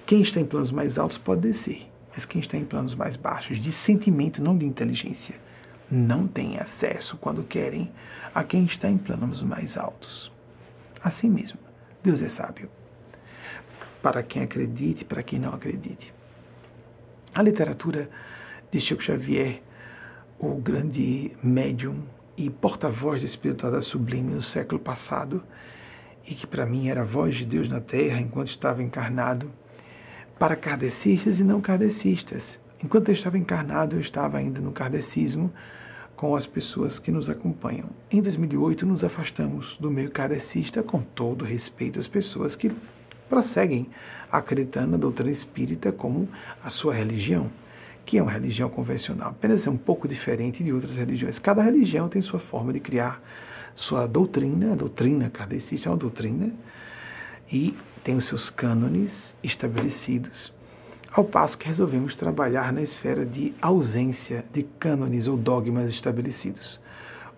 quem 0.06 0.22
está 0.22 0.40
em 0.40 0.44
planos 0.44 0.70
mais 0.70 0.98
altos 0.98 1.18
pode 1.18 1.42
descer, 1.42 1.86
mas 2.14 2.24
quem 2.24 2.40
está 2.40 2.56
em 2.56 2.64
planos 2.64 2.94
mais 2.94 3.16
baixos, 3.16 3.58
de 3.58 3.72
sentimento, 3.72 4.42
não 4.42 4.56
de 4.56 4.66
inteligência, 4.66 5.34
não 5.90 6.26
tem 6.26 6.58
acesso, 6.58 7.16
quando 7.18 7.42
querem, 7.44 7.90
a 8.34 8.42
quem 8.42 8.64
está 8.64 8.88
em 8.88 8.98
planos 8.98 9.42
mais 9.42 9.76
altos. 9.76 10.32
Assim 11.02 11.28
mesmo, 11.28 11.58
Deus 12.02 12.22
é 12.22 12.28
sábio. 12.28 12.68
Para 14.02 14.22
quem 14.22 14.42
acredite, 14.42 15.04
para 15.04 15.22
quem 15.22 15.38
não 15.38 15.52
acredite. 15.52 16.12
A 17.34 17.42
literatura 17.42 18.10
de 18.70 18.80
Chico 18.80 19.02
Xavier, 19.02 19.62
o 20.38 20.54
grande 20.56 21.32
médium 21.42 22.02
e 22.36 22.50
porta-voz 22.50 23.20
da 23.20 23.26
espiritualidade 23.26 23.86
sublime 23.86 24.34
no 24.34 24.42
século 24.42 24.80
passado, 24.80 25.42
e 26.26 26.34
que 26.34 26.46
para 26.46 26.66
mim 26.66 26.88
era 26.88 27.02
a 27.02 27.04
voz 27.04 27.36
de 27.36 27.44
Deus 27.44 27.68
na 27.68 27.80
terra 27.80 28.20
enquanto 28.20 28.48
estava 28.48 28.82
encarnado, 28.82 29.50
para 30.38 30.56
kardecistas 30.56 31.38
e 31.38 31.44
não 31.44 31.60
kardecistas. 31.60 32.58
Enquanto 32.82 33.08
eu 33.08 33.14
estava 33.14 33.38
encarnado, 33.38 33.96
eu 33.96 34.00
estava 34.00 34.38
ainda 34.38 34.60
no 34.60 34.72
kardecismo 34.72 35.52
com 36.16 36.36
as 36.36 36.46
pessoas 36.46 36.98
que 36.98 37.10
nos 37.10 37.28
acompanham. 37.28 37.88
Em 38.10 38.22
2008, 38.22 38.86
nos 38.86 39.02
afastamos 39.02 39.76
do 39.78 39.90
meio 39.90 40.10
kardecista 40.10 40.82
com 40.82 41.00
todo 41.00 41.44
respeito 41.44 41.98
às 41.98 42.06
pessoas 42.06 42.54
que 42.54 42.72
prosseguem 43.28 43.88
acreditando 44.30 44.92
na 44.92 44.96
doutrina 44.96 45.30
espírita 45.30 45.90
como 45.90 46.28
a 46.62 46.70
sua 46.70 46.94
religião, 46.94 47.50
que 48.04 48.18
é 48.18 48.22
uma 48.22 48.30
religião 48.30 48.68
convencional, 48.68 49.30
apenas 49.30 49.66
é 49.66 49.70
um 49.70 49.76
pouco 49.76 50.06
diferente 50.06 50.62
de 50.62 50.72
outras 50.72 50.96
religiões. 50.96 51.38
Cada 51.38 51.62
religião 51.62 52.08
tem 52.08 52.22
sua 52.22 52.38
forma 52.38 52.72
de 52.72 52.80
criar 52.80 53.20
sua 53.74 54.06
doutrina, 54.06 54.72
a 54.72 54.76
doutrina 54.76 55.30
kardecista 55.30 55.88
é 55.88 55.90
uma 55.90 55.98
doutrina, 55.98 56.52
e 57.50 57.74
tem 58.02 58.16
os 58.16 58.26
seus 58.26 58.50
cânones 58.50 59.34
estabelecidos, 59.42 60.52
ao 61.12 61.24
passo 61.24 61.58
que 61.58 61.68
resolvemos 61.68 62.16
trabalhar 62.16 62.72
na 62.72 62.82
esfera 62.82 63.24
de 63.24 63.54
ausência 63.60 64.44
de 64.52 64.62
cânones 64.62 65.26
ou 65.26 65.36
dogmas 65.36 65.90
estabelecidos. 65.90 66.80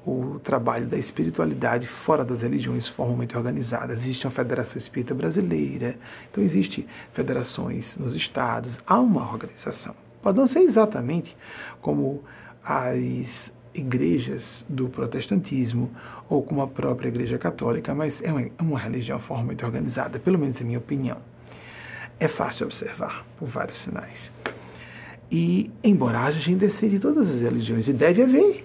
O 0.07 0.39
trabalho 0.39 0.87
da 0.87 0.97
espiritualidade 0.97 1.89
fora 1.89 2.25
das 2.25 2.43
religiões 2.43 2.87
formalmente 2.87 3.37
organizadas. 3.37 4.03
Existe 4.03 4.27
uma 4.27 4.31
Federação 4.31 4.77
Espírita 4.77 5.15
Brasileira, 5.15 5.97
então 6.31 6.45
existe 6.45 6.87
federações 7.13 7.97
nos 7.97 8.15
estados, 8.15 8.79
há 8.87 9.01
uma 9.01 9.29
organização. 9.33 9.95
Pode 10.23 10.39
não 10.39 10.47
ser 10.47 10.61
exatamente 10.61 11.37
como 11.81 12.23
as 12.63 13.51
igrejas 13.75 14.65
do 14.69 14.89
protestantismo 14.89 15.91
ou 16.29 16.43
como 16.43 16.63
a 16.63 16.67
própria 16.67 17.09
igreja 17.09 17.39
católica, 17.39 17.95
mas 17.95 18.23
é 18.23 18.33
uma, 18.33 18.43
é 18.43 18.63
uma 18.63 18.79
religião 18.79 19.19
formalmente 19.19 19.65
organizada, 19.65 20.19
pelo 20.19 20.39
menos 20.39 20.61
em 20.61 20.65
minha 20.65 20.79
opinião. 20.79 21.19
É 22.19 22.29
fácil 22.29 22.67
observar 22.67 23.27
por 23.39 23.49
vários 23.49 23.79
sinais. 23.79 24.31
E, 25.31 25.71
embora 25.83 26.21
haja 26.21 26.39
gente 26.39 26.67
de 26.67 26.99
todas 26.99 27.29
as 27.29 27.41
religiões, 27.41 27.89
e 27.89 27.93
deve 27.93 28.23
haver, 28.23 28.65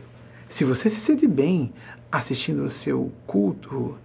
se 0.49 0.63
você 0.63 0.89
se 0.89 1.01
sente 1.01 1.27
bem 1.27 1.73
assistindo 2.11 2.63
ao 2.63 2.69
seu 2.69 3.11
culto 3.25 3.97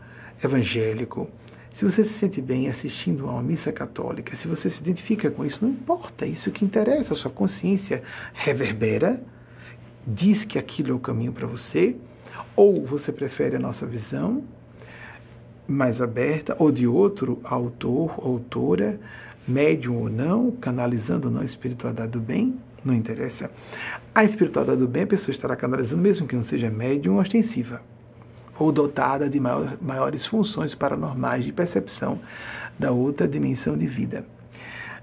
evangélico, 0.42 1.28
se 1.74 1.84
você 1.84 2.04
se 2.04 2.14
sente 2.14 2.40
bem 2.40 2.68
assistindo 2.68 3.28
a 3.28 3.32
uma 3.32 3.42
missa 3.42 3.72
católica, 3.72 4.36
se 4.36 4.46
você 4.46 4.70
se 4.70 4.80
identifica 4.80 5.30
com 5.30 5.44
isso, 5.44 5.64
não 5.64 5.72
importa, 5.72 6.24
isso 6.24 6.50
que 6.50 6.64
interessa, 6.64 7.14
a 7.14 7.16
sua 7.16 7.30
consciência 7.30 8.02
reverbera 8.32 9.20
diz 10.06 10.44
que 10.44 10.58
aquilo 10.58 10.92
é 10.92 10.94
o 10.94 10.98
caminho 10.98 11.32
para 11.32 11.46
você, 11.46 11.96
ou 12.56 12.84
você 12.84 13.12
prefere 13.12 13.56
a 13.56 13.58
nossa 13.58 13.86
visão 13.86 14.42
mais 15.66 16.00
aberta, 16.00 16.54
ou 16.58 16.70
de 16.70 16.86
outro 16.86 17.40
autor, 17.42 18.14
autora, 18.22 19.00
médium 19.48 19.96
ou 19.96 20.10
não, 20.10 20.50
canalizando 20.50 21.28
ou 21.28 21.34
não 21.34 21.40
a 21.40 21.44
espiritualidade 21.44 22.12
do 22.12 22.20
bem, 22.20 22.58
não 22.84 22.94
interessa. 22.94 23.50
A 24.14 24.24
espiritualidade 24.24 24.80
do 24.80 24.88
bem 24.88 25.04
a 25.04 25.06
pessoa 25.06 25.34
estará 25.34 25.56
canalizando, 25.56 26.02
mesmo 26.02 26.26
que 26.26 26.36
não 26.36 26.42
seja 26.42 26.70
médium 26.70 27.18
ostensiva, 27.18 27.80
ou 28.58 28.70
dotada 28.70 29.28
de 29.28 29.40
maior, 29.40 29.76
maiores 29.80 30.26
funções 30.26 30.74
paranormais 30.74 31.44
de 31.44 31.52
percepção 31.52 32.20
da 32.78 32.92
outra 32.92 33.26
dimensão 33.26 33.76
de 33.76 33.86
vida. 33.86 34.26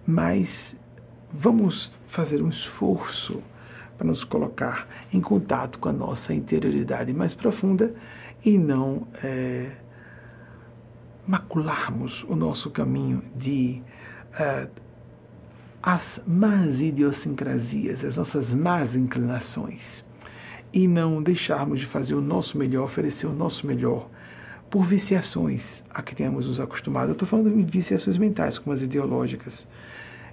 Mas 0.06 0.76
vamos 1.34 1.92
fazer 2.08 2.42
um 2.42 2.50
esforço 2.50 3.42
para 4.02 4.08
nos 4.08 4.24
colocar 4.24 4.88
em 5.14 5.22
contato 5.22 5.78
com 5.78 5.88
a 5.88 5.94
nossa 5.94 6.34
interioridade 6.34 7.14
mais 7.14 7.36
profunda 7.36 7.94
e 8.44 8.58
não 8.58 9.06
é, 9.24 9.74
macularmos 11.28 12.24
o 12.28 12.36
nosso 12.36 12.72
caminho 12.72 13.22
de 13.36 13.80
é, 14.34 14.68
as 15.84 16.20
más 16.26 16.82
idiosincrasias, 16.82 18.04
as 18.04 18.16
nossas 18.16 18.52
más 18.56 18.96
inclinações 18.96 20.04
e 20.74 20.88
não 20.88 21.22
deixarmos 21.22 21.80
de 21.80 21.86
fazer 21.86 22.16
o 22.16 22.22
nosso 22.22 22.58
melhor, 22.58 22.86
oferecer 22.86 23.28
o 23.28 23.34
nosso 23.34 23.68
melhor 23.68 24.10
por 24.72 24.84
viciações 24.84 25.84
a 25.92 26.02
que 26.02 26.16
temos 26.16 26.48
nos 26.48 26.60
acostumado. 26.60 27.10
Eu 27.10 27.14
estou 27.14 27.28
falando 27.28 27.56
de 27.56 27.72
viciações 27.72 28.18
mentais, 28.18 28.58
como 28.58 28.74
as 28.74 28.82
ideológicas, 28.82 29.68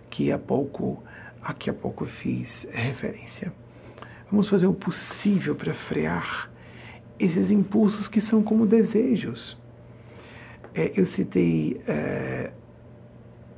que 0.09 0.33
há 0.33 0.39
pouco 0.39 1.03
a 1.43 1.53
que 1.53 1.71
há 1.71 1.73
pouco 1.73 2.05
fiz 2.07 2.67
referência. 2.71 3.53
Vamos 4.31 4.49
fazer 4.49 4.67
o 4.67 4.75
possível 4.75 5.55
para 5.55 5.75
frear 5.75 6.51
esses 7.19 7.51
impulsos 7.51 8.09
que 8.09 8.21
são 8.21 8.43
como 8.43 8.67
desejos. 8.67 9.57
É, 10.75 10.93
eu 10.95 11.07
citei 11.07 11.81
é, 11.87 12.53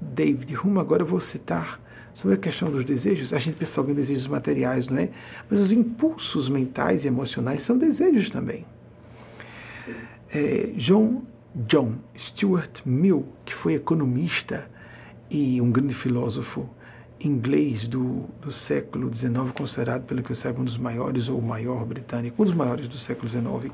David 0.00 0.56
Hume, 0.56 0.78
agora 0.78 1.02
eu 1.02 1.06
vou 1.06 1.20
citar 1.20 1.80
sobre 2.14 2.36
a 2.36 2.38
questão 2.38 2.70
dos 2.70 2.84
desejos. 2.84 3.32
A 3.32 3.38
gente 3.38 3.56
pensa 3.56 3.80
logo 3.80 3.90
em 3.90 3.94
desejos 3.94 4.26
materiais, 4.26 4.88
não 4.88 4.98
é? 4.98 5.10
Mas 5.50 5.58
os 5.58 5.72
impulsos 5.72 6.48
mentais 6.48 7.04
e 7.04 7.08
emocionais 7.08 7.62
são 7.62 7.76
desejos 7.76 8.30
também. 8.30 8.64
É, 10.32 10.70
John, 10.76 11.22
John 11.54 11.96
Stuart 12.16 12.82
Mill, 12.84 13.26
que 13.44 13.54
foi 13.54 13.74
economista 13.74 14.70
e 15.28 15.60
um 15.60 15.70
grande 15.70 15.94
filósofo 15.94 16.68
inglês 17.20 17.86
do, 17.86 18.24
do 18.40 18.50
século 18.50 19.12
XIX, 19.12 19.52
considerado, 19.56 20.04
pelo 20.04 20.22
que 20.22 20.32
eu 20.32 20.36
saiba, 20.36 20.60
um 20.60 20.64
dos 20.64 20.78
maiores 20.78 21.28
ou 21.28 21.38
o 21.38 21.42
maior 21.42 21.84
britânico, 21.84 22.42
um 22.42 22.46
dos 22.46 22.54
maiores 22.54 22.88
do 22.88 22.96
século 22.96 23.28
XIX, 23.28 23.72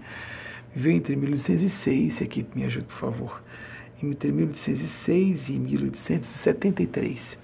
viveu 0.74 0.92
entre 0.92 1.16
1806, 1.16 2.22
aqui 2.22 2.46
me 2.54 2.64
ajude, 2.64 2.86
por 2.86 2.96
favor, 2.96 3.42
entre 4.02 4.32
1806 4.32 5.48
e 5.48 5.52
1873. 5.52 7.38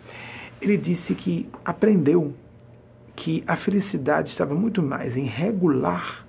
Ele 0.61 0.77
disse 0.77 1.15
que 1.15 1.49
aprendeu 1.65 2.35
que 3.15 3.43
a 3.47 3.57
felicidade 3.57 4.31
estava 4.31 4.55
muito 4.55 4.83
mais 4.83 5.17
em 5.17 5.25
regular 5.25 6.27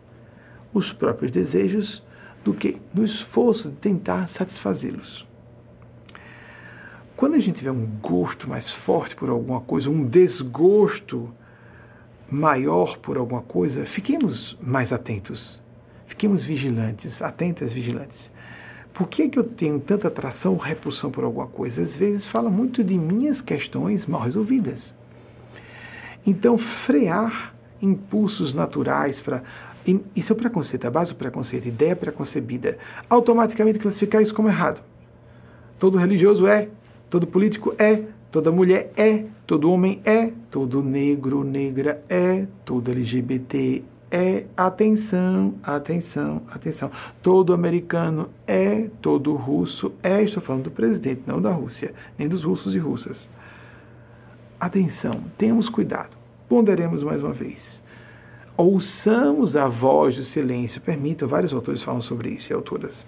os 0.74 0.91
próprios 0.91 1.32
desejos 1.32 2.03
do 2.43 2.53
que 2.53 2.78
no 2.93 3.03
esforço 3.03 3.69
de 3.69 3.76
tentar 3.78 4.28
satisfazê-los. 4.30 5.26
Quando 7.24 7.36
a 7.36 7.39
gente 7.39 7.59
tiver 7.59 7.71
um 7.71 7.86
gosto 8.01 8.49
mais 8.49 8.69
forte 8.69 9.15
por 9.15 9.30
alguma 9.30 9.61
coisa, 9.61 9.89
um 9.89 10.03
desgosto 10.05 11.34
maior 12.30 12.97
por 12.97 13.15
alguma 13.15 13.41
coisa, 13.41 13.86
fiquemos 13.86 14.57
mais 14.61 14.91
atentos, 14.91 15.61
fiquemos 16.05 16.43
vigilantes, 16.43 17.21
atentas, 17.21 17.71
vigilantes. 17.71 18.30
Por 18.93 19.07
que, 19.07 19.30
que 19.30 19.39
eu 19.39 19.43
tenho 19.45 19.80
tanta 19.80 20.09
atração 20.09 20.51
ou 20.51 20.57
repulsão 20.57 21.09
por 21.09 21.24
alguma 21.24 21.47
coisa? 21.47 21.82
Às 21.82 21.95
vezes 21.95 22.28
fala 22.28 22.49
muito 22.49 22.84
de 22.84 22.97
minhas 22.97 23.41
questões 23.41 24.05
mal 24.05 24.19
resolvidas. 24.19 24.93
Então, 26.28 26.57
frear 26.57 27.55
impulsos 27.82 28.53
naturais 28.53 29.21
para. 29.21 29.43
Isso 30.13 30.34
é 30.34 30.36
o 30.36 30.38
preconceito, 30.38 30.86
a 30.86 30.91
base 30.91 31.13
do 31.13 31.17
preconceito, 31.17 31.69
ideia 31.69 31.95
preconcebida. 31.95 32.78
Automaticamente 33.09 33.80
classificar 33.80 34.21
isso 34.21 34.34
como 34.34 34.49
errado. 34.49 34.82
Todo 35.80 35.97
religioso 35.97 36.45
é, 36.45 36.67
todo 37.14 37.28
político 37.28 37.76
é, 37.78 38.05
toda 38.32 38.51
mulher 38.51 38.91
é, 38.97 39.26
todo 39.45 39.72
homem 39.72 40.01
é, 40.03 40.32
todo 40.49 40.82
negro, 40.82 41.43
negra 41.43 42.03
é, 42.09 42.47
todo 42.66 42.89
LGBT 42.89 43.84
é 44.09 44.45
atenção, 44.57 45.55
atenção, 45.64 46.41
atenção. 46.47 46.91
Todo 47.22 47.53
americano 47.53 48.30
é, 48.47 48.89
todo 48.99 49.36
russo 49.36 49.91
é, 50.01 50.24
estou 50.24 50.41
falando 50.41 50.66
do 50.66 50.72
presidente, 50.72 51.22
não 51.28 51.39
da 51.39 51.51
Rússia, 51.51 51.93
nem 52.18 52.28
dos 52.28 52.43
russos 52.43 52.74
e 52.74 52.80
russas. 52.80 53.30
Atenção, 54.59 55.14
temos 55.38 55.70
cuidado. 55.70 56.18
Ponderemos 56.49 57.03
mais 57.03 57.24
uma 57.24 57.34
vez. 57.34 57.82
Ouçamos 58.57 59.55
a 59.55 59.68
voz 59.68 60.16
do 60.16 60.24
silêncio. 60.24 60.82
Permitam, 60.82 61.28
vários 61.28 61.53
autores 61.53 61.84
falam 61.84 62.01
sobre 62.01 62.30
isso 62.30 62.51
e 62.51 62.53
autoras. 62.53 63.05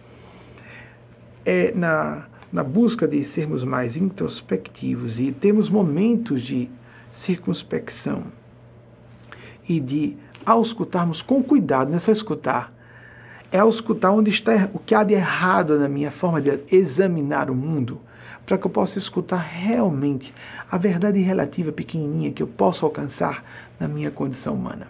É 1.46 1.72
na, 1.72 2.28
na 2.56 2.64
busca 2.64 3.06
de 3.06 3.26
sermos 3.26 3.66
mais 3.66 3.98
introspectivos 3.98 5.20
e 5.20 5.30
termos 5.30 5.68
momentos 5.68 6.42
de 6.42 6.70
circunspecção 7.12 8.28
e 9.68 9.78
de 9.78 10.16
ao 10.46 10.62
escutarmos 10.62 11.22
com 11.22 11.44
cuidado, 11.44 11.90
não 11.90 11.98
é 11.98 12.00
só 12.00 12.14
escutar, 12.14 12.74
é 13.52 13.60
ao 13.60 13.68
escutar 13.68 14.12
onde 14.12 14.32
está 14.32 14.70
o 14.74 14.80
que 14.80 14.96
há 14.96 15.04
de 15.04 15.14
errado 15.14 15.78
na 15.78 15.90
minha 15.90 16.12
forma 16.12 16.42
de 16.42 16.62
examinar 16.72 17.52
o 17.52 17.56
mundo, 17.56 18.00
para 18.46 18.58
que 18.58 18.66
eu 18.66 18.72
possa 18.72 18.98
escutar 18.98 19.42
realmente 19.42 20.34
a 20.72 20.78
verdade 20.78 21.20
relativa 21.20 21.74
pequenininha 21.74 22.32
que 22.32 22.42
eu 22.42 22.48
posso 22.48 22.86
alcançar 22.86 23.44
na 23.78 23.90
minha 23.90 24.12
condição 24.12 24.54
humana. 24.54 24.88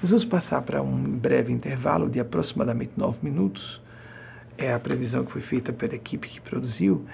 Nós 0.00 0.10
vamos 0.10 0.24
passar 0.24 0.62
para 0.62 0.80
um 0.80 1.02
breve 1.02 1.52
intervalo 1.52 2.08
de 2.08 2.18
aproximadamente 2.18 2.92
nove 2.96 3.18
minutos. 3.20 3.83
É 4.56 4.72
a 4.72 4.78
previsão 4.78 5.24
que 5.24 5.32
foi 5.32 5.40
feita 5.40 5.72
pela 5.72 5.94
equipe 5.94 6.28
que 6.28 6.40
produziu. 6.40 7.04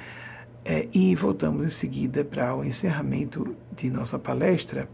É, 0.62 0.86
e 0.92 1.14
voltamos 1.14 1.64
em 1.64 1.70
seguida 1.70 2.22
para 2.22 2.54
o 2.54 2.64
encerramento 2.64 3.56
de 3.74 3.90
nossa 3.90 4.18
palestra. 4.18 4.88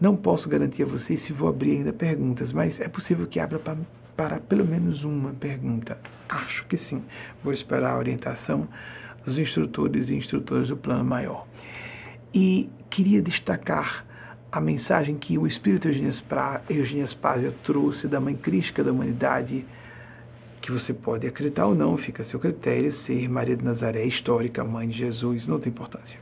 Não 0.00 0.14
posso 0.14 0.48
garantir 0.48 0.84
a 0.84 0.86
vocês 0.86 1.22
se 1.22 1.32
vou 1.32 1.48
abrir 1.48 1.72
ainda 1.72 1.92
perguntas, 1.92 2.52
mas 2.52 2.78
é 2.78 2.88
possível 2.88 3.26
que 3.26 3.40
abra 3.40 3.58
para, 3.58 3.78
para 4.16 4.38
pelo 4.38 4.64
menos 4.64 5.02
uma 5.02 5.30
pergunta. 5.30 5.98
Acho 6.28 6.64
que 6.66 6.76
sim. 6.76 7.02
Vou 7.42 7.52
esperar 7.52 7.94
a 7.94 7.98
orientação 7.98 8.68
dos 9.24 9.38
instrutores 9.38 10.08
e 10.08 10.14
instrutoras 10.14 10.68
do 10.68 10.76
plano 10.76 11.04
maior. 11.04 11.46
E 12.32 12.70
queria 12.88 13.20
destacar 13.20 14.06
a 14.50 14.60
mensagem 14.60 15.16
que 15.16 15.36
o 15.36 15.46
Espírito 15.46 15.88
Eugênia 15.88 17.06
Spazia 17.06 17.54
trouxe 17.62 18.08
da 18.08 18.20
Mãe 18.20 18.34
Crística 18.34 18.82
da 18.82 18.92
Humanidade, 18.92 19.66
que 20.60 20.72
você 20.72 20.92
pode 20.92 21.26
acreditar 21.26 21.66
ou 21.66 21.74
não, 21.74 21.96
fica 21.96 22.22
a 22.22 22.24
seu 22.24 22.40
critério, 22.40 22.92
ser 22.92 23.28
Maria 23.28 23.56
de 23.56 23.64
Nazaré, 23.64 24.04
histórica, 24.04 24.64
Mãe 24.64 24.88
de 24.88 24.98
Jesus, 24.98 25.46
não 25.46 25.58
tem 25.58 25.70
importância 25.70 26.18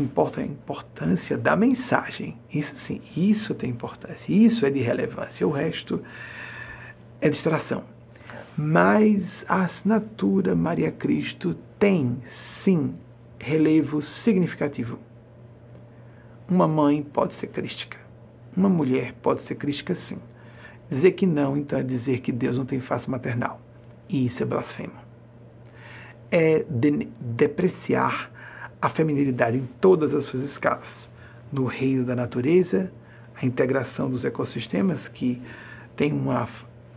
importa 0.00 0.40
a 0.40 0.44
importância 0.44 1.36
da 1.36 1.56
mensagem. 1.56 2.36
Isso 2.52 2.76
sim, 2.78 3.00
isso 3.16 3.54
tem 3.54 3.70
importância, 3.70 4.32
isso 4.32 4.64
é 4.64 4.70
de 4.70 4.80
relevância. 4.80 5.46
O 5.46 5.50
resto 5.50 6.02
é 7.20 7.28
distração. 7.28 7.84
Mas 8.56 9.44
a 9.48 9.64
assinatura 9.64 10.54
Maria 10.54 10.90
Cristo 10.90 11.56
tem, 11.78 12.18
sim, 12.26 12.94
relevo 13.38 14.02
significativo. 14.02 14.98
Uma 16.48 16.66
mãe 16.66 17.02
pode 17.02 17.34
ser 17.34 17.48
crística. 17.48 17.98
Uma 18.56 18.68
mulher 18.68 19.14
pode 19.22 19.42
ser 19.42 19.54
crística, 19.54 19.94
sim. 19.94 20.18
Dizer 20.90 21.12
que 21.12 21.26
não, 21.26 21.56
então, 21.56 21.78
é 21.78 21.82
dizer 21.82 22.20
que 22.20 22.32
Deus 22.32 22.56
não 22.56 22.64
tem 22.64 22.80
face 22.80 23.10
maternal. 23.10 23.60
E 24.08 24.24
isso 24.26 24.42
é 24.42 24.46
blasfemo. 24.46 24.94
É 26.30 26.64
de 26.68 27.08
depreciar 27.20 28.30
a 28.80 28.88
feminilidade 28.88 29.56
em 29.56 29.68
todas 29.80 30.14
as 30.14 30.24
suas 30.24 30.42
escalas. 30.42 31.08
No 31.52 31.66
reino 31.66 32.04
da 32.04 32.14
natureza, 32.14 32.90
a 33.34 33.44
integração 33.44 34.10
dos 34.10 34.24
ecossistemas, 34.24 35.08
que 35.08 35.42
tem 35.96 36.12
uma, 36.12 36.48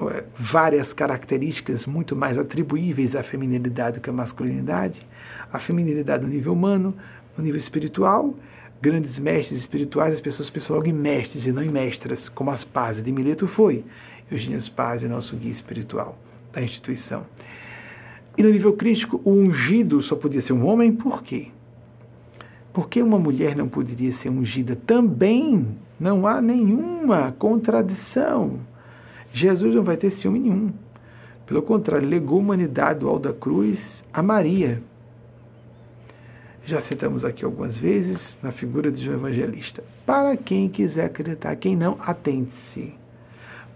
é, 0.02 0.24
várias 0.36 0.94
características 0.94 1.86
muito 1.86 2.16
mais 2.16 2.38
atribuíveis 2.38 3.16
à 3.16 3.24
feminilidade 3.24 3.98
do 3.98 4.02
que 4.02 4.10
à 4.10 4.14
masculinidade, 4.14 5.06
a 5.52 5.60
feminilidade 5.60 6.24
no 6.24 6.30
nível 6.30 6.54
humano, 6.54 6.96
no 7.38 7.44
nível 7.44 7.60
espiritual, 7.60 8.36
grandes 8.82 9.20
mestres 9.20 9.60
espirituais, 9.60 10.14
as 10.14 10.22
pessoas 10.22 10.50
pensam 10.50 10.76
logo 10.76 10.88
em 10.88 10.94
mestres 10.94 11.46
e 11.46 11.52
não 11.52 11.62
em 11.62 11.70
mestras, 11.70 12.28
como 12.28 12.50
as 12.50 12.66
Pazes 12.66 13.04
de 13.04 13.12
Mileto 13.12 13.48
foi. 13.48 13.86
Eugênia 14.30 14.60
Spaz 14.60 15.04
é 15.04 15.08
nosso 15.08 15.36
guia 15.36 15.52
espiritual 15.52 16.18
da 16.52 16.62
instituição. 16.62 17.26
E 18.38 18.44
no 18.44 18.50
nível 18.50 18.74
crítico, 18.74 19.22
o 19.24 19.32
ungido 19.32 20.02
só 20.02 20.16
podia 20.16 20.42
ser 20.42 20.54
um 20.54 20.66
homem, 20.66 20.92
por 20.92 21.22
quê? 21.22 21.50
Por 22.74 22.88
que 22.88 23.02
uma 23.02 23.20
mulher 23.20 23.56
não 23.56 23.68
poderia 23.68 24.14
ser 24.14 24.30
ungida? 24.30 24.76
Também 24.76 25.78
não 26.00 26.26
há 26.26 26.42
nenhuma 26.42 27.34
contradição. 27.34 28.62
Jesus 29.34 29.76
não 29.76 29.84
vai 29.84 29.98
ter 29.98 30.12
ciúme 30.12 30.40
nenhum. 30.40 30.72
Pelo 31.46 31.62
contrário, 31.62 32.08
legou 32.08 32.38
a 32.38 32.42
humanidade 32.42 33.06
alto 33.06 33.28
da 33.28 33.34
cruz 33.34 34.02
a 34.14 34.24
Maria. 34.24 34.82
Já 36.64 36.82
citamos 36.82 37.26
aqui 37.26 37.44
algumas 37.44 37.78
vezes 37.78 38.38
na 38.42 38.52
figura 38.52 38.92
de 38.92 39.04
João 39.04 39.18
Evangelista. 39.18 39.84
Para 40.06 40.38
quem 40.38 40.70
quiser 40.70 41.06
acreditar, 41.06 41.56
quem 41.56 41.76
não, 41.76 41.98
atente-se. 42.00 42.94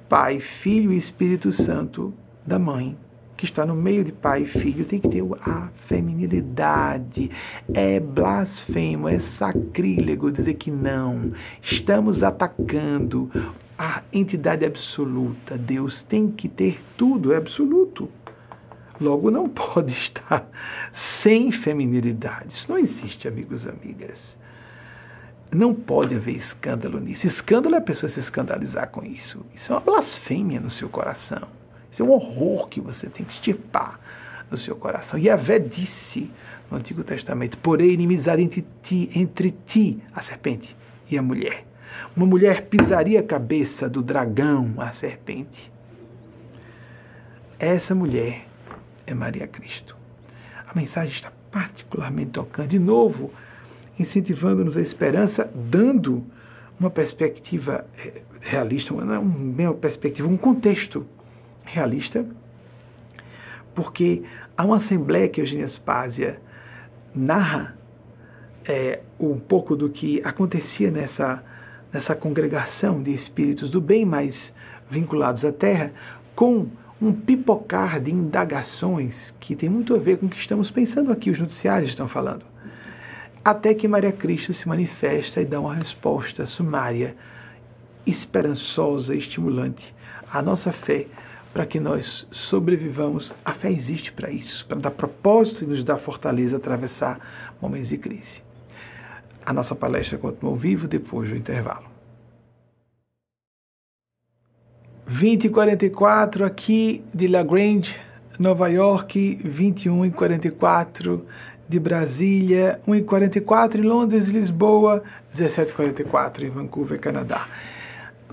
Pai, 0.07 0.39
Filho 0.39 0.93
e 0.93 0.97
Espírito 0.97 1.51
Santo 1.51 2.13
da 2.45 2.59
Mãe 2.59 2.95
que 3.37 3.45
está 3.45 3.65
no 3.65 3.75
meio 3.75 4.03
de 4.03 4.11
pai 4.11 4.43
e 4.43 4.45
filho 4.45 4.85
tem 4.85 4.99
que 4.99 5.09
ter 5.09 5.23
a 5.41 5.69
feminilidade. 5.87 7.29
É 7.73 7.99
blasfemo, 7.99 9.09
é 9.09 9.19
sacrílego 9.19 10.31
dizer 10.31 10.53
que 10.55 10.71
não. 10.71 11.33
Estamos 11.61 12.23
atacando 12.23 13.29
a 13.77 14.01
entidade 14.13 14.65
absoluta. 14.65 15.57
Deus 15.57 16.01
tem 16.01 16.29
que 16.29 16.47
ter 16.47 16.81
tudo, 16.95 17.33
é 17.33 17.37
absoluto. 17.37 18.09
Logo, 18.99 19.29
não 19.29 19.47
pode 19.49 19.93
estar 19.93 20.47
sem 20.93 21.51
feminilidade. 21.51 22.49
Isso 22.49 22.69
não 22.69 22.77
existe, 22.77 23.27
amigos 23.27 23.65
e 23.65 23.69
amigas. 23.69 24.37
Não 25.51 25.73
pode 25.73 26.15
haver 26.15 26.35
escândalo 26.35 26.99
nisso. 26.99 27.27
Escândalo 27.27 27.75
é 27.75 27.77
a 27.77 27.81
pessoa 27.81 28.09
se 28.09 28.19
escandalizar 28.19 28.89
com 28.89 29.03
isso. 29.05 29.45
Isso 29.53 29.71
é 29.71 29.75
uma 29.75 29.81
blasfêmia 29.81 30.59
no 30.59 30.69
seu 30.69 30.89
coração. 30.89 31.47
Isso 31.91 32.01
é 32.01 32.05
um 32.05 32.11
horror 32.11 32.67
que 32.67 32.81
você 32.81 33.07
tem 33.07 33.25
que 33.25 33.33
extirpar 33.33 33.99
no 34.49 34.57
seu 34.57 34.75
coração. 34.75 35.17
E 35.19 35.29
a 35.29 35.35
Vé 35.35 35.59
disse 35.59 36.29
no 36.69 36.77
Antigo 36.77 37.03
Testamento: 37.03 37.57
Porém, 37.57 37.91
inimizade 37.91 38.41
entre 38.41 38.65
ti, 38.83 39.09
entre 39.15 39.51
ti, 39.65 40.03
a 40.13 40.21
serpente, 40.21 40.75
e 41.09 41.17
a 41.17 41.21
mulher. 41.21 41.65
Uma 42.15 42.25
mulher 42.25 42.67
pisaria 42.67 43.19
a 43.19 43.23
cabeça 43.23 43.89
do 43.89 44.01
dragão, 44.01 44.73
a 44.77 44.91
serpente. 44.91 45.71
Essa 47.57 47.95
mulher 47.95 48.45
é 49.05 49.13
Maria 49.13 49.47
Cristo. 49.47 49.95
A 50.67 50.73
mensagem 50.75 51.13
está 51.13 51.31
particularmente 51.51 52.31
tocante. 52.31 52.69
De 52.69 52.79
novo, 52.79 53.31
incentivando-nos 53.99 54.75
a 54.75 54.81
esperança, 54.81 55.49
dando 55.53 56.25
uma 56.79 56.89
perspectiva 56.89 57.85
eh, 57.97 58.21
realista, 58.41 58.93
uma, 58.93 59.19
uma 59.19 59.73
perspectiva, 59.73 60.27
um 60.27 60.37
contexto 60.37 61.05
realista, 61.63 62.25
porque 63.73 64.23
há 64.57 64.65
uma 64.65 64.77
assembleia 64.77 65.29
que 65.29 65.41
Eugênia 65.41 65.67
Spásia 65.67 66.41
narra 67.13 67.75
é, 68.67 69.01
um 69.19 69.39
pouco 69.39 69.75
do 69.75 69.89
que 69.89 70.21
acontecia 70.23 70.91
nessa, 70.91 71.43
nessa 71.93 72.15
congregação 72.15 73.01
de 73.01 73.13
espíritos 73.13 73.69
do 73.69 73.79
bem 73.79 74.05
mais 74.05 74.53
vinculados 74.89 75.45
à 75.45 75.51
Terra, 75.51 75.93
com 76.35 76.67
um 77.01 77.11
pipocar 77.11 77.99
de 77.99 78.11
indagações 78.11 79.33
que 79.39 79.55
tem 79.55 79.69
muito 79.69 79.93
a 79.93 79.97
ver 79.97 80.17
com 80.17 80.27
o 80.27 80.29
que 80.29 80.37
estamos 80.37 80.71
pensando 80.71 81.11
aqui, 81.11 81.29
os 81.29 81.39
noticiários 81.39 81.89
estão 81.89 82.07
falando. 82.07 82.45
Até 83.43 83.73
que 83.73 83.87
Maria 83.87 84.11
Cristo 84.11 84.53
se 84.53 84.67
manifesta 84.67 85.41
e 85.41 85.45
dá 85.45 85.59
uma 85.59 85.75
resposta 85.75 86.45
sumária, 86.45 87.15
esperançosa 88.05 89.13
estimulante 89.15 89.93
à 90.31 90.41
nossa 90.41 90.71
fé, 90.71 91.07
para 91.53 91.65
que 91.65 91.79
nós 91.79 92.27
sobrevivamos. 92.31 93.33
A 93.43 93.53
fé 93.53 93.71
existe 93.71 94.11
para 94.11 94.31
isso, 94.31 94.65
para 94.65 94.79
dar 94.79 94.91
propósito 94.91 95.63
e 95.63 95.67
nos 95.67 95.83
dar 95.83 95.97
fortaleza 95.97 96.55
a 96.55 96.59
atravessar 96.59 97.55
momentos 97.61 97.89
de 97.89 97.97
crise. 97.97 98.41
A 99.45 99.53
nossa 99.53 99.75
palestra 99.75 100.17
continua 100.17 100.51
ao 100.51 100.57
vivo 100.57 100.87
depois 100.87 101.29
do 101.29 101.35
intervalo. 101.35 101.94
20 105.07 105.45
e 105.45 105.49
44 105.49 106.43
aqui 106.43 107.03
de 107.13 107.27
La 107.27 107.43
Grange, 107.43 107.95
Nova 108.39 108.67
York, 108.69 109.39
21 109.43 110.07
e 110.07 110.11
44 110.11 111.23
de 111.69 111.79
Brasília, 111.79 112.81
1 112.87 112.95
e 112.95 113.03
44 113.03 113.79
em 113.79 113.83
Londres, 113.83 114.27
Lisboa, 114.27 115.03
17 115.31 115.71
e 115.71 115.75
44 115.75 116.45
em 116.47 116.49
Vancouver, 116.49 116.99
Canadá. 116.99 117.47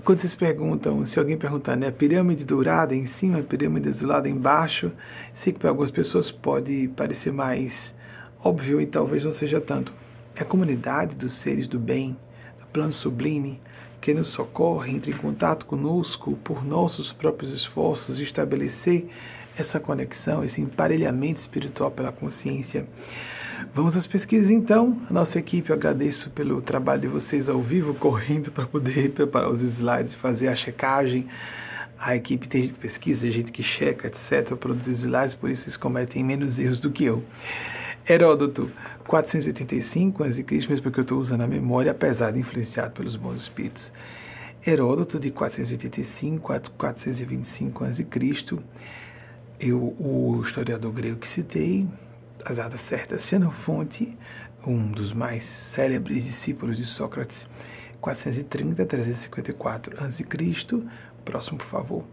Quando 0.03 0.21
vocês 0.21 0.33
perguntam, 0.33 1.05
se 1.05 1.19
alguém 1.19 1.37
perguntar, 1.37 1.75
né, 1.75 1.91
pirâmide 1.91 2.43
dourada 2.43 2.95
em 2.95 3.05
cima, 3.05 3.43
pirâmide 3.43 3.89
azulada 3.89 4.27
embaixo, 4.27 4.91
sei 5.35 5.53
que 5.53 5.59
para 5.59 5.69
algumas 5.69 5.91
pessoas 5.91 6.31
pode 6.31 6.89
parecer 6.97 7.31
mais 7.31 7.93
óbvio 8.43 8.81
e 8.81 8.87
talvez 8.87 9.23
não 9.23 9.31
seja 9.31 9.61
tanto. 9.61 9.93
É 10.35 10.41
a 10.41 10.45
comunidade 10.45 11.15
dos 11.15 11.33
seres 11.33 11.67
do 11.67 11.77
bem, 11.77 12.17
do 12.59 12.65
plano 12.65 12.91
sublime, 12.91 13.61
que 14.03 14.13
nos 14.13 14.27
socorre, 14.27 14.91
entre 14.91 15.11
em 15.13 15.17
contato 15.17 15.65
conosco 15.65 16.37
por 16.43 16.65
nossos 16.65 17.13
próprios 17.13 17.49
esforços 17.51 18.19
e 18.19 18.23
estabelecer 18.23 19.07
essa 19.57 19.79
conexão, 19.79 20.43
esse 20.43 20.59
emparelhamento 20.59 21.39
espiritual 21.39 21.89
pela 21.89 22.11
consciência. 22.11 22.85
Vamos 23.73 23.95
às 23.95 24.05
pesquisas 24.05 24.51
então. 24.51 25.01
A 25.09 25.13
nossa 25.13 25.39
equipe, 25.39 25.69
eu 25.69 25.75
agradeço 25.77 26.29
pelo 26.31 26.61
trabalho 26.61 26.99
de 27.03 27.07
vocês 27.07 27.47
ao 27.47 27.61
vivo, 27.61 27.93
correndo 27.95 28.51
para 28.51 28.65
poder 28.65 29.11
preparar 29.11 29.49
os 29.49 29.61
slides, 29.61 30.15
fazer 30.15 30.49
a 30.49 30.55
checagem. 30.55 31.25
A 31.97 32.13
equipe 32.13 32.45
tem 32.45 32.63
gente 32.63 32.73
que 32.73 32.79
pesquisa, 32.81 33.31
gente 33.31 33.53
que 33.53 33.63
checa, 33.63 34.07
etc., 34.07 34.53
produzir 34.57 34.91
os 34.91 34.99
slides, 34.99 35.33
por 35.33 35.49
isso 35.49 35.63
eles 35.63 35.77
cometem 35.77 36.21
menos 36.25 36.59
erros 36.59 36.81
do 36.81 36.91
que 36.91 37.05
eu. 37.05 37.23
Heródoto, 38.05 38.69
485 39.07 40.23
a.C., 40.23 40.45
mesmo 40.49 40.81
porque 40.81 40.99
eu 40.99 41.03
estou 41.03 41.19
usando 41.19 41.41
a 41.41 41.47
memória, 41.47 41.91
apesar 41.91 42.31
de 42.31 42.39
influenciado 42.39 42.91
pelos 42.91 43.15
bons 43.15 43.43
espíritos. 43.43 43.91
Heródoto, 44.65 45.19
de 45.19 45.29
485 45.29 46.53
a 46.53 46.59
425 46.59 47.83
a.C., 47.83 48.05
eu, 49.59 49.95
o 49.99 50.41
historiador 50.43 50.91
grego 50.91 51.19
que 51.19 51.27
citei, 51.27 51.87
as 52.43 52.57
datas 52.57 52.81
certas, 52.81 53.23
Xenofonte, 53.23 54.17
um 54.65 54.91
dos 54.91 55.13
mais 55.13 55.43
célebres 55.45 56.23
discípulos 56.23 56.77
de 56.77 56.85
Sócrates, 56.85 57.47
430 58.01 58.83
a 58.83 58.85
354 58.85 60.03
a.C., 60.03 60.25
próximo, 61.23 61.57
por 61.57 61.67
favor. 61.67 62.03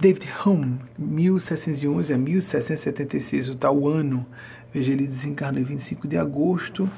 David 0.00 0.26
Hume, 0.44 0.80
1711 0.96 2.14
a 2.14 2.16
1776, 2.16 3.48
o 3.50 3.54
tal 3.54 3.86
ano 3.86 4.26
Veja, 4.72 4.92
ele 4.92 5.06
desencarnou 5.06 5.60
em 5.60 5.64
25 5.64 6.06
de 6.06 6.16
agosto, 6.16 6.88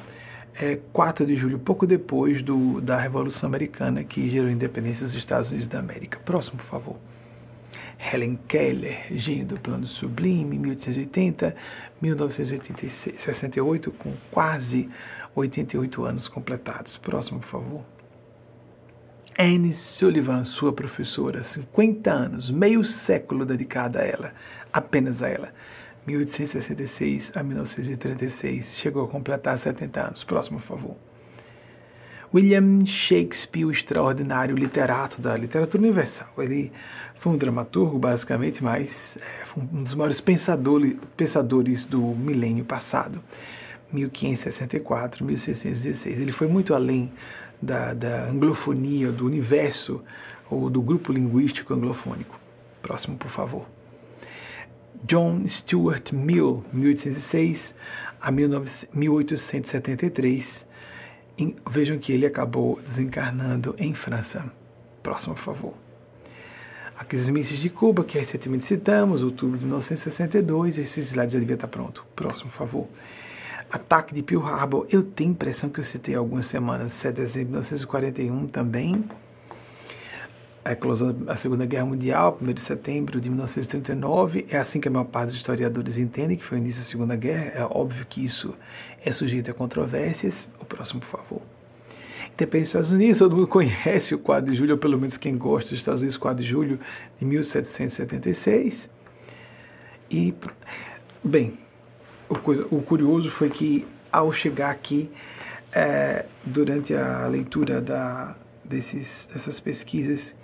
é, 0.55 0.79
4 0.93 1.25
de 1.25 1.37
julho, 1.37 1.59
pouco 1.59 1.87
depois 1.87 2.43
do, 2.43 2.81
da 2.81 2.99
Revolução 2.99 3.49
Americana, 3.49 4.05
que 4.05 4.29
gerou 4.29 4.49
a 4.49 4.53
independência 4.53 5.07
dos 5.07 5.15
Estados 5.15 5.51
Unidos 5.51 5.69
da 5.69 5.79
América. 5.79 6.19
Próximo, 6.25 6.59
por 6.59 6.67
favor. 6.67 6.97
Helen 7.99 8.39
Keller, 8.49 9.07
gênio 9.13 9.47
do 9.47 9.59
plano 9.59 9.87
sublime, 9.87 10.59
1880, 10.59 11.55
1968, 12.01 13.91
com 13.93 14.13
quase 14.31 14.91
88 15.35 16.05
anos 16.05 16.29
completados. 16.29 16.97
Próximo, 16.97 17.41
por 17.41 17.49
favor. 17.49 17.85
Anne 19.39 19.73
Sullivan, 19.73 20.45
sua 20.45 20.73
professora, 20.73 21.43
50 21.43 22.11
anos, 22.11 22.51
meio 22.51 22.85
século 22.85 23.47
dedicada 23.47 24.01
a 24.01 24.05
ela, 24.05 24.35
apenas 24.73 25.23
a 25.23 25.29
ela. 25.29 25.55
1866 26.07 27.33
a 27.35 27.43
1936. 27.43 28.77
Chegou 28.77 29.05
a 29.05 29.09
completar 29.09 29.59
70 29.59 30.01
anos. 30.01 30.25
Próximo, 30.25 30.59
por 30.59 30.67
favor. 30.67 30.97
William 32.35 32.87
Shakespeare, 32.87 33.67
o 33.67 33.71
extraordinário 33.71 34.57
literato 34.57 35.21
da 35.21 35.37
literatura 35.37 35.83
universal. 35.83 36.29
Ele 36.39 36.73
foi 37.17 37.33
um 37.33 37.37
dramaturgo, 37.37 37.99
basicamente, 37.99 38.65
mas 38.65 39.19
é, 39.19 39.45
foi 39.45 39.63
um 39.63 39.83
dos 39.83 39.95
maiores 39.95 40.21
pensadores, 40.21 40.97
pensadores 41.17 41.85
do 41.85 42.01
milênio 42.01 42.65
passado. 42.65 43.23
1564, 43.93 45.23
1616. 45.25 46.19
Ele 46.19 46.33
foi 46.33 46.49
muito 46.49 46.75
além 46.75 47.13
da, 47.61 47.93
da 47.93 48.25
anglofonia, 48.25 49.13
do 49.13 49.27
universo 49.27 50.03
ou 50.51 50.71
do 50.71 50.81
grupo 50.81 51.13
linguístico 51.13 51.75
anglofônico. 51.75 52.41
Próximo, 52.81 53.17
por 53.19 53.31
favor. 53.31 53.67
John 55.05 55.47
Stuart 55.47 56.13
Mill, 56.13 56.65
1806 56.73 57.73
a 58.21 58.31
1873. 58.31 60.65
Vejam 61.71 61.99
que 61.99 62.13
ele 62.13 62.27
acabou 62.27 62.79
desencarnando 62.87 63.75
em 63.79 63.95
França. 63.95 64.45
Próximo, 65.03 65.35
por 65.35 65.43
favor. 65.43 65.75
Aqueles 66.97 67.29
mísseis 67.29 67.61
de 67.61 67.69
Cuba, 67.69 68.05
que 68.05 68.19
recentemente 68.19 68.67
citamos, 68.67 69.23
outubro 69.23 69.59
de 69.59 69.65
1962. 69.65 70.79
Esse 70.79 71.01
slide 71.01 71.33
já 71.33 71.41
devia 71.41 71.55
estar 71.55 71.69
pronto. 71.69 72.05
Próximo, 72.15 72.51
por 72.51 72.59
favor. 72.59 72.87
Ataque 73.71 74.15
de 74.15 74.23
Pearl 74.23 74.47
Harbor. 74.47 74.87
Eu 74.91 75.03
tenho 75.03 75.31
impressão 75.31 75.71
que 75.71 75.81
eu 75.81 75.85
citei 75.85 76.15
algumas 76.15 76.47
semanas. 76.47 76.93
7 76.93 77.15
de 77.15 77.21
dezembro 77.23 77.47
de 77.47 77.53
1941 77.53 78.47
também 78.49 79.05
a 80.65 80.73
eclosão 80.73 81.13
da 81.13 81.35
Segunda 81.35 81.67
Guerra 81.67 81.87
Mundial, 81.87 82.39
1 82.41 82.53
de 82.53 82.61
setembro 82.61 83.21
de 83.21 83.29
1939. 83.29 84.47
É 84.49 84.59
assim 84.59 84.81
que 84.81 84.89
a 84.89 84.91
maior 84.91 85.07
parte 85.07 85.29
dos 85.29 85.37
historiadores 85.37 85.99
entendem 85.99 86.37
que 86.37 86.45
foi 86.45 86.59
o 86.59 86.61
início 86.61 86.81
da 86.83 86.89
Segunda 86.89 87.17
Guerra. 87.17 87.53
É 87.55 87.65
óbvio 87.65 88.07
que 88.07 88.25
isso 88.25 88.55
é 89.05 89.11
sujeito 89.11 89.51
a 89.51 89.55
controvérsias. 89.55 90.47
O 90.61 90.65
próximo, 90.65 91.01
por 91.01 91.09
favor. 91.09 91.43
Independência 92.35 92.79
dos 92.79 92.87
Estados 92.87 92.91
Unidos, 92.91 93.19
todo 93.19 93.37
mundo 93.37 93.49
conhece 93.49 94.15
o 94.15 94.19
4 94.19 94.51
de 94.51 94.57
julho, 94.57 94.73
ou 94.73 94.79
pelo 94.79 94.99
menos 94.99 95.17
quem 95.17 95.37
gosta 95.37 95.71
dos 95.71 95.81
Estados 95.81 96.01
Unidos, 96.01 96.17
4 96.17 96.43
de 96.43 96.49
julho 96.49 96.81
de 97.19 97.25
1776. 97.25 98.89
E, 100.11 100.33
bem, 101.25 101.59
o, 102.29 102.37
coisa, 102.37 102.67
o 102.71 102.81
curioso 102.83 103.31
foi 103.31 103.51
que 103.51 103.87
ao 104.13 104.33
chegar 104.33 104.71
aqui, 104.71 105.11
é, 105.73 106.27
durante 106.45 106.95
a 106.95 107.27
leitura 107.27 107.81
da, 107.81 108.37
desses, 108.63 109.27
dessas 109.33 109.59
pesquisas, 109.59 110.35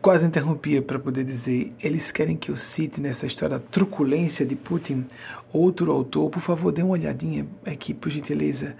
quase 0.00 0.26
interrompia 0.26 0.82
para 0.82 0.98
poder 0.98 1.24
dizer: 1.24 1.72
eles 1.82 2.10
querem 2.10 2.36
que 2.36 2.50
eu 2.50 2.56
cite 2.56 3.00
nessa 3.00 3.26
história 3.26 3.56
a 3.56 3.60
truculência 3.60 4.44
de 4.44 4.56
Putin 4.56 5.06
outro 5.52 5.90
autor. 5.92 6.30
Por 6.30 6.42
favor, 6.42 6.72
dê 6.72 6.82
uma 6.82 6.92
olhadinha 6.92 7.46
aqui, 7.64 7.94
por 7.94 8.10
gentileza. 8.10 8.76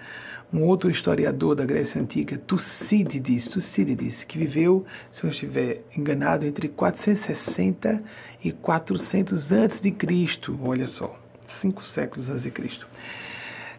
Um 0.53 0.63
outro 0.63 0.89
historiador 0.89 1.57
da 1.57 1.65
Grécia 1.65 2.01
Antiga, 2.01 2.39
Tucídides, 2.39 3.49
Tucídides, 3.49 4.23
que 4.23 4.39
viveu, 4.39 4.87
se 5.11 5.25
eu 5.25 5.31
estiver 5.31 5.83
enganado, 5.97 6.47
entre 6.47 6.69
460 6.69 8.03
e 8.45 8.53
400 8.53 9.51
antes 9.51 9.81
de 9.81 9.91
Cristo. 9.91 10.57
Olha 10.63 10.87
só, 10.87 11.19
cinco 11.47 11.85
séculos 11.85 12.29
antes 12.29 12.45
de 12.45 12.53
Cristo. 12.53 12.87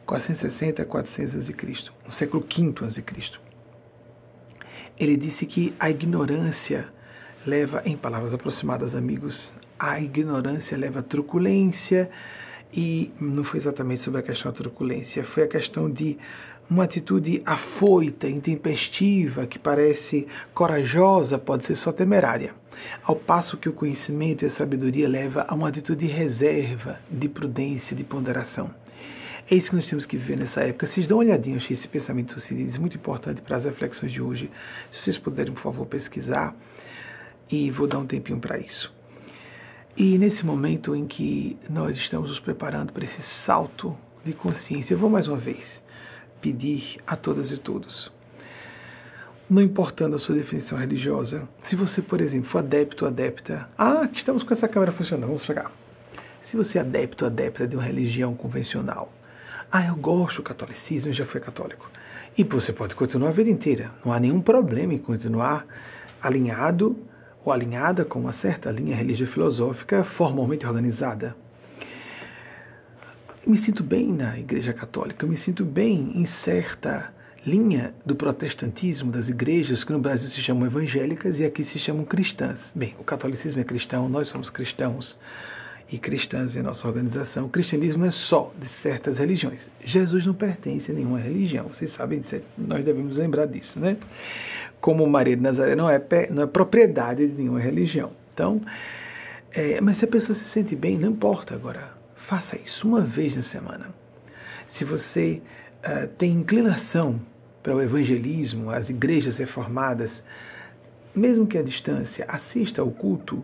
460 0.05 0.81
a 0.81 0.85
400 0.85 1.35
antes 1.35 1.47
de 1.47 1.53
Cristo, 1.53 1.93
no 2.05 2.11
século 2.11 2.43
V 2.43 2.73
antes 2.83 2.95
de 2.95 3.01
Cristo. 3.01 3.39
Ele 4.99 5.15
disse 5.15 5.45
que 5.45 5.73
a 5.79 5.89
ignorância 5.89 6.89
leva, 7.47 7.81
em 7.85 7.95
palavras 7.95 8.33
aproximadas, 8.33 8.93
amigos, 8.93 9.53
a 9.79 9.99
ignorância 9.99 10.77
leva 10.77 10.99
à 10.99 11.03
truculência, 11.03 12.09
e 12.73 13.11
não 13.19 13.43
foi 13.43 13.59
exatamente 13.59 14.01
sobre 14.01 14.19
a 14.19 14.23
questão 14.23 14.51
da 14.51 14.57
truculência, 14.57 15.23
foi 15.23 15.43
a 15.43 15.47
questão 15.47 15.89
de 15.89 16.17
uma 16.69 16.83
atitude 16.83 17.41
afoita, 17.45 18.27
intempestiva, 18.27 19.47
que 19.47 19.57
parece 19.57 20.27
corajosa, 20.53 21.37
pode 21.37 21.65
ser 21.65 21.77
só 21.77 21.93
temerária. 21.93 22.53
Ao 23.01 23.15
passo 23.15 23.57
que 23.57 23.69
o 23.69 23.73
conhecimento 23.73 24.43
e 24.43 24.47
a 24.47 24.51
sabedoria 24.51 25.07
leva 25.07 25.45
a 25.47 25.55
uma 25.55 25.69
atitude 25.69 26.05
de 26.05 26.11
reserva, 26.11 26.99
de 27.09 27.29
prudência, 27.29 27.95
de 27.95 28.03
ponderação. 28.03 28.69
É 29.49 29.55
isso 29.55 29.69
que 29.69 29.77
nós 29.77 29.87
temos 29.87 30.05
que 30.05 30.17
viver 30.17 30.37
nessa 30.37 30.61
época. 30.61 30.85
Vocês 30.85 31.07
dão 31.07 31.17
uma 31.19 31.23
olhadinha, 31.23 31.55
eu 31.55 31.61
achei 31.61 31.73
esse 31.73 31.87
pensamento 31.87 32.37
Cidides 32.37 32.77
muito 32.77 32.97
importante 32.97 33.41
para 33.41 33.55
as 33.55 33.63
reflexões 33.63 34.11
de 34.11 34.21
hoje. 34.21 34.51
Se 34.91 35.03
vocês 35.03 35.17
puderem, 35.17 35.53
por 35.53 35.61
favor, 35.61 35.85
pesquisar. 35.85 36.53
E 37.49 37.71
vou 37.71 37.87
dar 37.87 37.99
um 37.99 38.05
tempinho 38.05 38.39
para 38.39 38.57
isso. 38.57 38.93
E 39.95 40.17
nesse 40.17 40.45
momento 40.45 40.95
em 40.95 41.07
que 41.07 41.57
nós 41.69 41.95
estamos 41.95 42.29
nos 42.29 42.39
preparando 42.39 42.93
para 42.93 43.03
esse 43.03 43.21
salto 43.21 43.97
de 44.23 44.33
consciência, 44.33 44.93
eu 44.93 44.97
vou 44.97 45.09
mais 45.09 45.27
uma 45.27 45.37
vez 45.37 45.81
pedir 46.41 46.97
a 47.07 47.15
todas 47.15 47.51
e 47.51 47.57
todos. 47.57 48.11
Não 49.49 49.61
importando 49.61 50.15
a 50.15 50.19
sua 50.19 50.35
definição 50.35 50.77
religiosa, 50.77 51.47
se 51.63 51.75
você, 51.75 52.01
por 52.01 52.19
exemplo, 52.21 52.49
for 52.49 52.59
adepto 52.59 53.05
ou 53.05 53.09
adepta, 53.09 53.69
ah, 53.77 54.07
estamos 54.13 54.43
com 54.43 54.53
essa 54.53 54.67
câmera 54.67 54.91
funcionando, 54.91 55.27
vamos 55.27 55.45
pegar. 55.45 55.71
Se 56.43 56.55
você 56.55 56.77
é 56.77 56.81
adepto 56.81 57.25
ou 57.25 57.31
adepta 57.31 57.65
de 57.65 57.75
uma 57.75 57.83
religião 57.83 58.35
convencional, 58.35 59.11
ah, 59.71 59.85
eu 59.85 59.95
gosto 59.95 60.37
do 60.37 60.43
catolicismo, 60.43 61.11
já 61.11 61.25
foi 61.25 61.41
católico. 61.41 61.89
E 62.37 62.43
você 62.43 62.71
pode 62.71 62.93
continuar 62.93 63.29
a 63.29 63.33
vida 63.33 63.49
inteira. 63.49 63.91
Não 64.05 64.13
há 64.13 64.19
nenhum 64.19 64.41
problema 64.41 64.93
em 64.93 64.97
continuar 64.97 65.65
alinhado 66.21 66.95
ou 67.47 67.53
alinhada 67.53 68.03
com 68.03 68.19
uma 68.19 68.33
certa 68.33 68.69
linha 68.69 68.93
religiosa 68.93 69.31
filosófica 69.31 70.03
formalmente 70.03 70.65
organizada. 70.65 71.33
Me 73.45 73.57
sinto 73.57 73.81
bem 73.81 74.11
na 74.11 74.37
Igreja 74.37 74.73
Católica, 74.73 75.25
me 75.25 75.37
sinto 75.37 75.63
bem 75.63 76.11
em 76.13 76.25
certa 76.25 77.13
linha 77.45 77.93
do 78.05 78.17
protestantismo 78.17 79.09
das 79.09 79.29
igrejas 79.29 79.85
que 79.85 79.93
no 79.93 79.99
Brasil 79.99 80.27
se 80.27 80.41
chamam 80.41 80.65
evangélicas 80.65 81.39
e 81.39 81.45
aqui 81.45 81.63
se 81.63 81.79
chamam 81.79 82.03
cristãs. 82.03 82.69
Bem, 82.75 82.93
o 82.99 83.03
catolicismo 83.05 83.61
é 83.61 83.63
cristão, 83.63 84.09
nós 84.09 84.27
somos 84.27 84.49
cristãos 84.49 85.17
e 85.89 85.97
cristãs 85.97 86.53
em 86.53 86.61
nossa 86.61 86.85
organização. 86.85 87.45
O 87.45 87.49
cristianismo 87.49 88.03
é 88.03 88.11
só 88.11 88.51
de 88.59 88.67
certas 88.67 89.17
religiões. 89.17 89.69
Jesus 89.81 90.25
não 90.25 90.33
pertence 90.33 90.91
a 90.91 90.93
nenhuma 90.93 91.19
religião. 91.19 91.69
Vocês 91.69 91.91
sabem 91.91 92.19
disso, 92.19 92.41
nós 92.57 92.83
devemos 92.83 93.15
lembrar 93.15 93.45
disso, 93.45 93.79
né? 93.79 93.95
Como 94.79 95.05
Maria 95.07 95.35
de 95.35 95.41
Nazaré 95.41 95.75
não 95.75 95.89
é, 95.89 96.01
não 96.29 96.43
é 96.43 96.47
propriedade 96.47 97.27
de 97.27 97.33
nenhuma 97.33 97.59
religião. 97.59 98.11
Então, 98.33 98.61
é, 99.51 99.81
mas 99.81 99.97
se 99.97 100.05
a 100.05 100.07
pessoa 100.07 100.35
se 100.35 100.45
sente 100.45 100.75
bem, 100.75 100.97
não 100.97 101.09
importa 101.09 101.55
agora. 101.55 101.95
Faça 102.15 102.57
isso 102.59 102.87
uma 102.87 103.01
vez 103.01 103.35
na 103.35 103.41
semana. 103.41 103.87
Se 104.69 104.83
você 104.83 105.41
uh, 105.79 106.07
tem 106.17 106.31
inclinação 106.31 107.19
para 107.63 107.73
o 107.75 107.81
evangelismo, 107.81 108.69
as 108.69 108.89
igrejas 108.89 109.37
reformadas, 109.37 110.21
mesmo 111.15 111.47
que 111.47 111.57
à 111.57 111.63
distância, 111.63 112.25
assista 112.27 112.81
ao 112.81 112.91
culto 112.91 113.43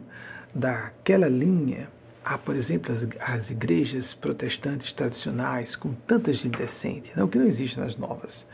daquela 0.53 1.29
linha 1.29 1.87
Há, 2.23 2.37
por 2.37 2.55
exemplo, 2.55 2.93
as, 2.93 3.05
as 3.19 3.49
igrejas 3.49 4.13
protestantes 4.13 4.93
tradicionais 4.93 5.75
com 5.75 5.93
tanta 6.07 6.31
gente 6.31 6.57
decente, 6.57 7.11
não 7.15 7.27
que 7.27 7.37
não 7.37 7.45
existe 7.45 7.77
nas 7.77 7.97
novas, 7.97 8.45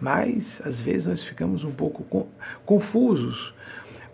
mas 0.00 0.60
às 0.64 0.80
vezes 0.80 1.06
nós 1.06 1.22
ficamos 1.22 1.64
um 1.64 1.72
pouco 1.72 2.28
confusos 2.64 3.52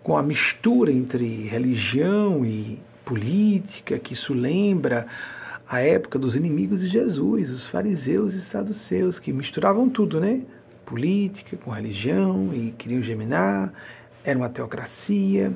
com 0.03 0.17
a 0.17 0.23
mistura 0.23 0.93
entre 0.93 1.47
religião 1.49 2.45
e 2.45 2.79
política, 3.05 3.99
que 3.99 4.15
isso 4.15 4.33
lembra 4.33 5.07
a 5.67 5.81
época 5.81 6.19
dos 6.19 6.35
inimigos 6.35 6.81
de 6.81 6.89
Jesus, 6.89 7.51
os 7.51 7.67
fariseus 7.67 8.35
e 8.35 8.43
saduceus, 8.43 9.19
que 9.19 9.33
misturavam 9.33 9.89
tudo, 9.89 10.21
né? 10.21 10.43
Política 10.85 11.57
com 11.57 11.71
religião 11.71 12.53
e 12.53 12.73
queriam 12.73 13.03
geminar, 13.03 13.73
era 14.23 14.39
uma 14.39 14.51
teocracia. 14.51 15.53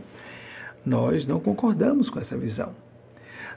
Nós 0.85 1.27
não 1.27 1.39
concordamos 1.39 2.09
com 2.09 2.19
essa 2.19 2.37
visão. 2.37 2.73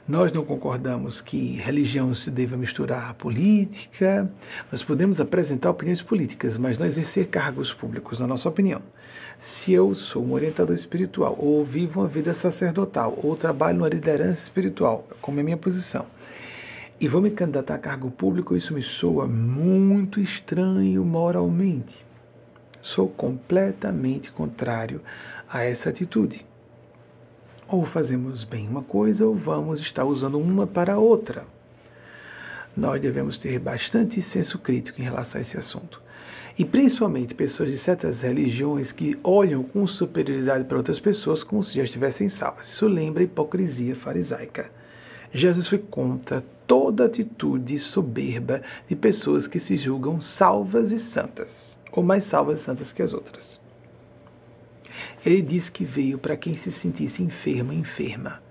Nós 0.06 0.32
não 0.32 0.44
concordamos 0.44 1.20
que 1.20 1.56
religião 1.58 2.12
se 2.12 2.28
deva 2.28 2.56
misturar 2.56 3.08
à 3.08 3.14
política. 3.14 4.28
Nós 4.70 4.82
podemos 4.82 5.20
apresentar 5.20 5.70
opiniões 5.70 6.02
políticas, 6.02 6.58
mas 6.58 6.76
não 6.76 6.86
exercer 6.86 7.28
cargos 7.28 7.72
públicos, 7.72 8.18
na 8.18 8.26
nossa 8.26 8.48
opinião. 8.48 8.82
Se 9.38 9.72
eu 9.72 9.94
sou 9.94 10.24
um 10.24 10.32
orientador 10.32 10.74
espiritual, 10.74 11.36
ou 11.38 11.64
vivo 11.64 12.00
uma 12.00 12.08
vida 12.08 12.34
sacerdotal, 12.34 13.16
ou 13.22 13.36
trabalho 13.36 13.78
numa 13.78 13.88
liderança 13.88 14.40
espiritual, 14.40 15.06
como 15.20 15.38
é 15.38 15.40
a 15.40 15.44
minha 15.44 15.56
posição, 15.56 16.04
e 17.00 17.06
vou 17.06 17.22
me 17.22 17.30
candidatar 17.30 17.76
a 17.76 17.78
cargo 17.78 18.10
público, 18.10 18.56
isso 18.56 18.74
me 18.74 18.82
soa 18.82 19.28
muito 19.28 20.20
estranho 20.20 21.04
moralmente. 21.04 22.04
Sou 22.80 23.08
completamente 23.08 24.32
contrário 24.32 25.00
a 25.48 25.62
essa 25.62 25.90
atitude. 25.90 26.44
Ou 27.72 27.86
fazemos 27.86 28.44
bem 28.44 28.68
uma 28.68 28.82
coisa 28.82 29.24
ou 29.24 29.34
vamos 29.34 29.80
estar 29.80 30.04
usando 30.04 30.38
uma 30.38 30.66
para 30.66 30.92
a 30.92 30.98
outra. 30.98 31.46
Nós 32.76 33.00
devemos 33.00 33.38
ter 33.38 33.58
bastante 33.58 34.20
senso 34.20 34.58
crítico 34.58 35.00
em 35.00 35.04
relação 35.04 35.38
a 35.38 35.40
esse 35.40 35.56
assunto. 35.56 35.98
E 36.58 36.66
principalmente 36.66 37.34
pessoas 37.34 37.70
de 37.70 37.78
certas 37.78 38.20
religiões 38.20 38.92
que 38.92 39.18
olham 39.24 39.62
com 39.62 39.86
superioridade 39.86 40.64
para 40.64 40.76
outras 40.76 41.00
pessoas 41.00 41.42
como 41.42 41.62
se 41.62 41.74
já 41.74 41.82
estivessem 41.82 42.28
salvas. 42.28 42.68
Isso 42.68 42.86
lembra 42.86 43.22
a 43.22 43.24
hipocrisia 43.24 43.96
farisaica. 43.96 44.70
Jesus 45.32 45.66
foi 45.66 45.78
contra 45.78 46.44
toda 46.66 47.06
atitude 47.06 47.78
soberba 47.78 48.60
de 48.86 48.94
pessoas 48.94 49.46
que 49.46 49.58
se 49.58 49.78
julgam 49.78 50.20
salvas 50.20 50.90
e 50.90 50.98
santas, 50.98 51.78
ou 51.90 52.02
mais 52.02 52.24
salvas 52.24 52.60
e 52.60 52.64
santas 52.64 52.92
que 52.92 53.00
as 53.00 53.14
outras. 53.14 53.61
Ele 55.24 55.40
disse 55.40 55.70
que 55.70 55.84
veio 55.84 56.18
para 56.18 56.36
quem 56.36 56.54
se 56.54 56.72
sentisse 56.72 57.22
enfermo 57.22 57.72
e 57.72 57.76
enferma, 57.76 58.42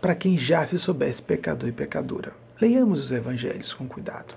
para 0.00 0.14
quem 0.14 0.36
já 0.36 0.66
se 0.66 0.78
soubesse 0.78 1.22
pecador 1.22 1.68
e 1.68 1.72
pecadora. 1.72 2.32
Leiamos 2.60 3.00
os 3.00 3.12
evangelhos 3.12 3.72
com 3.72 3.86
cuidado. 3.86 4.34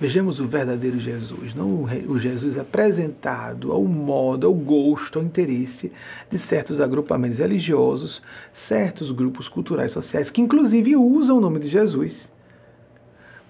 Vejamos 0.00 0.38
o 0.38 0.46
verdadeiro 0.46 0.98
Jesus, 1.00 1.54
não 1.54 1.82
o 2.06 2.18
Jesus 2.18 2.56
apresentado 2.56 3.72
ao 3.72 3.82
modo, 3.84 4.46
ao 4.46 4.54
gosto, 4.54 5.18
ao 5.18 5.24
interesse 5.24 5.90
de 6.30 6.38
certos 6.38 6.80
agrupamentos 6.80 7.38
religiosos, 7.38 8.22
certos 8.52 9.10
grupos 9.10 9.48
culturais 9.48 9.90
sociais, 9.90 10.30
que 10.30 10.40
inclusive 10.40 10.94
usam 10.94 11.38
o 11.38 11.40
nome 11.40 11.58
de 11.58 11.68
Jesus 11.68 12.30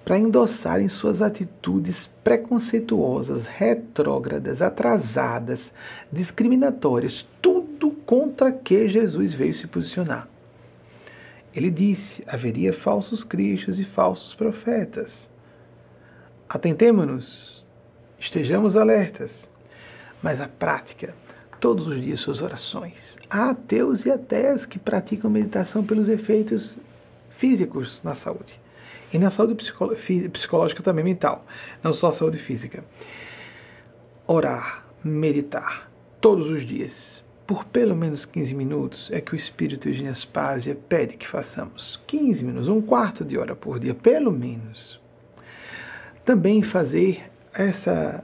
para 0.09 0.19
endossarem 0.19 0.89
suas 0.89 1.21
atitudes 1.21 2.09
preconceituosas, 2.25 3.45
retrógradas, 3.45 4.63
atrasadas, 4.63 5.71
discriminatórias, 6.11 7.29
tudo 7.43 7.68
contra 7.91 8.51
que 8.53 8.89
Jesus 8.89 9.33
veio 9.33 9.55
se 9.55 9.67
posicionar. 9.67 10.29
Ele 11.55 11.71
disse: 11.71 12.23
haveria 12.27 12.73
falsos 12.73 13.25
cristos 13.25 13.79
e 13.79 13.85
falsos 13.85 14.35
profetas. 14.35 15.29
Atentemo-nos, 16.49 17.65
estejamos 18.19 18.77
alertas. 18.77 19.49
Mas 20.23 20.41
a 20.41 20.49
prática, 20.49 21.15
todos 21.61 21.87
os 21.87 22.01
dias 22.01 22.21
suas 22.21 22.43
orações. 22.43 23.17
Há 23.31 23.51
ateus 23.51 24.05
e 24.05 24.11
ateias 24.11 24.67
que 24.67 24.79
praticam 24.79 25.31
meditação 25.31 25.85
pelos 25.85 26.09
efeitos 26.09 26.77
físicos 27.37 28.03
na 28.03 28.15
saúde. 28.15 28.59
E 29.13 29.19
na 29.19 29.31
saúde 29.31 29.55
psicológica 30.33 30.83
também 30.83 31.05
mental, 31.05 31.47
não 31.83 31.93
só 31.93 32.09
a 32.09 32.13
saúde 32.13 32.39
física. 32.39 32.85
Orar, 34.27 34.85
meditar, 35.03 35.91
todos 36.21 36.51
os 36.51 36.67
dias, 36.67 37.25
por 37.49 37.65
pelo 37.65 37.97
menos 37.97 38.27
15 38.27 38.55
minutos, 38.55 39.11
é 39.11 39.23
que 39.23 39.33
o 39.33 39.37
Espírito 39.37 39.89
Eugênia 39.89 40.13
Spásia 40.13 40.77
pede 40.87 41.17
que 41.17 41.27
façamos. 41.27 41.99
15 42.07 42.45
minutos, 42.45 42.69
um 42.69 42.83
quarto 42.83 43.25
de 43.25 43.39
hora 43.39 43.57
por 43.57 43.81
dia, 43.81 43.95
pelo 43.95 44.31
menos. 44.31 45.01
Também 46.27 46.63
fazer 46.63 47.23
essa, 47.55 48.23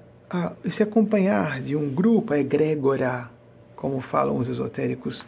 esse 0.63 0.83
acompanhar 0.83 1.63
de 1.63 1.75
um 1.75 1.89
grupo, 1.89 2.35
a 2.35 2.39
egrégora, 2.39 3.31
como 3.75 4.03
falam 4.03 4.37
os 4.37 4.47
esotéricos, 4.47 5.25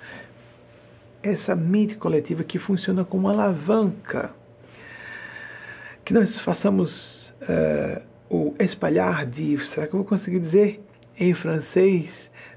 essa 1.22 1.56
mente 1.56 1.96
coletiva 1.96 2.44
que 2.44 2.58
funciona 2.58 3.02
como 3.02 3.26
uma 3.26 3.32
alavanca 3.32 4.30
que 6.04 6.12
nós 6.12 6.38
façamos 6.38 7.32
uh, 7.40 8.02
o 8.28 8.54
espalhar 8.60 9.24
de, 9.24 9.58
será 9.64 9.86
que 9.86 9.94
eu 9.94 10.00
vou 10.00 10.06
conseguir 10.06 10.38
dizer 10.38 10.84
em 11.18 11.32
francês? 11.32 12.10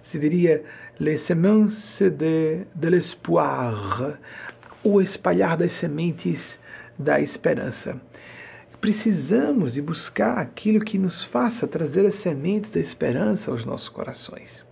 Se 0.03 0.19
diria 0.19 0.65
les 0.99 1.21
semences 1.21 2.11
de, 2.11 2.65
de 2.75 2.89
l'espoir, 2.89 4.19
o 4.83 5.01
espalhar 5.01 5.57
das 5.57 5.71
sementes 5.71 6.59
da 6.97 7.21
esperança. 7.21 7.99
Precisamos 8.81 9.73
de 9.73 9.81
buscar 9.81 10.37
aquilo 10.37 10.83
que 10.83 10.97
nos 10.97 11.23
faça 11.23 11.67
trazer 11.67 12.05
as 12.05 12.15
sementes 12.15 12.71
da 12.71 12.79
esperança 12.79 13.49
aos 13.51 13.65
nossos 13.65 13.89
corações. 13.89 14.65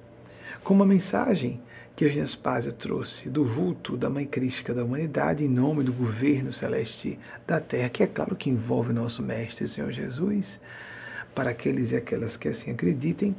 Com 0.64 0.74
uma 0.74 0.86
mensagem 0.86 1.62
que 1.96 2.06
Eugênia 2.06 2.28
Spazia 2.28 2.72
trouxe 2.72 3.30
do 3.30 3.44
vulto 3.44 3.98
da 3.98 4.10
Mãe 4.10 4.26
Crística 4.26 4.74
da 4.74 4.84
humanidade 4.84 5.44
em 5.44 5.50
nome 5.50 5.84
do 5.84 5.92
governo 5.92 6.52
celeste 6.52 7.18
da 7.46 7.60
Terra, 7.60 7.90
que 7.90 8.04
é 8.04 8.08
claro 8.08 8.36
que 8.36 8.50
envolve 8.50 8.94
nosso 8.94 9.24
Mestre 9.24 9.68
Senhor 9.68 9.92
Jesus, 9.92 10.60
para 11.34 11.52
aqueles 11.52 11.92
e 11.92 11.96
aquelas 11.96 12.38
que 12.38 12.50
assim 12.50 12.72
acreditem, 12.72 13.36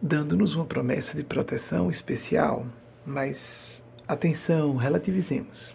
dando-nos 0.00 0.54
uma 0.54 0.64
promessa 0.64 1.14
de 1.14 1.22
proteção 1.22 1.90
especial, 1.90 2.66
mas 3.04 3.82
atenção, 4.08 4.76
relativizemos. 4.76 5.74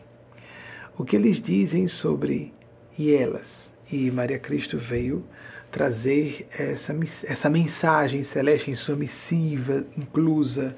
O 0.98 1.04
que 1.04 1.16
eles 1.16 1.42
dizem 1.42 1.88
sobre 1.88 2.54
e 2.98 3.14
elas, 3.14 3.70
E 3.92 4.10
Maria 4.10 4.40
Cristo 4.40 4.80
veio 4.80 5.24
trazer 5.70 6.48
essa, 6.58 6.96
essa 7.24 7.50
mensagem 7.50 8.24
celeste 8.24 8.72
em 8.72 8.76
sua 8.76 8.96
missiva, 8.96 9.86
inclusa 9.98 10.76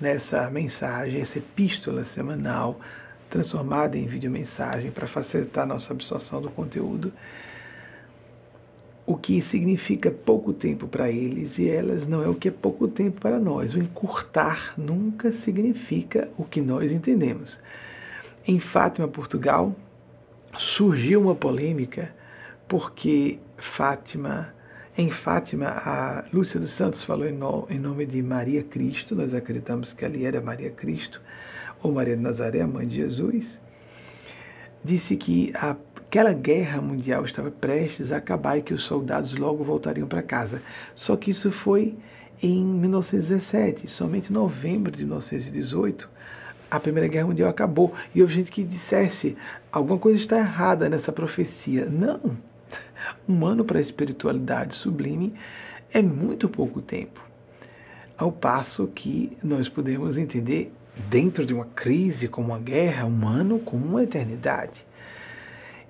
nessa 0.00 0.48
mensagem, 0.50 1.20
essa 1.20 1.38
epístola 1.38 2.04
semanal, 2.04 2.80
transformada 3.28 3.96
em 3.98 4.06
videomensagem 4.06 4.90
para 4.90 5.06
facilitar 5.06 5.64
a 5.64 5.66
nossa 5.66 5.92
absorção 5.92 6.40
do 6.40 6.50
conteúdo 6.50 7.12
o 9.08 9.16
que 9.16 9.40
significa 9.40 10.10
pouco 10.10 10.52
tempo 10.52 10.86
para 10.86 11.10
eles 11.10 11.58
e 11.58 11.66
elas 11.66 12.06
não 12.06 12.22
é 12.22 12.28
o 12.28 12.34
que 12.34 12.48
é 12.48 12.50
pouco 12.50 12.86
tempo 12.86 13.22
para 13.22 13.38
nós. 13.38 13.72
O 13.72 13.78
encurtar 13.78 14.74
nunca 14.76 15.32
significa 15.32 16.28
o 16.36 16.44
que 16.44 16.60
nós 16.60 16.92
entendemos. 16.92 17.58
Em 18.46 18.60
Fátima, 18.60 19.08
Portugal, 19.08 19.74
surgiu 20.58 21.22
uma 21.22 21.34
polêmica 21.34 22.14
porque 22.68 23.38
Fátima, 23.56 24.52
em 24.94 25.10
Fátima, 25.10 25.68
a 25.68 26.26
Lúcia 26.30 26.60
dos 26.60 26.72
Santos 26.72 27.02
falou 27.02 27.26
em 27.26 27.78
nome 27.78 28.04
de 28.04 28.22
Maria 28.22 28.62
Cristo, 28.62 29.16
nós 29.16 29.32
acreditamos 29.32 29.94
que 29.94 30.04
ali 30.04 30.26
era 30.26 30.38
Maria 30.38 30.70
Cristo, 30.70 31.18
ou 31.82 31.90
Maria 31.90 32.14
de 32.14 32.22
Nazaré, 32.22 32.60
a 32.60 32.66
mãe 32.66 32.86
de 32.86 32.96
Jesus, 32.96 33.58
disse 34.84 35.16
que 35.16 35.50
a 35.54 35.74
Aquela 36.08 36.32
guerra 36.32 36.80
mundial 36.80 37.26
estava 37.26 37.50
prestes 37.50 38.10
a 38.10 38.16
acabar 38.16 38.56
e 38.56 38.62
que 38.62 38.72
os 38.72 38.84
soldados 38.84 39.36
logo 39.36 39.62
voltariam 39.62 40.08
para 40.08 40.22
casa. 40.22 40.62
Só 40.94 41.14
que 41.16 41.32
isso 41.32 41.52
foi 41.52 41.98
em 42.42 42.64
1917, 42.64 43.86
somente 43.88 44.30
em 44.30 44.32
novembro 44.32 44.90
de 44.90 45.04
1918, 45.04 46.08
a 46.70 46.80
Primeira 46.80 47.06
Guerra 47.08 47.26
Mundial 47.26 47.50
acabou. 47.50 47.92
E 48.14 48.22
houve 48.22 48.32
gente 48.32 48.50
que 48.50 48.64
dissesse: 48.64 49.36
alguma 49.70 49.98
coisa 49.98 50.18
está 50.18 50.38
errada 50.38 50.88
nessa 50.88 51.12
profecia. 51.12 51.84
Não! 51.84 52.38
Um 53.28 53.44
ano 53.44 53.62
para 53.62 53.76
a 53.76 53.82
espiritualidade 53.82 54.76
sublime 54.76 55.34
é 55.92 56.00
muito 56.00 56.48
pouco 56.48 56.80
tempo. 56.80 57.22
Ao 58.16 58.32
passo 58.32 58.86
que 58.86 59.36
nós 59.42 59.68
podemos 59.68 60.16
entender, 60.16 60.72
dentro 61.10 61.44
de 61.44 61.52
uma 61.52 61.66
crise 61.66 62.28
como 62.28 62.54
a 62.54 62.58
guerra, 62.58 63.04
um 63.04 63.28
ano 63.28 63.58
como 63.58 63.84
uma 63.84 64.02
eternidade. 64.02 64.87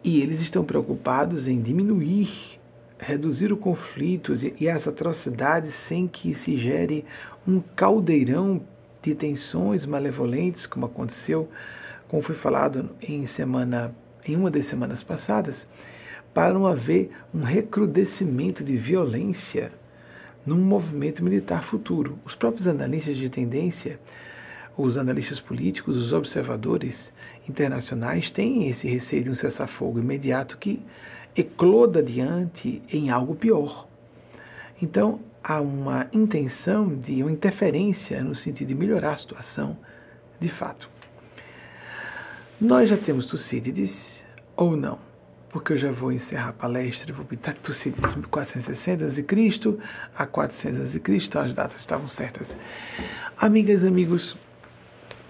E 0.03 0.20
eles 0.20 0.40
estão 0.40 0.64
preocupados 0.64 1.49
em 1.49 1.61
diminuir, 1.61 2.59
reduzir 2.99 3.53
os 3.53 3.59
conflitos 3.59 4.42
e 4.42 4.68
as 4.68 4.86
atrocidades 4.86 5.74
sem 5.74 6.07
que 6.07 6.34
se 6.34 6.57
gere 6.57 7.05
um 7.46 7.61
caldeirão 7.61 8.61
de 9.03 9.14
tensões 9.14 9.84
malevolentes, 9.86 10.66
como 10.66 10.86
aconteceu, 10.86 11.49
como 12.09 12.22
foi 12.22 12.34
falado 12.34 12.90
em 13.01 13.26
semana 13.26 13.94
em 14.24 14.36
uma 14.36 14.51
das 14.51 14.66
semanas 14.66 15.03
passadas, 15.03 15.66
para 16.34 16.53
não 16.53 16.66
haver 16.66 17.11
um 17.34 17.42
recrudescimento 17.42 18.62
de 18.62 18.76
violência 18.76 19.72
num 20.44 20.59
movimento 20.59 21.22
militar 21.22 21.64
futuro. 21.64 22.18
Os 22.24 22.34
próprios 22.34 22.66
analistas 22.66 23.16
de 23.16 23.28
tendência, 23.28 23.99
os 24.78 24.96
analistas 24.96 25.40
políticos, 25.40 25.96
os 25.96 26.12
observadores, 26.12 27.12
internacionais 27.48 28.30
têm 28.30 28.68
esse 28.68 28.86
receio 28.86 29.24
de 29.24 29.30
um 29.30 29.34
cessar-fogo 29.34 29.98
imediato 29.98 30.56
que 30.56 30.80
ecloda 31.36 32.00
diante 32.00 32.80
em 32.88 33.10
algo 33.10 33.34
pior. 33.34 33.88
Então, 34.80 35.20
há 35.42 35.60
uma 35.60 36.06
intenção 36.12 36.94
de 36.94 37.22
uma 37.22 37.32
interferência 37.32 38.22
no 38.22 38.36
sentido 38.36 38.68
de 38.68 38.74
melhorar 38.76 39.14
a 39.14 39.16
situação, 39.16 39.76
de 40.40 40.48
fato. 40.48 40.88
Nós 42.60 42.88
já 42.88 42.96
temos 42.96 43.26
Tucídides 43.26 44.22
ou 44.56 44.76
não? 44.76 44.98
Porque 45.50 45.72
eu 45.72 45.78
já 45.78 45.90
vou 45.90 46.12
encerrar 46.12 46.50
a 46.50 46.52
palestra, 46.52 47.12
vou 47.12 47.24
botar 47.24 47.54
Tucídides 47.54 48.14
460 48.30 49.06
a.C. 49.06 49.24
a 50.14 50.26
400 50.26 50.94
a.C., 50.94 51.26
então 51.26 51.42
as 51.42 51.52
datas 51.52 51.80
estavam 51.80 52.06
certas. 52.06 52.54
Amigas 53.36 53.82
e 53.82 53.88
amigos, 53.88 54.36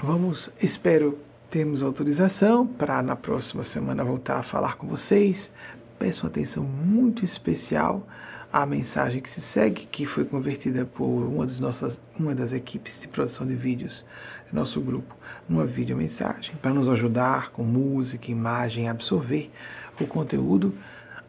vamos, 0.02 0.50
espero 0.62 1.18
temos 1.50 1.82
autorização 1.82 2.66
para 2.66 3.02
na 3.02 3.16
próxima 3.16 3.64
semana 3.64 4.04
voltar 4.04 4.38
a 4.38 4.42
falar 4.42 4.76
com 4.76 4.86
vocês. 4.86 5.50
Peço 5.98 6.24
uma 6.24 6.30
atenção 6.30 6.62
muito 6.62 7.24
especial 7.24 8.06
à 8.52 8.64
mensagem 8.64 9.20
que 9.20 9.30
se 9.30 9.40
segue, 9.40 9.86
que 9.86 10.06
foi 10.06 10.24
convertida 10.24 10.84
por 10.84 11.04
uma 11.04 11.46
das 11.46 11.58
nossas, 11.58 11.98
uma 12.18 12.34
das 12.34 12.52
equipes 12.52 13.00
de 13.00 13.08
produção 13.08 13.46
de 13.46 13.54
vídeos 13.54 14.04
do 14.50 14.56
nosso 14.56 14.80
grupo, 14.80 15.16
numa 15.48 15.66
videomensagem, 15.66 16.54
para 16.62 16.72
nos 16.72 16.88
ajudar 16.88 17.50
com 17.50 17.64
música, 17.64 18.30
imagem, 18.30 18.88
absorver 18.88 19.50
o 20.00 20.06
conteúdo. 20.06 20.74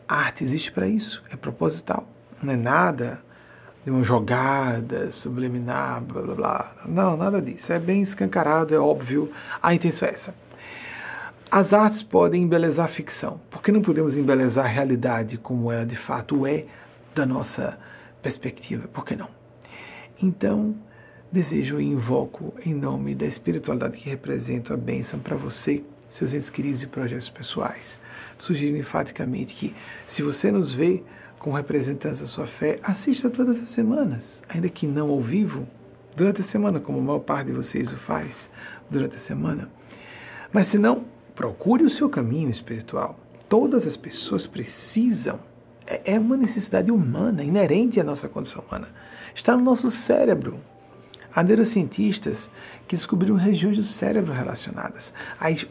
A 0.08 0.18
arte 0.18 0.44
existe 0.44 0.72
para 0.72 0.88
isso, 0.88 1.24
é 1.32 1.36
proposital, 1.36 2.08
não 2.42 2.54
é 2.54 2.58
nada 2.58 3.22
de 3.90 3.92
uma 3.92 4.04
jogada 4.04 5.10
subliminar, 5.10 6.00
blá 6.02 6.22
blá 6.22 6.36
blá. 6.36 6.76
Não, 6.86 7.18
nada 7.18 7.42
disso. 7.42 7.74
É 7.74 7.80
bem 7.80 8.04
escancarado, 8.04 8.76
é 8.76 8.78
óbvio. 8.78 9.32
A 9.60 9.74
intenção 9.74 10.08
é 10.08 10.12
essa. 10.12 10.36
As 11.50 11.74
artes 11.74 12.04
podem 12.04 12.44
embelezar 12.44 12.88
ficção. 12.90 13.42
Por 13.50 13.64
que 13.64 13.72
não 13.72 13.82
podemos 13.82 14.16
embelezar 14.16 14.66
a 14.66 14.68
realidade 14.68 15.40
como 15.40 15.72
ela 15.72 15.88
de 15.88 15.96
fato 15.96 16.46
é 16.46 16.66
da 17.16 17.26
nossa 17.26 17.80
perspectiva? 18.22 18.88
Por 18.90 19.04
que 19.04 19.16
não? 19.16 19.28
Então, 20.22 20.76
desejo 21.32 21.82
e 21.82 21.86
invoco 21.86 22.54
em 22.64 22.76
nome 22.76 23.16
da 23.16 23.26
espiritualidade 23.26 23.98
que 23.98 24.08
representa 24.08 24.76
a 24.76 24.78
bênção 24.78 25.20
para 25.20 25.36
você, 25.36 25.84
seus 26.12 26.32
entes 26.32 26.52
queridos 26.52 26.84
e 26.84 26.88
projetos 26.88 27.30
pessoais. 27.30 27.98
Sugiro 28.38 28.78
enfaticamente 28.78 29.56
que, 29.56 29.76
se 30.06 30.22
você 30.22 30.52
nos 30.52 30.72
vê 30.72 31.02
com 31.40 31.54
representantes 31.54 32.20
da 32.20 32.28
sua 32.28 32.46
fé, 32.46 32.80
assista 32.84 33.30
todas 33.30 33.58
as 33.58 33.70
semanas, 33.70 34.42
ainda 34.48 34.70
que 34.70 34.86
não 34.86 35.10
ao 35.10 35.22
vivo, 35.22 35.66
durante 36.16 36.42
a 36.42 36.44
semana, 36.44 36.80
como 36.80 37.00
a 37.00 37.02
maior 37.02 37.20
parte 37.20 37.48
de 37.48 37.54
vocês 37.54 37.92
o 37.92 37.96
faz 37.96 38.50
durante 38.90 39.16
a 39.16 39.20
semana. 39.20 39.70
Mas 40.52 40.68
se 40.68 40.78
não, 40.78 41.06
procure 41.34 41.84
o 41.86 41.90
seu 41.90 42.10
caminho 42.10 42.50
espiritual. 42.50 43.18
Todas 43.48 43.88
as 43.88 43.96
pessoas 43.96 44.46
precisam. 44.46 45.40
É, 45.88 46.14
é 46.14 46.20
uma 46.20 46.36
necessidade 46.36 46.92
humana, 46.92 47.44
inerente 47.44 48.00
à 48.00 48.04
nossa 48.04 48.28
condição 48.28 48.64
humana. 48.68 48.90
Está 49.34 49.56
no 49.56 49.64
nosso 49.64 49.90
cérebro. 49.90 50.60
Há 51.34 51.44
neurocientistas 51.44 52.50
que 52.88 52.96
descobriram 52.96 53.36
regiões 53.36 53.78
do 53.78 53.84
cérebro 53.84 54.34
relacionadas 54.34 55.14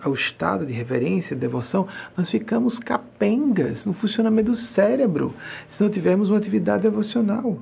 ao 0.01 0.15
estado 0.15 0.65
de 0.65 0.73
reverência, 0.73 1.35
de 1.35 1.41
devoção. 1.41 1.89
Nós 2.17 2.31
ficamos 2.31 2.79
capengas 2.79 3.85
no 3.85 3.93
funcionamento 3.93 4.51
do 4.51 4.57
cérebro 4.57 5.35
se 5.69 5.83
não 5.83 5.91
tivermos 5.91 6.29
uma 6.29 6.39
atividade 6.39 6.83
devocional. 6.83 7.59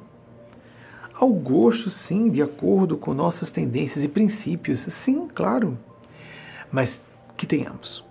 Ao 1.14 1.28
gosto, 1.30 1.88
sim, 1.88 2.28
de 2.28 2.42
acordo 2.42 2.96
com 2.98 3.14
nossas 3.14 3.50
tendências 3.50 4.04
e 4.04 4.08
princípios, 4.08 4.80
sim, 4.80 5.26
claro. 5.34 5.78
Mas 6.70 7.00
que 7.36 7.46
tenhamos 7.46 8.05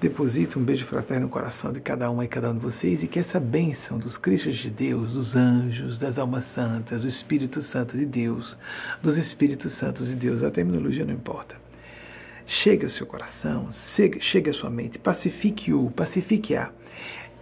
Deposito 0.00 0.58
um 0.58 0.64
beijo 0.64 0.86
fraterno 0.86 1.26
no 1.26 1.30
coração 1.30 1.70
de 1.70 1.78
cada 1.78 2.10
uma 2.10 2.24
e 2.24 2.28
cada 2.28 2.50
um 2.50 2.54
de 2.54 2.60
vocês 2.60 3.02
e 3.02 3.06
que 3.06 3.18
essa 3.18 3.38
bênção 3.38 3.98
dos 3.98 4.16
Cristos 4.16 4.56
de 4.56 4.70
Deus, 4.70 5.12
dos 5.12 5.36
anjos, 5.36 5.98
das 5.98 6.18
almas 6.18 6.46
santas, 6.46 7.02
do 7.02 7.08
Espírito 7.08 7.60
Santo 7.60 7.98
de 7.98 8.06
Deus, 8.06 8.56
dos 9.02 9.18
Espíritos 9.18 9.74
Santos 9.74 10.06
de 10.06 10.14
Deus, 10.14 10.42
a 10.42 10.50
terminologia 10.50 11.04
não 11.04 11.12
importa. 11.12 11.54
Chegue 12.46 12.84
ao 12.84 12.90
seu 12.90 13.06
coração, 13.06 13.68
chegue 14.20 14.48
à 14.48 14.54
sua 14.54 14.70
mente, 14.70 14.98
pacifique-o, 14.98 15.90
pacifique-a 15.90 16.70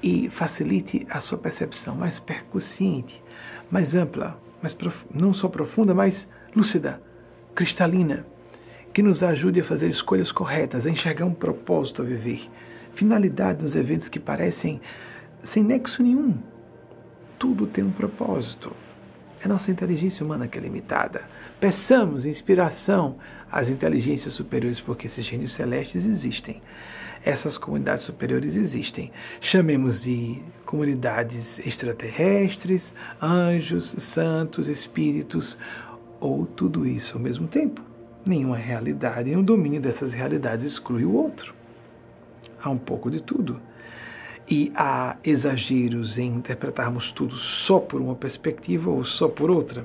e 0.02 0.28
facilite 0.28 1.06
a 1.08 1.20
sua 1.20 1.38
percepção 1.38 1.94
mais 1.94 2.18
percussiente, 2.18 3.22
mais 3.70 3.94
ampla, 3.94 4.36
mais 4.60 4.76
não 5.14 5.32
só 5.32 5.48
profunda, 5.48 5.94
mas 5.94 6.26
lúcida, 6.56 7.00
cristalina 7.54 8.26
que 8.92 9.02
nos 9.02 9.22
ajude 9.22 9.60
a 9.60 9.64
fazer 9.64 9.88
escolhas 9.88 10.32
corretas, 10.32 10.86
a 10.86 10.90
enxergar 10.90 11.24
um 11.24 11.34
propósito 11.34 12.02
a 12.02 12.04
viver, 12.04 12.48
finalidade 12.94 13.62
nos 13.62 13.74
eventos 13.74 14.08
que 14.08 14.18
parecem 14.18 14.80
sem 15.44 15.62
nexo 15.62 16.02
nenhum. 16.02 16.36
Tudo 17.38 17.66
tem 17.66 17.84
um 17.84 17.92
propósito. 17.92 18.74
É 19.40 19.46
nossa 19.46 19.70
inteligência 19.70 20.24
humana 20.24 20.48
que 20.48 20.58
é 20.58 20.60
limitada. 20.60 21.22
Peçamos 21.60 22.26
inspiração 22.26 23.16
às 23.50 23.68
inteligências 23.68 24.34
superiores, 24.34 24.80
porque 24.80 25.06
esses 25.06 25.24
gênios 25.24 25.52
celestes 25.52 26.04
existem. 26.04 26.60
Essas 27.24 27.56
comunidades 27.56 28.04
superiores 28.04 28.56
existem. 28.56 29.12
Chamemos 29.40 30.02
de 30.02 30.42
comunidades 30.64 31.60
extraterrestres, 31.60 32.92
anjos, 33.22 33.94
santos, 33.98 34.66
espíritos, 34.66 35.56
ou 36.18 36.46
tudo 36.46 36.84
isso 36.84 37.16
ao 37.16 37.22
mesmo 37.22 37.46
tempo 37.46 37.87
nenhuma 38.28 38.56
realidade, 38.56 39.30
e 39.30 39.36
o 39.36 39.42
domínio 39.42 39.80
dessas 39.80 40.12
realidades 40.12 40.66
exclui 40.66 41.04
o 41.04 41.14
outro. 41.14 41.54
Há 42.62 42.70
um 42.70 42.78
pouco 42.78 43.10
de 43.10 43.22
tudo. 43.22 43.60
E 44.50 44.72
há 44.74 45.16
exageros 45.22 46.18
em 46.18 46.28
interpretarmos 46.34 47.12
tudo 47.12 47.36
só 47.36 47.78
por 47.78 48.00
uma 48.00 48.14
perspectiva 48.14 48.90
ou 48.90 49.04
só 49.04 49.28
por 49.28 49.50
outra. 49.50 49.84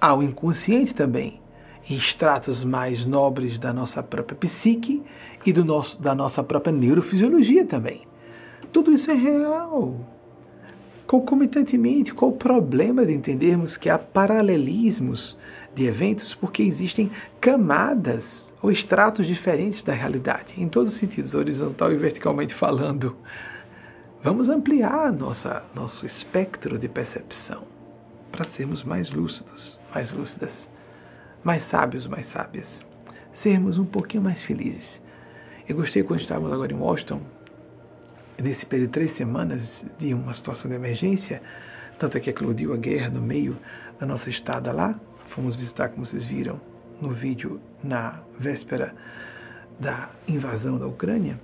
Há 0.00 0.14
o 0.14 0.22
inconsciente 0.22 0.94
também, 0.94 1.40
em 1.88 1.96
estratos 1.96 2.62
mais 2.62 3.06
nobres 3.06 3.58
da 3.58 3.72
nossa 3.72 4.02
própria 4.02 4.36
psique 4.36 5.02
e 5.44 5.52
do 5.52 5.64
nosso, 5.64 6.00
da 6.00 6.14
nossa 6.14 6.42
própria 6.42 6.72
neurofisiologia 6.72 7.64
também. 7.64 8.02
Tudo 8.72 8.92
isso 8.92 9.10
é 9.10 9.14
real. 9.14 9.98
Concomitantemente, 11.06 12.12
qual 12.12 12.32
o 12.32 12.36
problema 12.36 13.06
de 13.06 13.14
entendermos 13.14 13.76
que 13.76 13.88
há 13.88 13.98
paralelismos 13.98 15.36
de 15.76 15.86
eventos 15.86 16.34
porque 16.34 16.62
existem 16.62 17.10
camadas 17.38 18.50
ou 18.62 18.72
estratos 18.72 19.26
diferentes 19.26 19.82
da 19.82 19.92
realidade, 19.92 20.54
em 20.56 20.68
todos 20.68 20.94
os 20.94 20.98
sentidos, 20.98 21.34
horizontal 21.34 21.92
e 21.92 21.96
verticalmente 21.96 22.54
falando. 22.54 23.14
Vamos 24.22 24.48
ampliar 24.48 25.12
nossa, 25.12 25.62
nosso 25.74 26.06
espectro 26.06 26.78
de 26.78 26.88
percepção 26.88 27.64
para 28.32 28.44
sermos 28.44 28.82
mais 28.82 29.10
lúcidos, 29.10 29.78
mais 29.94 30.10
lúcidas, 30.10 30.66
mais 31.44 31.62
sábios, 31.64 32.06
mais 32.06 32.26
sábias, 32.26 32.80
sermos 33.34 33.78
um 33.78 33.84
pouquinho 33.84 34.22
mais 34.22 34.42
felizes. 34.42 35.00
Eu 35.68 35.76
gostei 35.76 36.02
quando 36.02 36.20
estávamos 36.20 36.52
agora 36.52 36.72
em 36.72 36.76
Washington, 36.76 37.20
nesse 38.42 38.64
período 38.64 38.88
de 38.88 38.94
três 38.94 39.12
semanas 39.12 39.84
de 39.98 40.14
uma 40.14 40.32
situação 40.32 40.70
de 40.70 40.74
emergência, 40.74 41.42
tanto 41.98 42.16
é 42.16 42.20
que 42.20 42.30
eclodiu 42.30 42.72
a 42.72 42.76
guerra 42.78 43.10
no 43.10 43.20
meio 43.20 43.58
da 44.00 44.06
nossa 44.06 44.30
estada 44.30 44.72
lá. 44.72 44.98
Fomos 45.36 45.54
visitar, 45.54 45.90
como 45.90 46.06
vocês 46.06 46.24
viram 46.24 46.58
no 46.98 47.10
vídeo, 47.10 47.60
na 47.84 48.22
véspera 48.38 48.94
da 49.78 50.08
invasão 50.26 50.78
da 50.78 50.86
Ucrânia, 50.86 51.38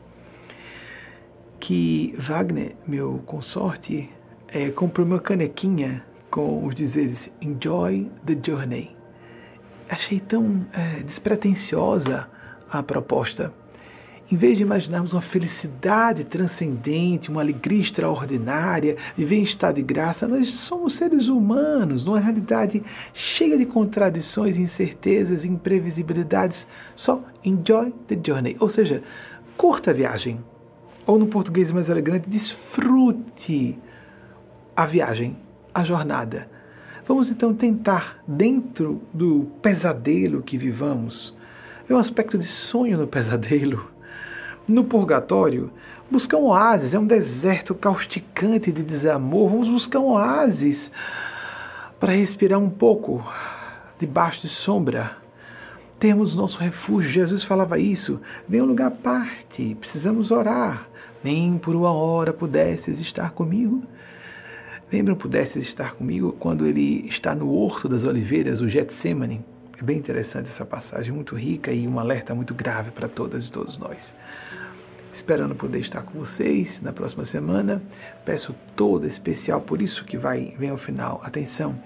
que 1.60 2.14
Wagner, 2.16 2.74
meu 2.86 3.22
consorte, 3.26 4.08
é, 4.48 4.70
comprou 4.70 5.06
uma 5.06 5.20
canequinha 5.20 6.02
com 6.30 6.64
os 6.64 6.74
dizeres 6.74 7.30
Enjoy 7.38 8.10
the 8.24 8.34
Journey. 8.42 8.96
Achei 9.90 10.20
tão 10.20 10.66
é, 10.72 11.02
despretensiosa 11.02 12.26
a 12.70 12.82
proposta 12.82 13.52
em 14.32 14.36
vez 14.36 14.56
de 14.56 14.62
imaginarmos 14.62 15.12
uma 15.12 15.20
felicidade 15.20 16.24
transcendente, 16.24 17.30
uma 17.30 17.42
alegria 17.42 17.82
extraordinária, 17.82 18.96
viver 19.14 19.36
em 19.36 19.42
estado 19.42 19.74
de 19.74 19.82
graça, 19.82 20.26
nós 20.26 20.54
somos 20.54 20.94
seres 20.94 21.28
humanos, 21.28 22.02
numa 22.02 22.18
realidade 22.18 22.82
cheia 23.12 23.58
de 23.58 23.66
contradições, 23.66 24.56
incertezas, 24.56 25.44
imprevisibilidades. 25.44 26.66
Só 26.96 27.22
enjoy 27.44 27.92
the 28.08 28.18
journey, 28.24 28.56
ou 28.58 28.70
seja, 28.70 29.02
curta 29.54 29.90
a 29.90 29.94
viagem. 29.94 30.42
Ou 31.06 31.18
no 31.18 31.26
português 31.26 31.70
mais 31.70 31.90
elegante, 31.90 32.30
desfrute 32.30 33.78
a 34.74 34.86
viagem, 34.86 35.36
a 35.74 35.84
jornada. 35.84 36.48
Vamos 37.06 37.28
então 37.28 37.52
tentar, 37.52 38.22
dentro 38.26 39.02
do 39.12 39.50
pesadelo 39.60 40.40
que 40.40 40.56
vivamos, 40.56 41.36
ver 41.86 41.92
um 41.92 41.98
aspecto 41.98 42.38
de 42.38 42.46
sonho 42.46 42.96
no 42.96 43.06
pesadelo 43.06 43.92
no 44.66 44.84
purgatório, 44.84 45.70
buscar 46.10 46.36
um 46.36 46.46
oásis, 46.46 46.94
é 46.94 46.98
um 46.98 47.06
deserto 47.06 47.74
causticante 47.74 48.70
de 48.70 48.82
desamor. 48.82 49.50
Vamos 49.50 49.68
buscar 49.68 49.98
um 49.98 50.12
oásis 50.12 50.90
para 51.98 52.12
respirar 52.12 52.58
um 52.58 52.70
pouco 52.70 53.24
debaixo 53.98 54.42
de 54.42 54.48
sombra. 54.48 55.16
Temos 55.98 56.34
nosso 56.34 56.58
refúgio. 56.58 57.12
Jesus 57.12 57.44
falava 57.44 57.78
isso. 57.78 58.20
Vem 58.48 58.60
um 58.60 58.66
lugar 58.66 58.88
à 58.88 58.90
parte. 58.90 59.76
Precisamos 59.78 60.30
orar. 60.30 60.88
Nem 61.22 61.56
por 61.56 61.76
uma 61.76 61.92
hora 61.92 62.32
pudesses 62.32 63.00
estar 63.00 63.30
comigo. 63.30 63.84
Lembram, 64.92 65.14
pudesses 65.14 65.62
estar 65.62 65.94
comigo 65.94 66.32
quando 66.38 66.66
ele 66.66 67.06
está 67.06 67.34
no 67.34 67.50
Horto 67.50 67.88
das 67.88 68.04
Oliveiras, 68.04 68.60
o 68.60 68.68
Getsemane? 68.68 69.44
É 69.78 69.82
bem 69.82 69.98
interessante 69.98 70.48
essa 70.48 70.64
passagem, 70.64 71.12
muito 71.12 71.34
rica 71.34 71.72
e 71.72 71.86
um 71.88 71.98
alerta 71.98 72.34
muito 72.34 72.54
grave 72.54 72.90
para 72.90 73.08
todas 73.08 73.46
e 73.46 73.52
todos 73.52 73.78
nós 73.78 74.12
esperando 75.12 75.54
poder 75.54 75.80
estar 75.80 76.02
com 76.02 76.18
vocês 76.18 76.80
na 76.80 76.92
próxima 76.92 77.24
semana. 77.24 77.82
Peço 78.24 78.54
toda 78.74 79.06
especial, 79.06 79.60
por 79.60 79.82
isso 79.82 80.04
que 80.04 80.16
vai 80.16 80.54
vem 80.58 80.70
ao 80.70 80.78
final. 80.78 81.20
Atenção, 81.22 81.78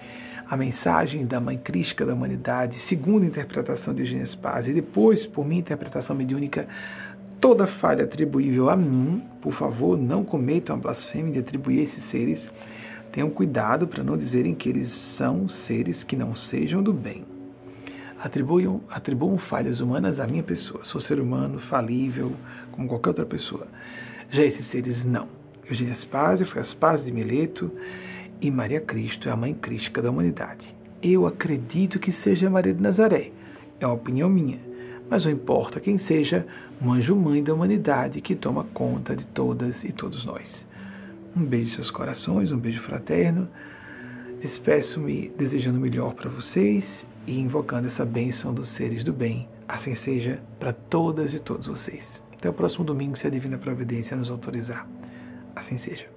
a 0.49 0.57
mensagem 0.57 1.27
da 1.27 1.41
Mãe 1.41 1.59
Crística 1.59 2.07
da 2.07 2.15
Humanidade, 2.15 2.79
segundo 2.79 3.25
a 3.25 3.27
interpretação 3.27 3.93
de 3.93 4.03
Eugênia 4.03 4.27
Spaz, 4.27 4.69
e 4.69 4.73
depois, 4.73 5.27
por 5.27 5.45
minha 5.45 5.61
interpretação 5.61 6.15
mediúnica, 6.15 6.69
toda 7.41 7.67
falha 7.67 8.05
atribuível 8.05 8.71
a 8.71 8.77
mim, 8.77 9.23
por 9.41 9.53
favor, 9.53 9.99
não 9.99 10.25
cometam 10.25 10.77
a 10.77 10.79
blasfêmia 10.79 11.33
de 11.33 11.39
atribuir 11.41 11.81
esses 11.81 12.05
seres. 12.05 12.49
Tenham 13.11 13.31
cuidado 13.31 13.89
para 13.89 14.05
não 14.05 14.17
dizerem 14.17 14.55
que 14.55 14.69
eles 14.69 14.89
são 14.89 15.49
seres 15.49 16.05
que 16.05 16.17
não 16.17 16.35
sejam 16.35 16.83
do 16.83 16.93
bem 16.93 17.36
atribuam, 18.19 18.81
atribuam 18.89 19.39
falhas 19.39 19.81
humanas 19.81 20.21
à 20.21 20.27
minha 20.27 20.43
pessoa. 20.43 20.85
Sou 20.85 21.01
ser 21.01 21.21
humano, 21.21 21.59
falível, 21.59 22.33
como 22.73 22.89
qualquer 22.89 23.11
outra 23.11 23.27
pessoa. 23.27 23.67
Já 24.31 24.43
esses 24.43 24.67
seres, 24.67 25.05
não. 25.05 25.29
Eugênia 25.69 25.95
Spazio 25.95 26.47
foi 26.47 26.61
a 26.61 26.65
Spazio 26.65 27.07
de 27.07 27.13
Mileto 27.13 27.71
e 28.41 28.51
Maria 28.51 28.81
Cristo 28.81 29.29
é 29.29 29.33
a 29.33 29.37
mãe 29.37 29.55
crística 29.55 30.01
da 30.01 30.11
humanidade. 30.11 30.75
Eu 31.03 31.27
acredito 31.27 31.99
que 31.99 32.13
seja 32.13 32.51
Maria 32.51 32.73
de 32.73 32.83
Nazaré. 32.83 33.31
É 33.81 33.87
uma 33.87 33.95
opinião 33.95 34.29
minha. 34.29 34.59
Mas 35.09 35.25
não 35.25 35.33
importa 35.33 35.81
quem 35.81 35.99
seja, 35.99 36.47
um 36.83 36.93
anjo-mãe 36.93 37.43
da 37.43 37.55
humanidade 37.55 38.21
que 38.21 38.35
toma 38.35 38.65
conta 38.75 39.15
de 39.15 39.25
todas 39.27 39.85
e 39.85 39.93
todos 39.93 40.25
nós. 40.25 40.67
Um 41.37 41.45
beijo 41.45 41.73
em 41.73 41.75
seus 41.75 41.91
corações, 41.91 42.51
um 42.51 42.59
beijo 42.59 42.81
fraterno. 42.81 43.49
Despeço-me 44.41 45.33
desejando 45.37 45.79
o 45.79 45.81
melhor 45.81 46.15
para 46.15 46.31
vocês 46.31 47.07
e 47.27 47.39
invocando 47.39 47.87
essa 47.87 48.05
bênção 48.05 48.55
dos 48.55 48.69
seres 48.69 49.03
do 49.03 49.13
bem. 49.13 49.49
Assim 49.69 49.95
seja 49.95 50.41
para 50.59 50.73
todas 50.73 51.35
e 51.35 51.41
todos 51.41 51.67
vocês. 51.67 52.23
Até 52.33 52.49
o 52.49 52.53
próximo 52.53 52.85
domingo, 52.85 53.17
se 53.17 53.27
a 53.27 53.31
Divina 53.31 53.59
Providência 53.59 54.17
nos 54.17 54.31
autorizar. 54.31 54.87
Assim 55.55 55.77
seja. 55.77 56.16